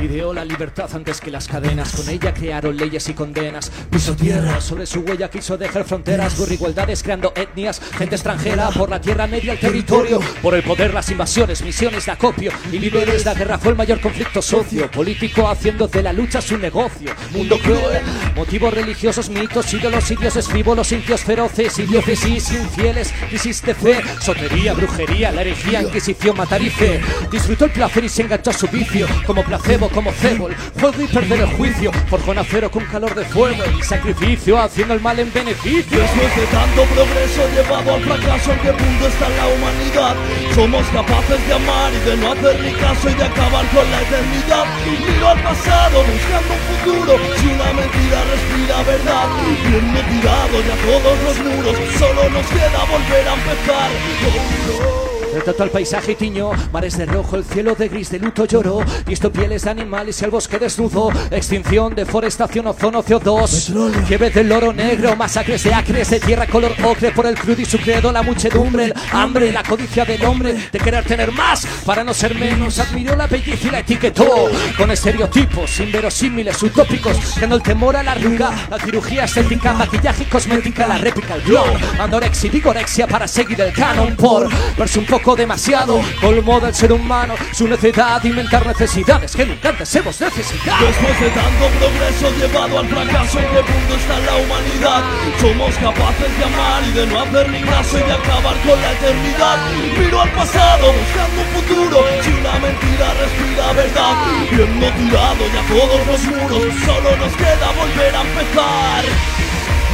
Ideó 0.00 0.32
la 0.32 0.44
libertad 0.44 0.88
antes 0.94 1.20
que 1.20 1.30
las 1.30 1.48
cadenas, 1.48 1.92
con 1.92 2.08
ella 2.08 2.32
crearon 2.32 2.76
leyes 2.76 3.08
y 3.08 3.14
condenas. 3.14 3.70
Piso 3.90 4.14
tierra, 4.14 4.60
sobre 4.60 4.86
su 4.86 5.00
huella 5.00 5.28
quiso 5.28 5.58
dejar 5.58 5.84
fronteras, 5.84 6.34
por 6.34 6.50
igualdades 6.52 7.02
creando 7.02 7.32
etnias, 7.34 7.80
gente 7.98 8.14
extranjera, 8.14 8.70
por 8.70 8.90
la 8.90 9.00
tierra 9.00 9.26
media 9.26 9.54
el 9.54 9.58
territorio, 9.58 10.20
por 10.40 10.54
el 10.54 10.62
poder 10.62 10.94
las 10.94 11.10
invasiones, 11.10 11.62
misiones 11.62 12.06
de 12.06 12.12
acopio 12.12 12.52
y 12.70 12.78
líderes. 12.78 13.24
La 13.24 13.34
guerra 13.34 13.58
fue 13.58 13.72
el 13.72 13.76
mayor 13.76 14.00
conflicto 14.00 14.40
socio, 14.40 14.88
político 14.88 15.48
haciendo 15.48 15.88
de 15.88 16.02
la 16.02 16.12
lucha 16.12 16.40
su 16.40 16.56
negocio. 16.56 17.12
Mundo 17.32 17.58
cruel, 17.58 18.02
motivos 18.36 18.72
religiosos, 18.72 19.28
mitos, 19.28 19.72
ídolos, 19.74 20.08
dioses 20.08 20.46
frívolos, 20.46 20.92
indios 20.92 21.22
feroces 21.22 21.76
y 21.78 21.82
diócesis 21.82 22.52
infieles, 22.52 23.12
crisis 23.28 23.62
de 23.62 23.74
fe, 23.74 24.00
sotería, 24.20 24.74
brujería, 24.74 25.32
la 25.32 25.40
herejía, 25.40 25.82
inquisición, 25.82 26.36
matar 26.36 26.62
y 26.62 26.70
fe. 26.70 27.00
Disfrutó 27.32 27.64
el 27.64 27.72
placer 27.72 28.04
y 28.04 28.08
se 28.08 28.22
enganchó 28.22 28.50
a 28.50 28.52
su 28.52 28.68
vicio, 28.68 29.08
como 29.26 29.42
placebo, 29.44 29.87
como 29.90 30.12
cebol. 30.12 30.54
Juego 30.80 31.02
y 31.02 31.06
perder 31.06 31.40
el 31.40 31.52
juicio, 31.56 31.92
forjo 32.08 32.32
en 32.32 32.38
acero 32.38 32.70
con 32.70 32.84
calor 32.86 33.14
de 33.14 33.24
fuego. 33.24 33.62
Y 33.78 33.82
sacrificio 33.82 34.58
haciendo 34.60 34.94
el 34.94 35.00
mal 35.00 35.18
en 35.18 35.32
beneficio. 35.32 35.98
Después 35.98 36.36
de 36.36 36.46
tanto 36.46 36.84
progreso 36.94 37.48
llevado 37.54 37.94
al 37.94 38.02
fracaso, 38.02 38.52
¿en 38.52 38.58
qué 38.60 38.72
punto 38.72 39.06
está 39.06 39.28
la 39.28 39.46
humanidad? 39.48 40.16
Somos 40.54 40.86
capaces 40.88 41.46
de 41.46 41.54
amar 41.54 41.92
y 41.92 42.10
de 42.10 42.16
no 42.16 42.32
hacer 42.32 42.60
ni 42.60 42.72
caso 42.72 43.10
y 43.10 43.14
de 43.14 43.24
acabar 43.24 43.66
con 43.68 43.90
la 43.90 44.02
eternidad. 44.02 44.64
Miro 45.06 45.28
al 45.28 45.42
pasado 45.42 46.04
buscando 46.04 46.54
un 46.54 46.60
futuro, 46.68 47.18
si 47.36 47.46
una 47.46 47.72
mentira 47.72 48.18
respira 48.24 48.82
verdad. 48.82 49.28
Bien 49.68 49.98
tirado 50.08 50.60
ya 50.62 50.76
todos 50.86 51.16
los 51.22 51.38
muros, 51.44 51.76
solo 51.98 52.28
nos 52.30 52.46
queda 52.46 52.84
volver 52.90 53.28
a 53.28 53.34
empezar. 53.34 54.97
Retrato 55.38 55.62
al 55.62 55.70
paisaje 55.70 56.12
y 56.12 56.14
tiño, 56.16 56.50
mares 56.72 56.98
de 56.98 57.06
rojo, 57.06 57.36
el 57.36 57.44
cielo 57.44 57.76
de 57.76 57.88
gris 57.88 58.10
de 58.10 58.18
luto 58.18 58.44
lloró. 58.44 58.80
Visto 59.06 59.30
pieles 59.30 59.62
de 59.62 59.70
animales 59.70 60.20
y 60.20 60.24
el 60.24 60.32
bosque 60.32 60.58
desnudo. 60.58 61.12
Extinción, 61.30 61.94
deforestación, 61.94 62.66
ozono, 62.66 63.04
CO2. 63.04 64.04
Fiebre 64.06 64.30
del 64.30 64.50
oro 64.50 64.72
negro, 64.72 65.14
masacres 65.14 65.62
de 65.62 65.72
acres 65.72 66.10
de 66.10 66.18
tierra 66.18 66.44
color 66.48 66.74
ocre 66.82 67.12
por 67.12 67.24
el 67.24 67.36
crudo 67.36 67.62
y 67.62 67.66
su 67.66 67.78
credo, 67.78 68.10
la 68.10 68.22
muchedumbre, 68.22 68.86
el 68.86 68.94
hambre, 69.12 69.52
la 69.52 69.62
codicia 69.62 70.04
del 70.04 70.24
hombre 70.24 70.54
de 70.72 70.78
querer 70.80 71.04
tener 71.04 71.30
más 71.30 71.64
para 71.86 72.02
no 72.02 72.12
ser 72.12 72.34
menos. 72.34 72.80
Admiró 72.80 73.14
la 73.14 73.28
belleza 73.28 73.68
y 73.68 73.70
la 73.70 73.78
etiquetó 73.78 74.50
con 74.76 74.90
estereotipos 74.90 75.78
inverosímiles, 75.78 76.60
utópicos, 76.64 77.16
creando 77.36 77.54
el 77.54 77.62
temor 77.62 77.96
a 77.96 78.02
la 78.02 78.10
arruga, 78.10 78.50
la 78.68 78.78
cirugía 78.80 79.22
estética, 79.22 79.72
maquillaje 79.72 80.24
y 80.24 80.26
cosmética, 80.26 80.88
la 80.88 80.98
réplica, 80.98 81.36
el 81.36 81.42
glow, 81.42 81.66
andorexia 82.00 82.48
y 82.48 82.50
vigorexia 82.50 83.06
para 83.06 83.28
seguir 83.28 83.60
el 83.60 83.72
canon 83.72 84.16
por 84.16 84.48
verse 84.76 84.98
un 84.98 85.06
poco 85.06 85.27
demasiado, 85.36 86.00
colmo 86.20 86.60
del 86.60 86.74
ser 86.74 86.92
humano, 86.92 87.34
su 87.52 87.66
necesidad 87.66 88.22
de 88.22 88.28
inventar 88.28 88.66
necesidades 88.66 89.34
que 89.34 89.44
nunca 89.44 89.70
antes 89.70 89.94
hemos 89.96 90.20
necesitado. 90.20 90.86
Después 90.86 91.20
de 91.20 91.28
tanto 91.30 91.66
progreso 91.78 92.30
llevado 92.38 92.78
al 92.78 92.88
fracaso, 92.88 93.38
¿en 93.38 93.46
qué 93.46 93.62
punto 93.62 93.94
está 93.96 94.18
la 94.20 94.36
humanidad? 94.36 95.02
Somos 95.40 95.74
capaces 95.76 96.38
de 96.38 96.44
amar 96.44 96.82
y 96.84 96.92
de 96.92 97.06
no 97.06 97.20
hacer 97.20 97.48
ni 97.50 97.60
caso 97.62 97.98
y 97.98 98.02
de 98.02 98.12
acabar 98.12 98.56
con 98.66 98.80
la 98.80 98.92
eternidad. 98.92 99.58
Miro 99.98 100.20
al 100.22 100.30
pasado 100.32 100.92
buscando 100.92 101.42
un 101.42 101.48
futuro, 101.48 102.04
si 102.22 102.30
una 102.30 102.52
mentira 102.58 103.14
respira 103.20 103.72
verdad. 103.72 104.14
Viendo 104.50 104.86
tirado 104.92 105.44
ya 105.52 105.62
todos 105.68 106.06
los 106.06 106.24
muros, 106.24 106.74
solo 106.84 107.16
nos 107.16 107.36
queda 107.36 107.68
volver 107.76 108.14
a 108.14 108.22
empezar. 108.22 109.04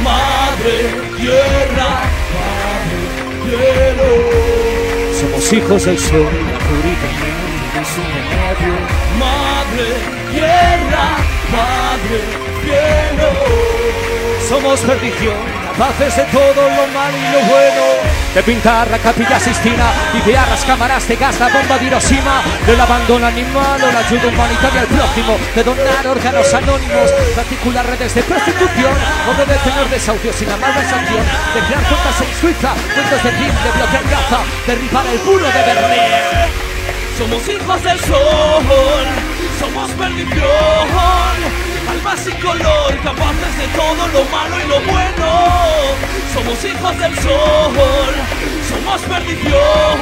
Madre 0.03 0.75
tierra, 1.17 1.89
padre 2.33 3.25
cielo. 3.45 4.64
Hijos 5.51 5.85
del 5.85 5.97
sol, 5.99 6.23
la 6.23 6.57
purita 6.57 7.07
y 7.79 7.85
su 7.85 8.01
medio. 8.01 8.73
Madre 9.19 9.87
tierra, 10.31 11.05
padre 11.51 12.19
cielo. 12.63 13.29
Somos 14.49 14.79
perdición, 14.81 15.37
capaces 15.77 16.15
de 16.15 16.23
todo 16.25 16.55
lo 16.55 16.87
malo 16.93 17.17
y 17.17 17.31
lo 17.33 17.39
bueno. 17.51 17.83
De 18.33 18.43
pintar 18.43 18.89
la 18.89 18.97
capilla 18.99 19.39
Sistina, 19.39 19.91
idear 20.13 20.47
las 20.47 20.63
cámaras 20.65 21.07
de 21.07 21.15
gas, 21.15 21.39
la 21.39 21.49
bomba 21.49 21.77
de 21.77 21.85
Hiroshima. 21.85 22.41
Del 22.65 22.79
abandono 22.79 23.27
animal 23.27 23.81
o 23.83 23.91
la 23.91 23.99
ayuda 23.99 24.27
humanitaria 24.27 24.81
al 24.81 24.87
prójimo. 24.87 25.37
De 25.53 25.63
donar 25.63 26.07
órganos 26.07 26.53
anónimos, 26.53 27.11
de 27.11 27.41
articular 27.41 27.85
redes 27.85 28.15
de 28.15 28.23
prostitución. 28.23 28.95
O 29.29 29.33
de 29.33 29.45
detener 29.45 29.89
desahucios 29.89 30.35
sin 30.35 30.49
la 30.49 30.57
malversación. 30.57 31.23
De 31.53 31.61
crear 31.67 31.83
cuentas 31.83 32.21
en 32.21 32.39
Suiza, 32.39 32.73
cuentos 32.93 33.23
de 33.23 33.31
Rim, 33.31 33.55
de 33.63 33.71
bloquear 33.75 34.03
Gaza. 34.03 34.39
Derribar 34.67 35.05
el 35.07 35.19
muro 35.23 35.45
de 35.45 35.61
Berlín. 35.63 36.65
Somos 37.17 37.47
hijos 37.47 37.81
del 37.81 37.99
sol, 38.01 38.63
somos 39.57 39.89
perdición, 39.91 40.45
almas 41.89 42.19
sin 42.19 42.35
color, 42.37 42.95
capaces 43.03 43.57
de 43.57 43.67
todo 43.75 44.07
lo 44.13 44.23
malo 44.25 44.55
y 44.59 44.67
lo 44.67 44.79
bueno. 44.91 45.27
Somos 46.33 46.63
hijos 46.65 46.99
del 46.99 47.15
sol, 47.19 48.13
somos 48.69 49.01
perdición, 49.01 49.97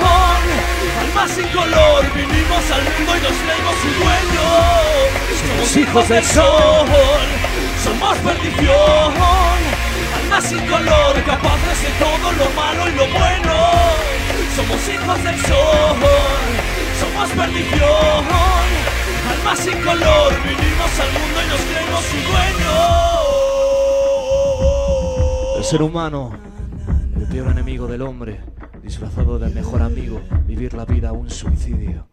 almas 1.02 1.32
sin 1.32 1.48
color, 1.50 2.04
vinimos 2.16 2.64
al 2.72 2.84
mundo 2.84 3.12
y 3.18 3.22
nos 3.22 3.36
creemos 3.44 3.76
su 3.82 3.90
dueño. 4.02 4.48
Somos 5.40 5.78
hijos 5.78 6.10
del 6.10 6.24
sol, 6.26 6.88
somos 7.84 8.18
perdición, 8.20 9.14
almas 10.24 10.44
sin 10.44 10.66
color, 10.68 11.14
capaces 11.26 11.82
de 11.84 11.90
todo 12.00 12.32
lo 12.32 12.50
malo 12.60 12.90
y 12.90 12.92
lo 12.96 13.08
bueno. 13.08 13.54
Somos 14.56 14.88
hijos 14.88 15.24
del 15.24 15.40
sol, 15.46 15.98
somos 17.00 17.30
perdición, 17.32 18.26
almas 19.44 19.60
sin 19.60 19.82
color, 19.84 20.34
vinimos 20.44 21.00
al 21.00 21.12
mundo 21.14 21.42
y 21.44 21.48
nos 21.50 21.62
creemos 21.62 22.04
su 22.06 22.18
dueño. 22.32 22.72
El 25.58 25.64
ser 25.64 25.82
humano, 25.82 26.32
el 27.18 27.28
peor 27.28 27.52
enemigo 27.52 27.88
del 27.88 28.02
hombre, 28.02 28.42
disfrazado 28.82 29.40
del 29.40 29.54
mejor 29.54 29.82
amigo, 29.82 30.22
vivir 30.46 30.74
la 30.74 30.86
vida 30.86 31.12
un 31.12 31.30
suicidio. 31.30 32.08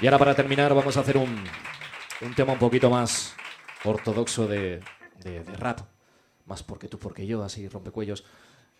Y 0.00 0.06
ahora 0.06 0.18
para 0.18 0.34
terminar 0.34 0.74
vamos 0.74 0.96
a 0.96 1.00
hacer 1.00 1.16
un, 1.16 1.42
un 2.20 2.34
tema 2.34 2.52
un 2.52 2.58
poquito 2.58 2.90
más 2.90 3.34
ortodoxo 3.84 4.46
de, 4.46 4.80
de- 5.22 5.42
de 5.42 5.56
rap. 5.56 5.80
Más 6.44 6.62
porque 6.62 6.86
tú, 6.86 6.98
porque 6.98 7.26
yo, 7.26 7.42
así 7.42 7.66
rompecuellos, 7.68 8.24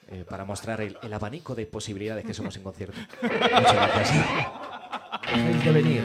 eh, 0.09 0.25
para 0.29 0.45
mostrar 0.45 0.81
el, 0.81 0.97
el 1.03 1.13
abanico 1.13 1.55
de 1.55 1.67
posibilidades 1.67 2.25
que 2.25 2.35
somos 2.35 2.57
en 2.57 2.63
concierto. 2.63 2.99
Muchas 3.23 3.75
gracias. 3.75 4.27
Venir. 5.73 6.03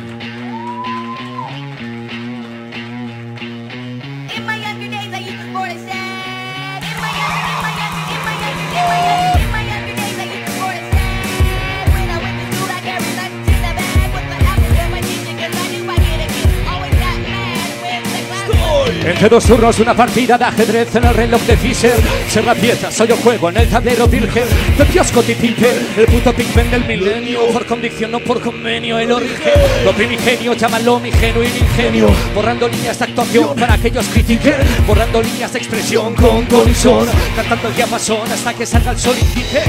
Entre 19.04 19.30
dos 19.30 19.46
turnos, 19.46 19.80
una 19.80 19.96
partida 19.96 20.38
de 20.38 20.46
ajedrez 20.46 20.96
en 20.96 21.04
el 21.06 21.14
reloj 21.16 21.42
de 21.42 21.58
Fischer. 21.58 21.96
Ser 22.30 22.46
la 22.46 22.54
pieza, 22.54 22.92
soy 22.92 23.08
yo 23.08 23.18
juego 23.18 23.50
en 23.50 23.58
el 23.58 23.68
tablero 23.68 24.08
virgen. 24.08 24.44
De 24.78 24.86
kiosco 24.86 25.24
tipique, 25.24 25.72
el 25.98 26.06
puto 26.06 26.32
Pigmen 26.34 26.70
del 26.70 26.86
milenio. 26.86 27.48
Por 27.48 27.66
convicción, 27.66 28.12
no 28.12 28.20
por 28.20 28.40
convenio, 28.40 29.00
el 29.00 29.12
origen. 29.12 29.54
Lo 29.84 29.92
primigenio, 29.94 30.54
llámalo 30.54 31.00
mi 31.00 31.12
genuino 31.12 31.56
ingenio. 31.56 32.10
Borrando 32.36 32.68
líneas 32.68 33.00
de 33.00 33.06
actuación 33.06 33.56
para 33.56 33.76
que 33.78 33.88
ellos 33.88 34.06
critiquen. 34.14 34.56
Borrando 34.86 35.22
líneas 35.22 35.52
de 35.52 35.60
expresión 35.60 36.14
con 36.14 36.46
colisión. 36.46 37.08
Cantando 37.36 37.70
el 37.70 37.76
diapasón 37.76 38.32
hasta 38.32 38.54
que 38.54 38.68
salga 38.68 38.92
el 38.92 39.00
sol 39.00 39.16
y 39.20 39.26
quite. 39.34 39.64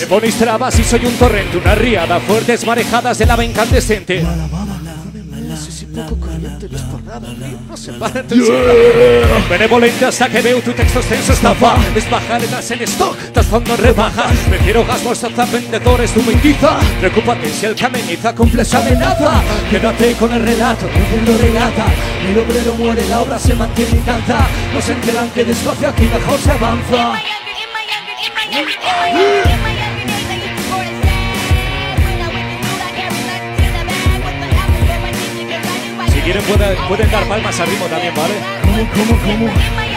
Me 0.00 0.06
ponéis 0.06 0.36
trabas 0.36 0.78
y 0.78 0.84
soy 0.84 1.04
un 1.04 1.14
torrente, 1.16 1.58
una 1.58 1.74
riada. 1.74 2.18
Fuertes 2.20 2.64
marejadas 2.64 3.18
de 3.18 3.26
lava 3.26 3.44
incandescente. 3.44 4.24
Poco 6.06 6.26
caliente, 6.26 6.68
no 6.70 7.58
no 7.68 7.76
se 7.76 7.92
para 7.92 8.22
Benevolente 9.50 10.04
hasta 10.04 10.28
que 10.28 10.40
veo 10.40 10.60
tu 10.60 10.72
texto 10.72 11.00
extenso 11.00 11.32
estafa. 11.32 11.76
Es 11.96 12.08
bajar 12.08 12.40
el 12.42 12.48
en 12.52 12.82
stock, 12.82 13.16
estás 13.20 13.46
fondo 13.46 13.74
en 13.74 13.80
rebajas 13.80 14.36
Prefiero 14.48 14.84
gasmos 14.84 15.24
hasta 15.24 15.44
vendedores 15.46 16.14
de 16.14 16.20
humidiza 16.20 16.78
Preocúpate 17.00 17.48
si 17.50 17.66
el 17.66 17.74
que 17.74 17.86
ameniza 17.86 18.34
cumple 18.34 18.62
esa 18.62 18.78
amenaza. 18.78 19.42
Quédate 19.70 20.12
con 20.14 20.32
el 20.32 20.42
relato, 20.42 20.86
el 20.86 21.24
lo 21.24 21.38
relata. 21.38 21.86
El 22.28 22.38
obrero 22.38 22.74
muere, 22.74 23.08
la 23.08 23.20
obra 23.20 23.38
se 23.38 23.54
mantiene 23.54 23.90
y 23.90 24.74
No 24.74 24.80
se 24.80 24.92
enteran 24.92 25.30
que 25.30 25.44
despacio 25.44 25.88
aquí 25.88 26.02
mejor 26.02 26.38
se 26.38 26.50
avanza 26.52 27.14
quieren 36.32 36.44
a 36.44 36.46
pueden, 36.46 36.88
pueden 36.88 37.10
dar 37.10 37.26
palmas 37.26 37.58
al 37.58 37.68
ritmo 37.68 37.86
también, 37.86 38.14
¿vale? 38.14 38.34
¿Cómo, 38.62 39.18
cómo, 39.18 39.46
cómo? 39.46 39.87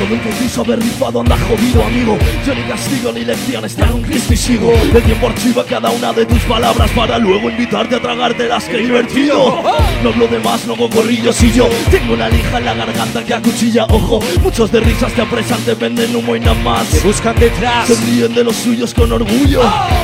Todo 0.00 0.14
el 0.14 0.20
que 0.22 0.30
quiso 0.30 0.62
haber 0.62 0.78
rifado 0.80 1.20
anda 1.20 1.36
jodido, 1.36 1.84
amigo. 1.84 2.16
Yo 2.46 2.54
ni 2.54 2.62
castigo 2.62 3.12
ni 3.12 3.22
lecciones, 3.22 3.76
te 3.76 3.82
hago 3.82 3.96
un 3.96 4.02
Cristo 4.02 4.32
y 4.32 4.36
sigo. 4.38 4.72
El 4.72 5.02
tiempo 5.02 5.28
archiva 5.28 5.62
cada 5.62 5.90
una 5.90 6.10
de 6.14 6.24
tus 6.24 6.40
palabras 6.44 6.90
para 6.92 7.18
luego 7.18 7.50
invitarte 7.50 7.96
a 7.96 8.00
tragarte 8.00 8.48
las 8.48 8.64
que 8.64 8.78
divertido. 8.78 9.62
No 10.02 10.08
hablo 10.08 10.26
de 10.26 10.38
más, 10.38 10.66
no 10.66 10.72
hago 10.72 10.88
corrillos 10.88 11.42
y 11.42 11.52
yo 11.52 11.68
tengo 11.90 12.14
una 12.14 12.30
lija 12.30 12.56
en 12.56 12.64
la 12.64 12.74
garganta 12.76 13.22
que 13.22 13.34
acuchilla. 13.34 13.84
Ojo, 13.90 14.20
muchos 14.42 14.72
de 14.72 14.80
risas 14.80 15.12
te 15.12 15.20
apresan, 15.20 15.60
te 15.64 15.74
venden 15.74 16.16
humo 16.16 16.34
y 16.34 16.40
nada 16.40 16.54
más. 16.54 16.88
Te 16.88 17.00
buscan 17.00 17.38
detrás 17.38 17.86
Se 17.86 17.94
ríen 18.06 18.32
de 18.32 18.42
los 18.42 18.56
suyos 18.56 18.94
con 18.94 19.12
orgullo. 19.12 19.60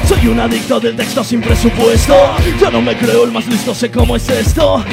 Soy 0.06 0.26
un 0.26 0.38
adicto 0.38 0.78
del 0.78 0.94
texto 0.94 1.24
sin 1.24 1.40
presupuesto. 1.40 2.14
Yo 2.60 2.70
no 2.70 2.82
me 2.82 2.94
creo 2.98 3.24
el 3.24 3.32
más 3.32 3.46
listo, 3.46 3.74
sé 3.74 3.90
cómo 3.90 4.14
es 4.14 4.28
esto. 4.28 4.84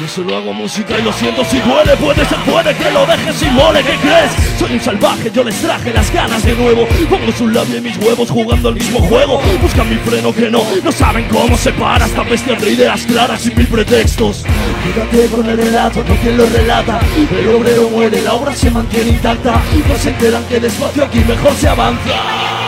Yo 0.00 0.06
solo 0.06 0.36
hago 0.36 0.52
música 0.52 0.96
y 0.96 1.02
lo 1.02 1.12
siento 1.12 1.44
si 1.44 1.58
duele 1.58 1.96
Puede 1.96 2.24
ser, 2.24 2.38
puede 2.48 2.72
que 2.76 2.88
lo 2.92 3.04
dejes 3.04 3.42
y 3.42 3.46
mole 3.46 3.82
¿Qué 3.82 3.96
crees? 3.96 4.27
Soy 4.58 4.72
un 4.72 4.80
salvaje, 4.80 5.30
yo 5.32 5.44
les 5.44 5.60
traje 5.60 5.92
las 5.92 6.12
ganas 6.12 6.44
de 6.44 6.54
nuevo. 6.54 6.86
Pongo 7.08 7.32
su 7.32 7.48
labio 7.48 7.78
y 7.78 7.80
mis 7.80 7.96
huevos 7.98 8.30
jugando 8.30 8.70
el 8.70 8.76
mismo 8.76 9.00
juego. 9.00 9.40
Buscan 9.62 9.88
mi 9.88 9.96
freno 9.96 10.32
que 10.32 10.50
no, 10.50 10.62
no 10.82 10.92
saben 10.92 11.26
cómo 11.28 11.56
se 11.56 11.72
para. 11.72 12.06
Esta 12.06 12.22
bestia 12.22 12.56
de 12.56 12.70
ideas 12.70 13.02
claras 13.02 13.46
y 13.46 13.54
mil 13.54 13.66
pretextos. 13.66 14.44
Quédate 14.84 15.26
con 15.28 15.48
el 15.48 15.56
relato, 15.56 16.04
no 16.06 16.14
quien 16.16 16.36
lo 16.36 16.46
relata. 16.46 17.00
El 17.30 17.48
obrero 17.48 17.88
muere, 17.90 18.20
la 18.22 18.34
obra 18.34 18.54
se 18.54 18.70
mantiene 18.70 19.10
intacta. 19.10 19.60
No 19.88 19.96
se 19.96 20.10
enteran 20.10 20.44
que 20.44 20.60
despacio 20.60 21.04
aquí 21.04 21.18
mejor 21.20 21.54
se 21.54 21.68
avanza 21.68 22.67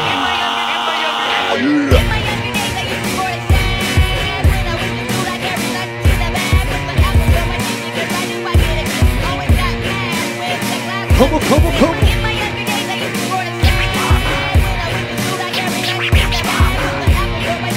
¿Cómo, 11.21 11.39
cómo, 11.39 11.71
cómo? 11.79 11.93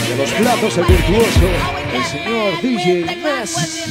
De 0.08 0.16
los 0.16 0.32
platos 0.32 0.78
el 0.78 0.86
virtuoso, 0.86 1.50
el 1.94 2.04
señor 2.06 2.62
DJ 2.62 3.18
Mess. 3.18 3.90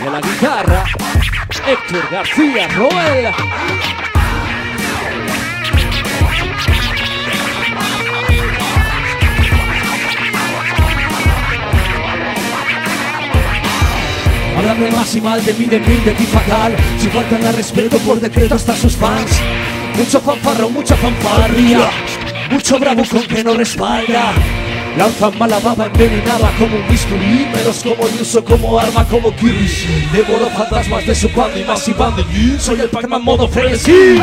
De 0.00 0.10
la 0.10 0.20
guitarra, 0.22 0.84
Héctor 1.66 2.08
García 2.10 2.68
Roel. 2.68 3.34
Hablan 14.56 14.80
de 14.80 14.90
más 14.90 15.14
y 15.14 15.20
mal 15.20 15.44
de 15.44 15.52
mí, 15.54 15.64
de 15.64 15.80
mí, 15.80 15.96
de 16.04 16.12
ti 16.12 16.24
fatal 16.24 16.76
Si 16.98 17.08
faltan 17.08 17.44
al 17.44 17.54
respeto 17.54 17.98
por 17.98 18.20
decreto 18.20 18.54
hasta 18.54 18.76
sus 18.76 18.96
fans. 18.96 19.40
Mucho 19.96 20.20
fanfarro, 20.20 20.70
mucha 20.70 20.96
fanfarria. 20.96 21.90
Mucho 22.50 22.78
bravo 22.78 23.02
con 23.10 23.22
que 23.22 23.44
no 23.44 23.54
respalda. 23.54 24.32
Lanzan 24.96 25.38
mala 25.38 25.58
baba 25.60 25.86
envenenada 25.86 26.50
como 26.58 26.76
un 26.76 26.88
bisturí. 26.88 27.46
Menos 27.54 27.82
como 27.82 28.08
y 28.08 28.20
uso 28.20 28.44
como 28.44 28.78
arma 28.78 29.04
como 29.06 29.34
Kirby. 29.36 29.68
Devoro 30.12 30.46
fantasmas 30.50 31.06
de 31.06 31.14
su 31.14 31.28
banda 31.30 31.58
y 31.58 31.64
más 31.64 31.88
y 31.88 31.92
mí. 31.92 32.56
Soy 32.58 32.80
el 32.80 32.88
Pac-Man 32.88 33.24
modo 33.24 33.48
frenesí 33.48 34.20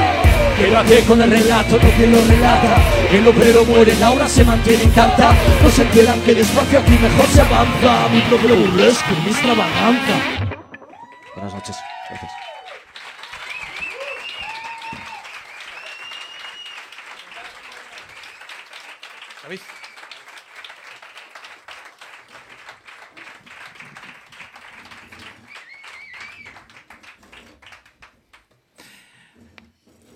Quédate 0.60 1.00
con 1.06 1.22
el 1.22 1.32
relato, 1.32 1.80
no 1.82 1.90
quien 1.92 2.12
lo 2.12 2.18
relata 2.26 2.76
El 3.12 3.26
obrero 3.28 3.64
muere, 3.64 3.96
la 3.96 4.12
obra 4.12 4.28
se 4.28 4.44
mantiene 4.44 4.84
intacta 4.84 5.34
No 5.64 5.70
se 5.70 5.84
enteran 5.84 6.20
que 6.22 6.36
despacio 6.36 6.80
aquí 6.80 6.92
mejor 6.92 7.28
se 7.28 7.42
avanza 7.42 8.10
Mi 8.12 8.20
propio 8.22 8.56
burlesco, 8.58 9.10
mi 9.24 9.32
extravaganza 9.32 10.50
Buenas 11.36 11.54
noches. 11.54 11.78
Gracias. 12.10 12.39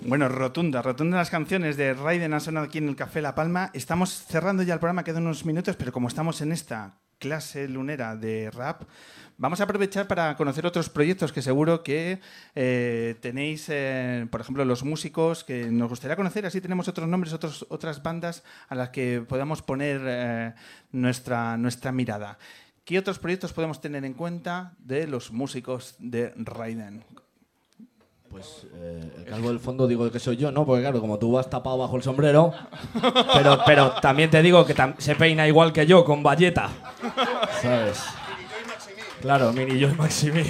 Bueno, 0.05 0.27
rotunda, 0.27 0.81
rotunda 0.81 1.17
las 1.17 1.29
canciones 1.29 1.77
de 1.77 1.93
Raiden 1.93 2.33
han 2.33 2.41
sonado 2.41 2.65
aquí 2.65 2.77
en 2.77 2.89
el 2.89 2.95
Café 2.97 3.21
La 3.21 3.35
Palma. 3.35 3.71
Estamos 3.73 4.25
cerrando 4.25 4.61
ya 4.61 4.73
el 4.73 4.79
programa, 4.81 5.05
quedan 5.05 5.23
unos 5.23 5.45
minutos, 5.45 5.77
pero 5.77 5.93
como 5.93 6.09
estamos 6.09 6.41
en 6.41 6.51
esta 6.51 6.99
clase 7.19 7.69
lunera 7.69 8.17
de 8.17 8.51
rap, 8.51 8.83
vamos 9.37 9.61
a 9.61 9.63
aprovechar 9.63 10.05
para 10.07 10.35
conocer 10.35 10.65
otros 10.65 10.89
proyectos 10.89 11.31
que 11.31 11.41
seguro 11.41 11.83
que 11.83 12.19
eh, 12.53 13.15
tenéis, 13.21 13.67
eh, 13.69 14.27
por 14.29 14.41
ejemplo, 14.41 14.65
los 14.65 14.83
músicos 14.83 15.45
que 15.45 15.71
nos 15.71 15.87
gustaría 15.87 16.17
conocer. 16.17 16.45
Así 16.45 16.59
tenemos 16.59 16.89
otros 16.89 17.07
nombres, 17.07 17.31
otros, 17.31 17.65
otras 17.69 18.03
bandas 18.03 18.43
a 18.67 18.75
las 18.75 18.89
que 18.89 19.23
podamos 19.25 19.61
poner 19.61 20.01
eh, 20.03 20.53
nuestra, 20.91 21.55
nuestra 21.55 21.93
mirada. 21.93 22.37
¿Qué 22.83 22.99
otros 22.99 23.19
proyectos 23.19 23.53
podemos 23.53 23.79
tener 23.79 24.03
en 24.03 24.15
cuenta 24.15 24.73
de 24.79 25.07
los 25.07 25.31
músicos 25.31 25.95
de 25.99 26.33
Raiden? 26.35 27.05
Pues 28.33 28.65
eh, 28.73 29.11
el 29.17 29.25
calvo 29.25 29.49
del 29.49 29.59
fondo 29.59 29.85
digo 29.85 30.09
que 30.09 30.17
soy 30.17 30.37
yo, 30.37 30.51
¿no? 30.51 30.65
Porque 30.65 30.81
claro, 30.81 30.99
como 30.99 31.19
tú 31.19 31.33
vas 31.33 31.47
tapado 31.51 31.77
bajo 31.77 31.95
el 31.95 32.01
sombrero. 32.01 32.51
Pero, 33.35 33.59
pero 33.63 33.91
también 34.01 34.31
te 34.31 34.41
digo 34.41 34.65
que 34.65 34.75
se 34.97 35.15
peina 35.15 35.47
igual 35.47 35.71
que 35.71 35.85
yo, 35.85 36.03
con 36.03 36.23
valleta. 36.23 36.71
¿Sabes? 37.61 38.03
Claro, 39.21 39.53
Mini 39.53 39.77
yo 39.77 39.87
y 39.87 39.93
Maximi. 39.93 40.43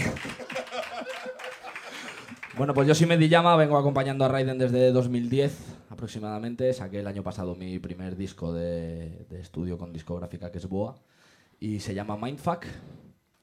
Bueno, 2.56 2.74
pues 2.74 2.88
yo 2.88 2.96
soy 2.96 3.06
Medillama, 3.06 3.58
vengo 3.58 3.78
acompañando 3.78 4.24
a 4.24 4.30
Raiden 4.30 4.58
desde 4.58 4.94
2010 4.94 5.76
aproximadamente. 5.90 6.72
Saqué 6.74 7.02
el 7.02 7.08
año 7.08 7.22
pasado 7.22 7.54
mi 7.54 7.80
primer 7.80 8.16
disco 8.16 8.54
de 8.54 9.26
estudio 9.32 9.78
con 9.78 9.92
discográfica 9.92 10.52
que 10.54 10.60
es 10.60 10.70
Boa. 10.70 10.96
Y 11.60 11.82
se 11.82 11.94
llama 11.94 12.16
Mindfuck. 12.16 12.66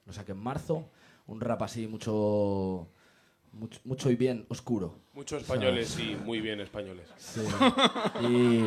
Lo 0.07 0.13
saqué 0.13 0.31
en 0.31 0.39
marzo. 0.39 0.89
Un 1.27 1.41
rap 1.41 1.61
así 1.61 1.87
mucho, 1.87 2.87
mucho, 3.53 3.79
mucho 3.83 4.09
y 4.09 4.15
bien 4.15 4.45
oscuro. 4.49 4.95
Muchos 5.13 5.41
españoles 5.41 5.97
y 5.99 6.15
muy 6.15 6.39
bien 6.41 6.59
españoles. 6.61 7.07
Y 8.21 8.65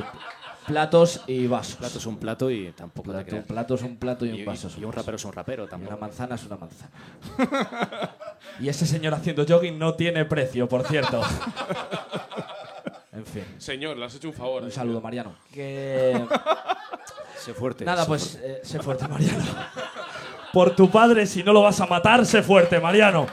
platos 0.67 1.23
y 1.27 1.47
vasos. 1.47 1.77
Plato 1.77 1.99
es 1.99 2.07
un 2.07 2.19
plato 2.19 2.51
y 2.51 2.73
tampoco 2.73 3.09
te 3.11 3.15
Plato, 3.19 3.31
creas. 3.31 3.47
plato 3.47 3.75
es 3.75 3.83
un 3.83 3.97
plato 3.97 4.27
y 4.27 4.31
un 4.31 4.37
Y, 4.37 4.45
vaso 4.45 4.69
y 4.79 4.85
un 4.85 4.93
rapero 4.93 5.17
es 5.17 5.25
un 5.25 5.33
rapero 5.33 5.69
Y 5.71 5.75
una 5.87 5.97
manzana 5.97 6.35
es 6.37 6.45
una 6.45 6.57
manzana. 6.57 6.91
y 8.61 8.69
ese 8.69 8.87
señor 8.87 9.15
haciendo 9.15 9.45
jogging 9.47 9.79
no 9.79 9.95
tiene 9.95 10.25
precio, 10.25 10.69
por 10.69 10.85
cierto. 10.87 11.21
en 13.13 13.25
fin. 13.27 13.45
Señor, 13.59 13.97
le 13.97 14.05
has 14.07 14.15
hecho 14.15 14.29
un 14.29 14.35
favor. 14.35 14.63
Un 14.63 14.69
ahí. 14.69 14.73
saludo, 14.75 15.01
Mariano. 15.01 15.35
Que... 15.53 16.25
Sé 17.39 17.53
fuerte. 17.55 17.85
Nada, 17.85 18.03
sé 18.03 18.09
pues 18.09 18.31
fuerte. 18.33 18.53
eh, 18.53 18.61
sé 18.65 18.79
fuerte, 18.81 19.09
Mariano. 19.09 19.45
Por 20.53 20.75
tu 20.77 20.91
padre, 20.91 21.27
si 21.27 21.43
no 21.43 21.53
lo 21.53 21.63
vas 21.63 21.81
a 21.81 21.87
matar, 21.87 22.25
sé 22.25 22.43
fuerte, 22.43 22.81
Mariano. 22.81 23.27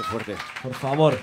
Fuerte. 0.00 0.36
Por 0.62 0.72
favor. 0.72 1.18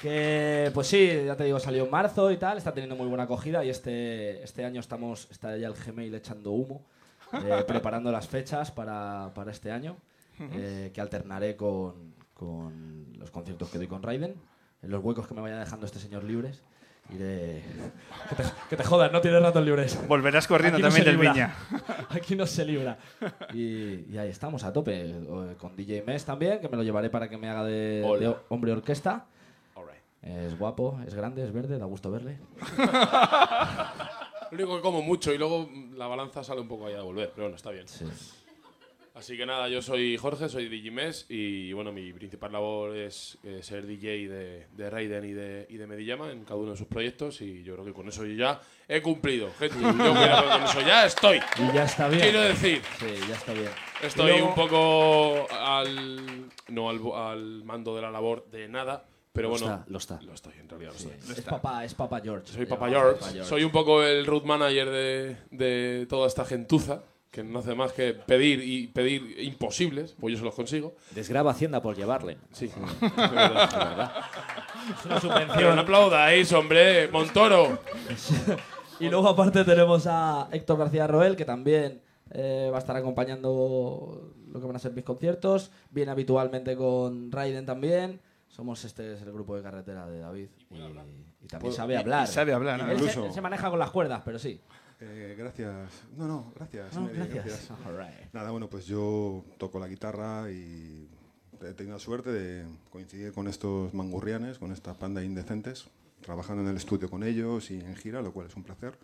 Que, 0.00 0.70
pues 0.72 0.86
sí, 0.86 1.24
ya 1.26 1.36
te 1.36 1.44
digo, 1.44 1.58
salió 1.58 1.84
en 1.84 1.90
marzo 1.90 2.30
y 2.30 2.36
tal, 2.36 2.56
está 2.58 2.72
teniendo 2.72 2.94
muy 2.94 3.08
buena 3.08 3.24
acogida 3.24 3.64
y 3.64 3.70
este, 3.70 4.42
este 4.42 4.64
año 4.64 4.80
estamos, 4.80 5.28
está 5.30 5.56
ya 5.56 5.66
el 5.66 5.74
Gmail 5.74 6.14
echando 6.14 6.52
humo, 6.52 6.86
eh, 7.32 7.64
preparando 7.66 8.12
las 8.12 8.28
fechas 8.28 8.70
para, 8.70 9.32
para 9.34 9.50
este 9.50 9.72
año, 9.72 9.96
eh, 10.38 10.90
que 10.94 11.00
alternaré 11.00 11.56
con, 11.56 12.14
con 12.32 13.12
los 13.18 13.30
conciertos 13.30 13.68
que 13.68 13.78
doy 13.78 13.88
con 13.88 14.02
Raiden, 14.02 14.36
en 14.80 14.90
los 14.90 15.04
huecos 15.04 15.26
que 15.26 15.34
me 15.34 15.40
vaya 15.40 15.58
dejando 15.58 15.86
este 15.86 15.98
señor 15.98 16.22
libres. 16.24 16.62
Iré... 17.12 17.62
Que 18.28 18.34
te, 18.36 18.42
que 18.68 18.76
te 18.76 18.84
jodas, 18.84 19.10
no 19.10 19.20
tienes 19.20 19.42
ratos 19.42 19.64
libres. 19.64 19.98
Volverás 20.06 20.46
corriendo 20.46 20.76
Aquí 20.76 20.82
también 20.82 21.04
del. 21.04 21.16
Viña. 21.16 21.54
Aquí 22.10 22.36
no 22.36 22.46
se 22.46 22.64
libra. 22.64 22.98
Y, 23.52 24.12
y 24.12 24.18
ahí 24.18 24.28
estamos, 24.28 24.62
a 24.64 24.72
tope. 24.72 25.14
Con 25.58 25.74
DJ 25.74 26.02
Mes 26.02 26.24
también, 26.24 26.60
que 26.60 26.68
me 26.68 26.76
lo 26.76 26.82
llevaré 26.82 27.10
para 27.10 27.28
que 27.28 27.36
me 27.36 27.48
haga 27.48 27.64
de, 27.64 28.02
de 28.20 28.36
hombre 28.48 28.72
orquesta. 28.72 29.26
Right. 29.76 30.34
Es 30.46 30.58
guapo, 30.58 31.00
es 31.06 31.14
grande, 31.14 31.42
es 31.42 31.52
verde, 31.52 31.78
da 31.78 31.86
gusto 31.86 32.10
verle. 32.10 32.38
Lo 34.50 34.56
único 34.56 34.76
que 34.76 34.82
como 34.82 35.00
mucho 35.02 35.32
y 35.32 35.38
luego 35.38 35.70
la 35.94 36.08
balanza 36.08 36.42
sale 36.42 36.60
un 36.60 36.66
poco 36.66 36.86
ahí 36.86 36.94
a 36.94 37.02
volver, 37.02 37.30
pero 37.32 37.44
bueno, 37.44 37.56
está 37.56 37.70
bien. 37.70 37.86
Sí. 37.86 38.04
Así 39.20 39.36
que 39.36 39.44
nada, 39.44 39.68
yo 39.68 39.82
soy 39.82 40.16
Jorge, 40.16 40.48
soy 40.48 40.70
Digimes 40.70 41.26
y 41.28 41.74
bueno, 41.74 41.92
mi 41.92 42.10
principal 42.14 42.52
labor 42.52 42.96
es 42.96 43.36
eh, 43.44 43.58
ser 43.62 43.86
DJ 43.86 44.28
de, 44.30 44.66
de 44.72 44.88
Raiden 44.88 45.26
y 45.26 45.32
de, 45.32 45.66
y 45.68 45.76
de 45.76 45.86
Medillama 45.86 46.32
en 46.32 46.42
cada 46.44 46.56
uno 46.56 46.70
de 46.70 46.78
sus 46.78 46.86
proyectos 46.86 47.42
y 47.42 47.62
yo 47.62 47.74
creo 47.74 47.84
que 47.84 47.92
con 47.92 48.08
eso 48.08 48.24
yo 48.24 48.32
ya 48.34 48.62
he 48.88 49.02
cumplido, 49.02 49.50
gente. 49.58 49.76
Yo 49.78 49.92
creo 49.94 50.14
que 50.14 50.48
con 50.48 50.62
eso 50.62 50.80
ya 50.80 51.04
estoy. 51.04 51.36
Y 51.58 51.74
ya 51.74 51.84
está 51.84 52.08
bien. 52.08 52.22
Quiero 52.22 52.40
decir, 52.40 52.80
Sí, 52.98 53.06
ya 53.28 53.34
está 53.34 53.52
bien. 53.52 53.68
estoy 54.02 54.30
luego- 54.30 54.48
un 54.48 54.54
poco 54.54 55.46
al, 55.54 56.48
no 56.68 56.88
al, 56.88 57.00
al 57.14 57.64
mando 57.64 57.94
de 57.94 58.00
la 58.00 58.10
labor 58.10 58.46
de 58.50 58.68
nada, 58.68 59.04
pero 59.34 59.48
Lo 59.48 59.50
bueno, 59.58 59.66
está, 59.66 59.84
lo 59.90 59.98
está. 59.98 60.22
Lo 60.22 60.32
estoy, 60.32 60.54
en 60.58 60.66
realidad 60.66 60.92
lo 60.92 60.96
estoy. 60.96 61.12
Es 61.36 61.42
papá, 61.42 61.84
es 61.84 61.92
papá 61.92 62.22
George. 62.22 62.50
Soy 62.54 62.64
llama 62.64 62.88
George. 62.88 63.44
Soy 63.44 63.64
un 63.64 63.70
poco 63.70 64.02
el 64.02 64.24
root 64.24 64.44
manager 64.44 64.88
de, 64.88 65.36
de 65.50 66.06
toda 66.08 66.26
esta 66.26 66.46
gentuza, 66.46 67.02
que 67.30 67.44
no 67.44 67.60
hace 67.60 67.74
más 67.76 67.92
que 67.92 68.12
pedir 68.12 68.60
y 68.62 68.88
pedir 68.88 69.36
imposibles, 69.40 70.16
pues 70.18 70.32
yo 70.32 70.38
se 70.38 70.44
los 70.44 70.54
consigo. 70.54 70.94
Desgraba 71.12 71.52
Hacienda 71.52 71.80
por 71.80 71.94
llevarle. 71.96 72.38
Sí. 72.52 72.70
Es 74.90 75.04
una 75.04 75.14
Pero 75.14 75.14
no 75.14 75.20
subvención. 75.20 75.78
aplaudáis, 75.78 76.52
hombre, 76.52 77.08
Montoro. 77.08 77.78
y 79.00 79.08
luego 79.08 79.28
aparte 79.28 79.64
tenemos 79.64 80.06
a 80.08 80.48
Héctor 80.50 80.78
García 80.78 81.06
Roel, 81.06 81.36
que 81.36 81.44
también 81.44 82.00
eh, 82.30 82.68
va 82.72 82.76
a 82.76 82.80
estar 82.80 82.96
acompañando 82.96 84.32
lo 84.52 84.60
que 84.60 84.66
van 84.66 84.76
a 84.76 84.78
ser 84.80 84.92
mis 84.92 85.04
conciertos. 85.04 85.70
Viene 85.90 86.10
habitualmente 86.10 86.76
con 86.76 87.30
Raiden 87.30 87.66
también. 87.66 88.20
Somos 88.48 88.84
este 88.84 89.12
es 89.14 89.22
el 89.22 89.32
grupo 89.32 89.54
de 89.56 89.62
carretera 89.62 90.06
de 90.06 90.18
David 90.18 90.48
y, 90.70 91.44
y 91.44 91.46
también 91.46 91.72
sabe 91.72 91.96
hablar. 91.96 92.24
y 92.28 92.32
sabe 92.32 92.52
hablar, 92.52 92.80
Él 92.80 92.86
¿no? 92.86 92.92
se- 92.92 92.94
Incluso. 93.04 93.26
él 93.26 93.32
se 93.32 93.40
maña 93.40 93.70
con 93.70 93.78
las 93.78 93.90
cuerdas, 93.90 94.22
pero 94.24 94.38
sí. 94.40 94.60
Eh, 95.00 95.34
gracias. 95.38 96.02
No, 96.16 96.28
no, 96.28 96.52
gracias. 96.54 96.94
No, 96.94 97.02
Mary, 97.02 97.30
gracias. 97.32 97.68
Right. 97.86 98.32
Nada, 98.32 98.50
bueno, 98.50 98.68
pues 98.68 98.86
yo 98.86 99.44
toco 99.58 99.78
la 99.78 99.88
guitarra 99.88 100.50
y 100.50 101.08
he 101.62 101.72
tenido 101.72 101.96
la 101.96 102.00
suerte 102.00 102.30
de 102.30 102.66
coincidir 102.90 103.32
con 103.32 103.48
estos 103.48 103.94
mangurrianes, 103.94 104.58
con 104.58 104.72
esta 104.72 104.94
panda 104.94 105.20
de 105.20 105.26
indecentes, 105.26 105.88
trabajando 106.20 106.62
en 106.62 106.68
el 106.68 106.76
estudio 106.76 107.08
con 107.08 107.22
ellos 107.22 107.70
y 107.70 107.80
en 107.80 107.96
gira, 107.96 108.20
lo 108.20 108.32
cual 108.32 108.48
es 108.48 108.56
un 108.56 108.62
placer. 108.62 108.98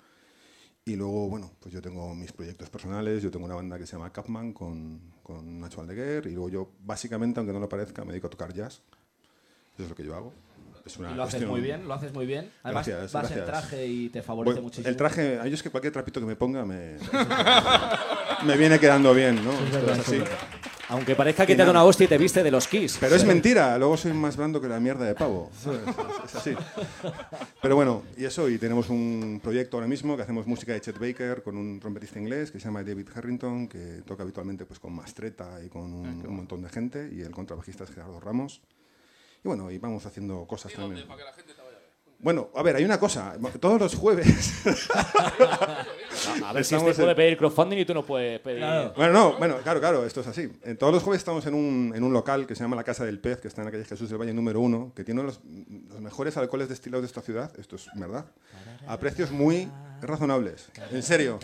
Y 0.85 0.97
luego, 0.97 1.29
bueno, 1.29 1.51
pues 1.61 1.75
yo 1.75 1.83
tengo 1.83 2.15
mis 2.15 2.33
proyectos 2.33 2.71
personales, 2.71 3.23
yo 3.23 3.31
tengo 3.31 3.47
una 3.47 3.57
banda 3.57 3.79
que 3.79 3.87
se 3.87 3.97
llama 3.97 4.13
Capman 4.13 4.53
con, 4.53 5.01
con 5.23 5.59
Nacho 5.59 5.81
Aldeguer 5.81 6.27
y 6.27 6.33
luego 6.33 6.49
yo, 6.49 6.71
básicamente, 6.85 7.41
aunque 7.41 7.53
no 7.53 7.59
lo 7.59 7.69
parezca, 7.69 8.05
me 8.05 8.13
dedico 8.13 8.29
a 8.29 8.31
tocar 8.31 8.53
jazz. 8.53 8.83
Eso 9.75 9.83
es 9.83 9.89
lo 9.89 9.97
que 9.97 10.05
yo 10.05 10.15
hago. 10.15 10.33
Es 10.87 10.97
una 10.99 11.11
Y 11.11 11.15
lo 11.15 11.23
haces 11.25 11.35
cuestión- 11.35 11.51
muy 11.51 11.61
bien, 11.61 11.89
lo 11.89 11.95
haces 11.95 12.13
muy 12.15 12.27
bien. 12.27 12.49
Además, 12.63 12.87
Gracias, 12.87 13.13
vas 13.13 13.31
en 13.31 13.37
gracias. 13.39 13.47
traje 13.61 13.87
y 13.87 14.09
te 14.09 14.23
favorece 14.23 14.53
Bueno, 14.55 14.63
muchísimo. 14.63 14.89
el 14.89 14.97
traje, 14.97 15.41
a 15.41 15.47
ellos 15.47 15.63
que 15.63 15.71
cualquier 15.71 15.93
trapito 15.93 16.21
que 16.21 16.27
me 16.27 16.37
ponga 16.37 16.65
me, 16.65 16.97
me 18.45 18.57
viene 18.57 18.79
quedando 18.79 19.13
bien, 19.15 19.45
¿no? 19.45 19.53
Es 19.53 19.99
así. 19.99 20.21
Aunque 20.89 21.17
parezca 21.17 21.45
que 21.45 21.57
te 21.57 21.65
da 21.65 21.71
una 21.73 21.83
hostia 21.83 22.05
y 22.05 22.09
te 22.09 22.17
viste 22.17 22.45
de 22.45 22.51
los 22.53 22.69
Kiss. 22.69 22.99
Pero 23.01 23.17
es 23.17 23.25
mentira, 23.25 23.77
luego 23.77 23.97
soy 23.97 24.13
más 24.13 24.37
blando 24.37 24.61
que 24.61 24.69
la 24.69 24.79
mierda 24.79 25.05
de 25.05 25.17
pavo. 25.17 25.51
Es, 25.53 25.67
es 26.31 26.35
así. 26.37 26.55
Pero 27.61 27.75
bueno, 27.75 28.05
y 28.17 28.25
eso, 28.25 28.49
y 28.49 28.57
tenemos 28.59 28.89
un 28.89 29.41
proyecto 29.43 29.77
ahora 29.79 29.89
mismo 29.89 30.17
que 30.17 30.23
hacemos 30.23 30.47
música 30.47 30.73
de 30.75 30.81
Chet 30.81 30.97
Baker 31.01 31.43
con 31.43 31.57
un 31.57 31.81
trompetista 31.81 32.21
inglés 32.21 32.53
que 32.53 32.61
se 32.61 32.67
llama 32.67 32.85
David 32.85 33.09
Harrington, 33.13 33.67
que 33.67 34.03
toca 34.07 34.23
habitualmente 34.23 34.65
pues, 34.65 34.79
con 34.79 34.93
Mastreta 34.95 35.59
y 35.65 35.69
con 35.69 35.93
un, 35.93 36.25
un 36.25 36.37
montón 36.37 36.63
de 36.63 36.69
gente, 36.69 37.11
y 37.13 37.21
el 37.23 37.33
contrabajista 37.33 37.83
es 37.83 37.91
Gerardo 37.91 38.21
Ramos. 38.21 38.61
Y 39.47 39.49
bueno, 39.49 39.71
y 39.71 39.79
vamos 39.79 40.05
haciendo 40.05 40.45
cosas 40.45 40.73
también. 40.73 41.07
Bueno, 42.19 42.51
a 42.57 42.63
ver, 42.65 42.75
hay 42.75 42.85
una 42.85 42.99
cosa. 42.99 43.37
Todos 43.61 43.81
los 43.81 43.95
jueves. 43.95 44.53
A 46.45 46.53
ver 46.53 46.65
si 46.65 46.75
este 46.75 46.95
puede 46.95 47.11
en- 47.11 47.17
pedir 47.17 47.37
crowdfunding 47.39 47.79
y 47.79 47.85
tú 47.85 47.95
no 47.95 48.05
puedes 48.05 48.41
pedir. 48.41 48.65
Bueno, 48.97 49.13
no, 49.13 49.37
bueno, 49.39 49.59
claro, 49.63 49.79
claro, 49.79 50.05
esto 50.05 50.23
es 50.23 50.27
así. 50.27 50.51
Eh, 50.65 50.75
todos 50.75 50.93
los 50.93 51.03
jueves 51.05 51.21
estamos 51.21 51.47
en 51.47 51.55
un, 51.55 51.93
en 51.95 52.03
un 52.03 52.13
local 52.13 52.45
que 52.47 52.57
se 52.57 52.65
llama 52.65 52.75
La 52.75 52.83
Casa 52.83 53.05
del 53.05 53.21
Pez, 53.21 53.41
que 53.41 53.47
está 53.47 53.61
en 53.61 53.67
la 53.67 53.71
calle 53.71 53.85
Jesús 53.85 54.09
del 54.09 54.19
Valle 54.19 54.35
número 54.35 54.61
uno, 54.61 54.93
que 54.97 55.05
tiene 55.05 55.23
los, 55.23 55.41
los 55.89 56.01
mejores 56.01 56.37
alcoholes 56.37 56.69
destilados 56.69 57.03
de 57.03 57.07
esta 57.07 57.21
ciudad, 57.21 57.53
esto 57.61 57.77
es 57.77 57.87
verdad, 57.95 58.25
a 58.89 58.99
precios 58.99 59.31
muy 59.31 59.71
razonables, 60.01 60.69
en 60.91 61.03
serio. 61.05 61.39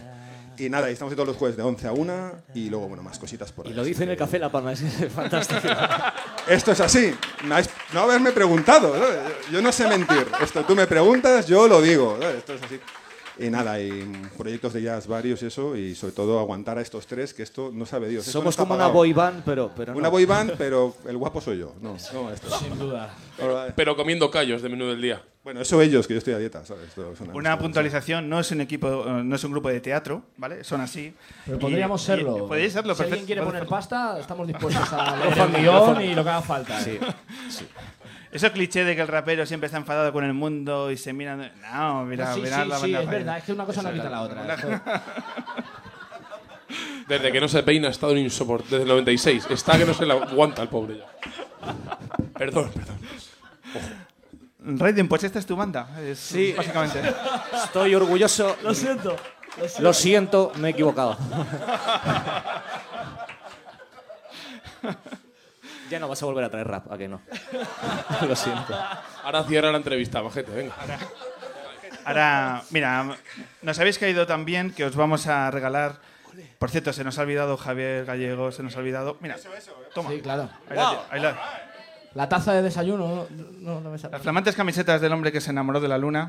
Y 0.62 0.70
nada, 0.70 0.88
y 0.88 0.92
estamos 0.92 1.12
todos 1.16 1.26
los 1.26 1.36
jueves 1.36 1.56
de 1.56 1.64
11 1.64 1.88
a 1.88 1.92
1 1.92 2.32
y 2.54 2.70
luego, 2.70 2.86
bueno, 2.86 3.02
más 3.02 3.18
cositas 3.18 3.50
por 3.50 3.66
ahí. 3.66 3.72
Y 3.72 3.74
lo 3.74 3.82
dice 3.82 4.04
en 4.04 4.10
el 4.10 4.16
café 4.16 4.38
La 4.38 4.52
Palma, 4.52 4.72
es 4.72 4.80
fantástico. 5.12 5.60
Esto 6.46 6.70
es 6.70 6.80
así, 6.80 7.12
no, 7.92 8.00
haberme 8.00 8.30
preguntado, 8.30 8.96
¿no? 8.96 9.04
yo 9.50 9.60
no 9.60 9.72
sé 9.72 9.88
mentir. 9.88 10.24
Esto 10.40 10.64
tú 10.64 10.76
me 10.76 10.86
preguntas, 10.86 11.48
yo 11.48 11.66
lo 11.66 11.82
digo, 11.82 12.16
¿no? 12.20 12.28
esto 12.28 12.54
es 12.54 12.62
así. 12.62 12.78
Y 13.43 13.51
nada, 13.51 13.80
y 13.80 13.90
proyectos 14.38 14.72
de 14.72 14.82
jazz 14.82 15.07
varios 15.07 15.43
y 15.43 15.47
eso, 15.47 15.76
y 15.76 15.95
sobre 15.95 16.12
todo 16.12 16.38
aguantar 16.38 16.78
a 16.78 16.80
estos 16.80 17.07
tres, 17.07 17.34
que 17.34 17.43
esto 17.43 17.70
no 17.72 17.84
sabe 17.86 18.09
Dios. 18.09 18.26
esto 18.26 18.38
no 18.38 18.43
Somos 18.43 18.57
como 18.57 18.74
una 18.74 18.86
boy 18.88 19.12
band, 19.12 19.43
pero, 19.45 19.70
pero 19.76 19.93
Una 19.93 20.03
no. 20.05 20.11
boy 20.11 20.24
band, 20.24 20.53
pero 20.57 20.95
el 21.09 21.16
guapo 21.16 21.40
soy 21.40 21.59
yo. 21.59 21.74
No, 21.80 21.97
no 22.12 22.30
esto. 22.30 22.59
Sin 22.59 22.78
duda. 22.78 23.12
Pero 23.74 23.97
comiendo 23.97 24.30
callos 24.30 24.62
de 24.62 24.68
menú 24.68 24.86
del 24.86 25.03
día. 25.03 25.22
Bueno, 25.43 25.61
eso 25.61 25.82
ellos, 25.82 26.07
que 26.07 26.14
yo 26.14 26.18
estoy 26.18 26.34
a 26.34 26.38
dieta, 26.38 26.64
¿sabes? 26.64 26.84
Esto 26.90 27.11
es 27.12 27.20
una 27.20 27.59
puntualización, 27.59 28.28
no 28.28 28.38
es 28.38 28.53
un 28.53 28.61
equipo, 28.61 29.05
eh, 29.09 29.24
no 29.24 29.34
es 29.34 29.43
un 29.43 29.51
grupo 29.51 29.70
de 29.70 29.80
teatro, 29.80 30.22
¿vale? 30.36 30.62
Son 30.62 30.80
así. 30.80 31.12
Pero 31.45 31.57
Y- 31.57 31.61
podríamos 31.61 32.01
y- 32.01 32.07
serlo. 32.07 32.47
Podríais 32.47 32.72
serlo, 32.72 32.95
Si 32.95 33.03
alguien 33.03 33.26
quiere 33.26 33.43
poner 33.43 33.66
pasta, 33.66 34.20
estamos 34.20 34.47
dispuestos 34.47 34.93
a 34.93 35.16
leer 35.34 35.36
el 35.38 35.62
guion 35.62 36.01
y 36.01 36.14
lo 36.14 36.22
que 36.22 36.30
haga 36.30 36.43
falta. 36.43 36.80
Sí. 36.80 36.97
Eso 38.33 38.51
cliché 38.51 38.83
de 38.85 38.97
que 38.97 39.03
el 39.03 39.09
rapero 39.09 39.45
siempre 39.45 39.66
está 39.66 39.76
enfadado 39.76 40.11
con 40.12 40.24
el 40.24 40.33
mundo 40.33 40.91
y 40.91 40.97
se 40.97 41.12
mira. 41.12 41.37
No, 41.37 42.05
mira, 42.07 42.33
sí, 42.35 42.41
mira 42.41 42.62
sí, 42.62 42.68
la 42.68 42.76
sí, 42.76 42.83
banda 42.83 42.99
es 43.01 43.05
falla. 43.07 43.11
verdad, 43.18 43.39
es 43.39 43.45
que 43.45 43.53
una 43.53 43.64
cosa 43.66 43.83
no 43.83 43.93
quita 43.93 44.09
la 44.11 44.22
otra. 44.22 44.57
Desde 47.07 47.30
que 47.30 47.41
no 47.41 47.49
se 47.49 47.62
peina 47.62 47.89
ha 47.89 47.91
estado 47.91 48.16
insoportable. 48.16 48.78
Desde 48.78 48.83
el 48.85 48.89
96. 48.89 49.47
Está 49.51 49.76
que 49.76 49.85
no 49.85 49.93
se 49.93 50.07
le 50.07 50.14
aguanta 50.14 50.62
el 50.62 50.68
pobre 50.68 50.97
ya. 50.99 51.07
Perdón, 52.39 52.70
perdón. 52.74 52.97
Raiden, 54.78 55.09
pues 55.09 55.24
esta 55.24 55.39
es 55.39 55.45
tu 55.45 55.55
banda. 55.55 55.89
Es, 56.01 56.18
Sí. 56.18 56.55
Básicamente. 56.57 57.03
Estoy 57.64 57.95
orgulloso. 57.95 58.57
Lo 58.62 58.72
siento. 58.72 59.14
Lo 59.80 59.93
siento, 59.93 60.53
me 60.57 60.68
he 60.68 60.70
equivocado. 60.70 61.18
ya 65.93 66.01
no 66.01 66.09
vas 66.09 66.22
a 66.22 66.26
volver 66.26 66.45
a 66.45 66.51
traer 66.51 66.66
rap, 66.66 66.90
¿a 66.90 66.99
que 66.99 67.07
no? 67.09 67.20
Lo 68.28 68.34
siento. 68.34 68.74
Ahora 69.22 69.45
cierra 69.45 69.70
la 69.70 69.76
entrevista, 69.78 70.22
majete, 70.22 70.51
venga. 70.51 70.74
Ahora, 72.05 72.62
mira, 72.70 73.16
nos 73.62 73.78
habéis 73.78 73.99
caído 73.99 74.26
tan 74.26 74.45
bien 74.45 74.72
que 74.72 74.84
os 74.84 74.97
vamos 74.97 75.26
a 75.28 75.51
regalar. 75.51 76.01
Por 76.59 76.70
cierto, 76.70 76.93
se 76.93 77.05
nos 77.05 77.18
ha 77.18 77.22
olvidado 77.22 77.57
Javier 77.57 78.05
Gallego, 78.05 78.51
se 78.53 78.62
nos 78.62 78.74
ha 78.74 78.80
olvidado. 78.80 79.16
Mira, 79.20 79.36
toma. 79.95 80.11
Sí, 80.11 80.20
claro. 80.20 80.49
Ahí 80.68 80.76
la- 80.76 81.03
ahí 81.11 81.20
la- 81.20 81.36
La 82.14 82.28
taza 82.28 82.53
de 82.53 82.62
desayuno, 82.62 83.26
no, 83.61 83.80
me 83.80 83.99
sale. 83.99 84.12
las 84.12 84.22
flamantes 84.22 84.55
camisetas 84.57 85.01
del 85.01 85.12
hombre 85.12 85.30
que 85.32 85.40
se 85.40 85.51
enamoró 85.51 85.80
de 85.80 85.88
la 85.88 85.99
luna. 85.99 86.28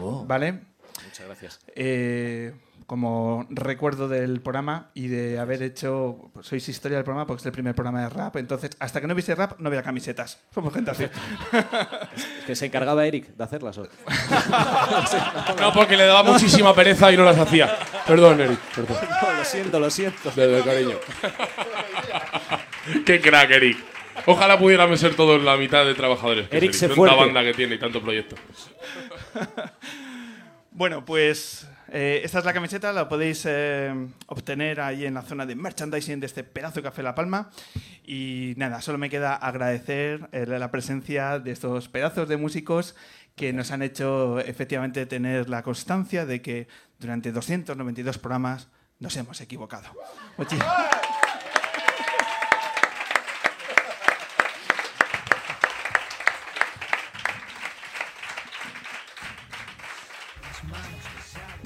Oh. 0.00 0.24
¿Vale? 0.26 0.60
Muchas 1.04 1.26
gracias. 1.26 1.60
Eh, 1.74 2.54
como 2.86 3.46
recuerdo 3.50 4.08
del 4.08 4.40
programa 4.40 4.90
y 4.94 5.08
de 5.08 5.38
haber 5.38 5.62
hecho. 5.62 6.30
pues, 6.32 6.46
sois 6.46 6.68
historia 6.68 6.96
del 6.98 7.04
programa 7.04 7.26
porque 7.26 7.40
es 7.40 7.46
el 7.46 7.52
primer 7.52 7.74
programa 7.74 8.02
de 8.02 8.08
rap. 8.10 8.36
Entonces, 8.36 8.70
hasta 8.78 9.00
que 9.00 9.06
no 9.06 9.14
hubiese 9.14 9.34
rap, 9.34 9.58
no 9.58 9.68
había 9.68 9.82
camisetas. 9.82 10.40
Somos 10.54 10.72
gente 10.74 10.90
así. 10.90 11.04
Es 12.14 12.44
que 12.46 12.54
se 12.56 12.66
encargaba 12.66 13.06
Eric 13.06 13.28
de 13.36 13.44
hacerlas. 13.44 13.78
¿o? 13.78 13.88
No, 15.60 15.72
porque 15.72 15.96
le 15.96 16.04
daba 16.06 16.22
muchísima 16.22 16.74
pereza 16.74 17.10
y 17.12 17.16
no 17.16 17.24
las 17.24 17.38
hacía. 17.38 17.74
Perdón, 18.06 18.40
Eric. 18.40 18.58
Perdón. 18.74 18.96
No, 19.22 19.32
lo 19.38 19.44
siento, 19.44 19.80
lo 19.80 19.90
siento. 19.90 20.30
Desde 20.34 20.58
el 20.58 20.64
cariño. 20.64 20.96
Qué 23.06 23.20
crack, 23.20 23.50
Eric. 23.50 23.78
Ojalá 24.26 24.58
pudiéramos 24.58 25.00
ser 25.00 25.14
todos 25.16 25.42
la 25.42 25.56
mitad 25.56 25.84
de 25.84 25.94
trabajadores. 25.94 26.48
que 26.48 26.56
Eric, 26.56 26.72
sé 26.72 26.86
Tanta 26.86 26.96
fuerte. 26.96 27.16
banda 27.16 27.42
que 27.42 27.54
tiene 27.54 27.74
y 27.76 27.78
tanto 27.78 28.00
proyecto. 28.02 28.36
Bueno, 30.76 31.04
pues 31.04 31.68
eh, 31.96 32.22
esta 32.24 32.40
es 32.40 32.44
la 32.44 32.52
camiseta, 32.52 32.92
la 32.92 33.08
podéis 33.08 33.44
eh, 33.46 33.94
obtener 34.26 34.80
ahí 34.80 35.06
en 35.06 35.14
la 35.14 35.22
zona 35.22 35.46
de 35.46 35.54
merchandising 35.54 36.18
de 36.18 36.26
este 36.26 36.42
pedazo 36.42 36.76
de 36.76 36.82
Café 36.82 37.02
La 37.04 37.14
Palma. 37.14 37.50
Y 38.04 38.54
nada, 38.56 38.80
solo 38.82 38.98
me 38.98 39.08
queda 39.08 39.34
agradecer 39.36 40.28
eh, 40.32 40.44
la 40.46 40.70
presencia 40.70 41.38
de 41.38 41.52
estos 41.52 41.88
pedazos 41.88 42.28
de 42.28 42.36
músicos 42.36 42.96
que 43.36 43.52
nos 43.52 43.70
han 43.70 43.82
hecho 43.82 44.40
efectivamente 44.40 45.06
tener 45.06 45.48
la 45.48 45.62
constancia 45.62 46.26
de 46.26 46.42
que 46.42 46.66
durante 46.98 47.30
292 47.32 48.18
programas 48.18 48.68
nos 48.98 49.16
hemos 49.16 49.40
equivocado. 49.40 49.88
Muchi- 50.36 50.58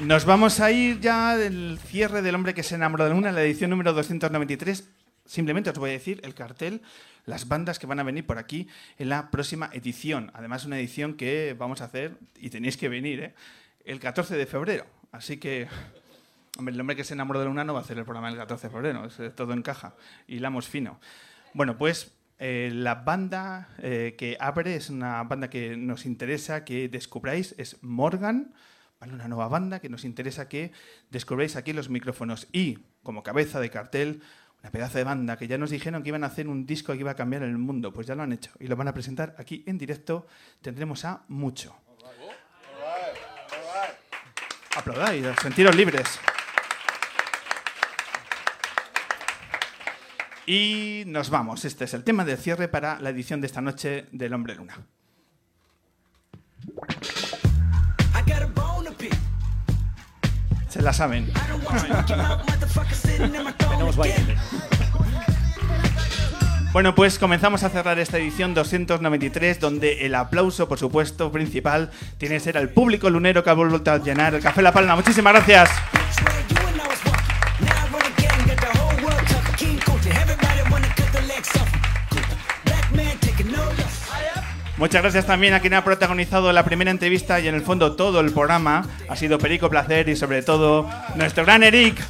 Nos 0.01 0.24
vamos 0.24 0.61
a 0.61 0.70
ir 0.70 1.01
ya 1.01 1.36
del 1.36 1.78
cierre 1.78 2.22
del 2.22 2.34
hombre 2.34 2.55
que 2.55 2.62
se 2.62 2.76
enamoró 2.76 3.05
de 3.05 3.11
la 3.11 3.16
luna, 3.16 3.32
la 3.32 3.42
edición 3.42 3.70
número 3.70 3.92
293. 3.92 4.90
Simplemente 5.24 5.70
os 5.70 5.78
voy 5.78 5.90
a 5.90 5.94
decir 5.94 6.20
el 6.22 6.34
cartel, 6.34 6.82
las 7.26 7.49
bandas 7.49 7.80
que 7.80 7.86
van 7.86 7.99
a 7.99 8.05
venir 8.05 8.24
por 8.24 8.38
aquí 8.38 8.68
en 8.99 9.09
la 9.09 9.30
próxima 9.30 9.68
edición. 9.72 10.30
Además, 10.34 10.64
una 10.64 10.78
edición 10.78 11.14
que 11.14 11.55
vamos 11.59 11.80
a 11.80 11.86
hacer, 11.86 12.16
y 12.36 12.49
tenéis 12.51 12.76
que 12.76 12.88
venir, 12.88 13.20
¿eh? 13.20 13.34
el 13.84 13.99
14 13.99 14.36
de 14.36 14.46
febrero. 14.46 14.86
Así 15.11 15.38
que, 15.38 15.66
hombre, 16.57 16.74
el 16.74 16.80
hombre 16.80 16.94
que 16.94 17.05
se 17.05 17.14
enamoró 17.14 17.40
de 17.40 17.46
la 17.46 17.51
luna 17.51 17.64
no 17.64 17.74
va 17.74 17.80
a 17.80 17.82
hacer 17.82 17.99
el 17.99 18.05
programa 18.05 18.28
el 18.28 18.36
14 18.36 18.68
de 18.68 18.72
febrero, 18.72 19.09
todo 19.34 19.53
encaja. 19.53 19.94
Hilamos 20.28 20.68
fino. 20.68 21.01
Bueno, 21.55 21.76
pues 21.76 22.14
eh, 22.38 22.70
la 22.72 22.94
banda 22.94 23.68
eh, 23.78 24.14
que 24.16 24.36
abre 24.38 24.76
es 24.76 24.90
una 24.90 25.24
banda 25.24 25.51
que 25.51 25.76
nos 25.76 26.07
interesa 26.07 26.64
que 26.64 26.88
descubráis, 26.88 27.57
es 27.59 27.82
Morgan. 27.82 28.55
¿Vale? 29.01 29.14
Una 29.14 29.28
nueva 29.28 29.49
banda 29.49 29.80
que 29.80 29.88
nos 29.88 30.05
interesa 30.05 30.49
que 30.49 30.72
descubráis 31.11 31.57
aquí 31.57 31.72
los 31.72 31.88
micrófonos. 31.88 32.49
Y 32.53 32.78
como 33.03 33.22
cabeza 33.22 33.61
de 33.61 33.70
cartel, 33.70 34.22
una 34.61 34.70
pedazo 34.70 34.99
de 34.99 35.05
banda 35.05 35.36
que 35.36 35.46
ya 35.46 35.59
nos 35.59 35.70
dijeron 35.70 36.03
que 36.03 36.09
iban 36.09 36.24
a 36.24 36.28
hacer 36.28 36.49
un 36.49 36.66
disco 36.66 36.92
que 36.92 37.01
iba 37.01 37.12
a 37.12 37.16
cambiar 37.16 37.42
el 37.42 37.59
mundo. 37.59 37.92
Pues 37.92 38.07
ya 38.07 38.14
lo 38.14 38.22
han 38.22 38.32
hecho 38.32 38.51
y 38.59 38.66
lo 38.66 38.76
van 38.76 38.88
a 38.88 38.94
presentar 38.94 39.34
aquí 39.38 39.62
en 39.66 39.78
directo. 39.78 40.26
Tendremos 40.62 41.05
a 41.05 41.22
Mucho. 41.28 41.76
Aplaudáis, 44.76 45.26
sentiros 45.42 45.74
libres. 45.74 46.20
Y 50.46 51.03
nos 51.07 51.30
vamos. 51.30 51.64
Este 51.64 51.84
es 51.84 51.94
el 51.94 52.05
tema 52.05 52.24
del 52.24 52.38
cierre 52.38 52.68
para 52.68 52.99
la 53.01 53.11
edición 53.11 53.40
de 53.40 53.49
esta 53.49 53.61
noche 53.61 54.07
del 54.12 54.32
Hombre 54.32 54.55
Luna. 54.55 54.78
Se 60.68 60.82
la 60.82 60.92
saben. 60.92 61.32
Tenemos. 63.56 63.96
Bueno, 66.72 66.94
pues 66.94 67.18
comenzamos 67.18 67.62
a 67.62 67.70
cerrar 67.70 67.98
esta 67.98 68.18
edición 68.18 68.52
293, 68.52 69.58
donde 69.58 70.04
el 70.04 70.14
aplauso, 70.14 70.68
por 70.68 70.78
supuesto, 70.78 71.32
principal 71.32 71.90
tiene 72.18 72.36
que 72.36 72.40
ser 72.40 72.58
al 72.58 72.68
público 72.68 73.08
lunero 73.08 73.42
que 73.42 73.50
ha 73.50 73.54
vuelto 73.54 73.90
a 73.90 73.98
llenar 73.98 74.34
el 74.34 74.42
Café 74.42 74.60
La 74.60 74.72
Palma. 74.72 74.94
Muchísimas 74.94 75.32
gracias. 75.32 75.70
Muchas 84.78 85.02
gracias 85.02 85.26
también 85.26 85.54
a 85.54 85.60
quien 85.60 85.74
ha 85.74 85.82
protagonizado 85.82 86.52
la 86.52 86.64
primera 86.64 86.92
entrevista 86.92 87.40
y 87.40 87.48
en 87.48 87.56
el 87.56 87.62
fondo 87.62 87.96
todo 87.96 88.20
el 88.20 88.32
programa. 88.32 88.86
Ha 89.08 89.16
sido 89.16 89.36
Perico 89.36 89.68
Placer 89.68 90.08
y 90.08 90.14
sobre 90.14 90.42
todo 90.42 90.88
nuestro 91.16 91.44
gran 91.44 91.64
Eric. 91.64 92.00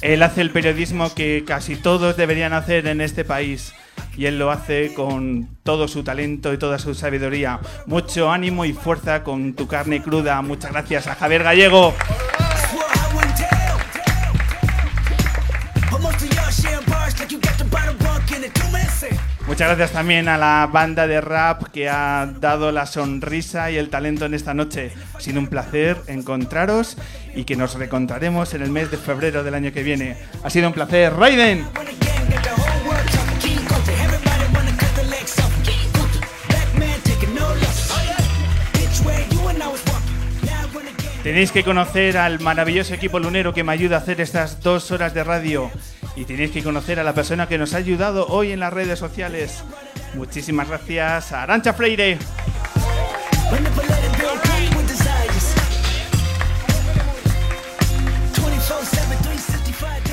Él 0.00 0.22
hace 0.22 0.40
el 0.42 0.50
periodismo 0.50 1.12
que 1.12 1.42
casi 1.44 1.74
todos 1.74 2.16
deberían 2.16 2.52
hacer 2.52 2.86
en 2.86 3.00
este 3.00 3.24
país. 3.24 3.74
Y 4.16 4.26
él 4.26 4.38
lo 4.38 4.50
hace 4.50 4.94
con 4.94 5.48
todo 5.64 5.88
su 5.88 6.04
talento 6.04 6.52
y 6.52 6.58
toda 6.58 6.78
su 6.78 6.94
sabiduría. 6.94 7.58
Mucho 7.86 8.30
ánimo 8.30 8.64
y 8.64 8.72
fuerza 8.72 9.24
con 9.24 9.54
tu 9.54 9.66
carne 9.66 10.02
cruda. 10.02 10.40
Muchas 10.40 10.70
gracias 10.70 11.08
a 11.08 11.16
Javier 11.16 11.42
Gallego. 11.42 11.94
Muchas 19.58 19.76
gracias 19.76 19.90
también 19.90 20.28
a 20.28 20.38
la 20.38 20.70
banda 20.72 21.08
de 21.08 21.20
rap 21.20 21.64
que 21.72 21.88
ha 21.88 22.32
dado 22.38 22.70
la 22.70 22.86
sonrisa 22.86 23.72
y 23.72 23.76
el 23.76 23.90
talento 23.90 24.24
en 24.24 24.34
esta 24.34 24.54
noche. 24.54 24.92
Ha 25.16 25.20
sido 25.20 25.40
un 25.40 25.48
placer 25.48 25.96
encontraros 26.06 26.96
y 27.34 27.42
que 27.42 27.56
nos 27.56 27.74
reencontraremos 27.74 28.54
en 28.54 28.62
el 28.62 28.70
mes 28.70 28.88
de 28.92 28.98
febrero 28.98 29.42
del 29.42 29.54
año 29.54 29.72
que 29.72 29.82
viene. 29.82 30.16
Ha 30.44 30.50
sido 30.50 30.68
un 30.68 30.74
placer. 30.74 31.12
Raiden. 31.12 31.66
Tenéis 41.24 41.50
que 41.50 41.64
conocer 41.64 42.16
al 42.16 42.38
maravilloso 42.38 42.94
equipo 42.94 43.18
lunero 43.18 43.52
que 43.52 43.64
me 43.64 43.72
ayuda 43.72 43.96
a 43.96 43.98
hacer 43.98 44.20
estas 44.20 44.62
dos 44.62 44.92
horas 44.92 45.14
de 45.14 45.24
radio. 45.24 45.68
Y 46.18 46.24
tenéis 46.24 46.50
que 46.50 46.64
conocer 46.64 46.98
a 46.98 47.04
la 47.04 47.14
persona 47.14 47.46
que 47.46 47.58
nos 47.58 47.74
ha 47.74 47.76
ayudado 47.76 48.26
hoy 48.26 48.50
en 48.50 48.58
las 48.58 48.72
redes 48.72 48.98
sociales. 48.98 49.62
Muchísimas 50.14 50.66
gracias 50.66 51.30
a 51.30 51.44
Arancha 51.44 51.72
Freire. 51.72 52.18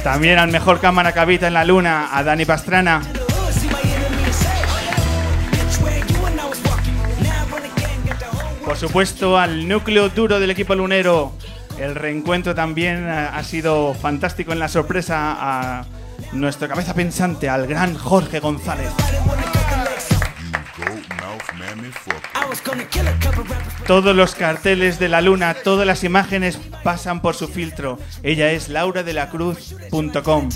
También 0.03 0.37
al 0.37 0.51
mejor 0.51 0.79
cámara 0.79 1.11
que 1.11 1.19
habita 1.19 1.47
en 1.47 1.55
la 1.55 1.65
luna, 1.65 2.15
a 2.15 2.21
Dani 2.21 2.45
Pastrana. 2.45 3.01
Por 8.63 8.77
supuesto, 8.77 9.39
al 9.39 9.67
núcleo 9.67 10.09
duro 10.09 10.39
del 10.39 10.51
equipo 10.51 10.75
lunero. 10.75 11.33
El 11.77 11.95
reencuentro 11.95 12.55
también 12.55 13.07
ha 13.07 13.43
sido 13.43 13.93
fantástico 13.93 14.53
en 14.53 14.59
la 14.59 14.67
sorpresa 14.67 15.35
a 15.37 15.85
nuestro 16.31 16.67
cabeza 16.67 16.93
pensante, 16.93 17.49
al 17.49 17.67
gran 17.67 17.95
Jorge 17.95 18.39
González. 18.39 18.89
Todos 23.87 24.15
los 24.15 24.35
carteles 24.35 24.99
de 24.99 25.09
la 25.09 25.21
luna, 25.21 25.53
todas 25.53 25.85
las 25.85 26.03
imágenes 26.03 26.59
pasan 26.83 27.21
por 27.21 27.35
su 27.35 27.47
filtro. 27.47 27.99
Ella 28.23 28.51
es 28.51 28.69
lauradelacruz.com. 28.69 30.49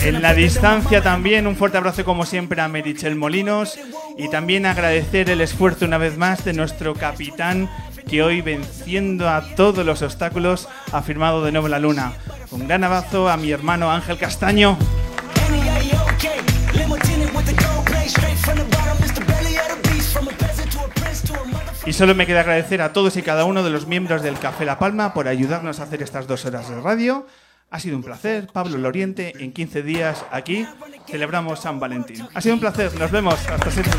En 0.00 0.22
la 0.22 0.34
distancia 0.34 1.02
también 1.02 1.46
un 1.46 1.56
fuerte 1.56 1.78
abrazo 1.78 2.04
como 2.04 2.26
siempre 2.26 2.60
a 2.60 2.68
Merichel 2.68 3.16
Molinos 3.16 3.78
y 4.16 4.28
también 4.28 4.66
agradecer 4.66 5.30
el 5.30 5.40
esfuerzo 5.40 5.84
una 5.84 5.98
vez 5.98 6.16
más 6.16 6.44
de 6.44 6.52
nuestro 6.52 6.94
capitán 6.94 7.68
que 8.08 8.22
hoy 8.22 8.40
venciendo 8.40 9.28
a 9.28 9.54
todos 9.54 9.86
los 9.86 10.02
obstáculos 10.02 10.68
ha 10.92 11.02
firmado 11.02 11.44
de 11.44 11.52
nuevo 11.52 11.68
la 11.68 11.78
luna. 11.78 12.12
Un 12.50 12.66
gran 12.66 12.82
abrazo 12.82 13.28
a 13.28 13.36
mi 13.36 13.52
hermano 13.52 13.90
Ángel 13.90 14.18
Castaño. 14.18 14.76
Y 21.86 21.92
solo 21.94 22.14
me 22.14 22.26
queda 22.26 22.40
agradecer 22.40 22.82
a 22.82 22.92
todos 22.92 23.16
y 23.16 23.22
cada 23.22 23.44
uno 23.44 23.62
de 23.62 23.70
los 23.70 23.86
miembros 23.86 24.22
del 24.22 24.38
Café 24.38 24.64
La 24.64 24.78
Palma 24.78 25.14
por 25.14 25.28
ayudarnos 25.28 25.80
a 25.80 25.84
hacer 25.84 26.02
estas 26.02 26.26
dos 26.26 26.44
horas 26.44 26.68
de 26.68 26.80
radio. 26.80 27.26
Ha 27.70 27.80
sido 27.80 27.96
un 27.96 28.02
placer, 28.02 28.48
Pablo 28.52 28.76
Loriente. 28.78 29.32
En 29.38 29.52
15 29.52 29.82
días 29.82 30.24
aquí 30.30 30.66
celebramos 31.06 31.60
San 31.60 31.80
Valentín. 31.80 32.26
Ha 32.34 32.40
sido 32.40 32.54
un 32.54 32.60
placer, 32.60 32.94
nos 32.98 33.10
vemos. 33.10 33.34
Hasta 33.48 33.70
siempre. 33.70 33.92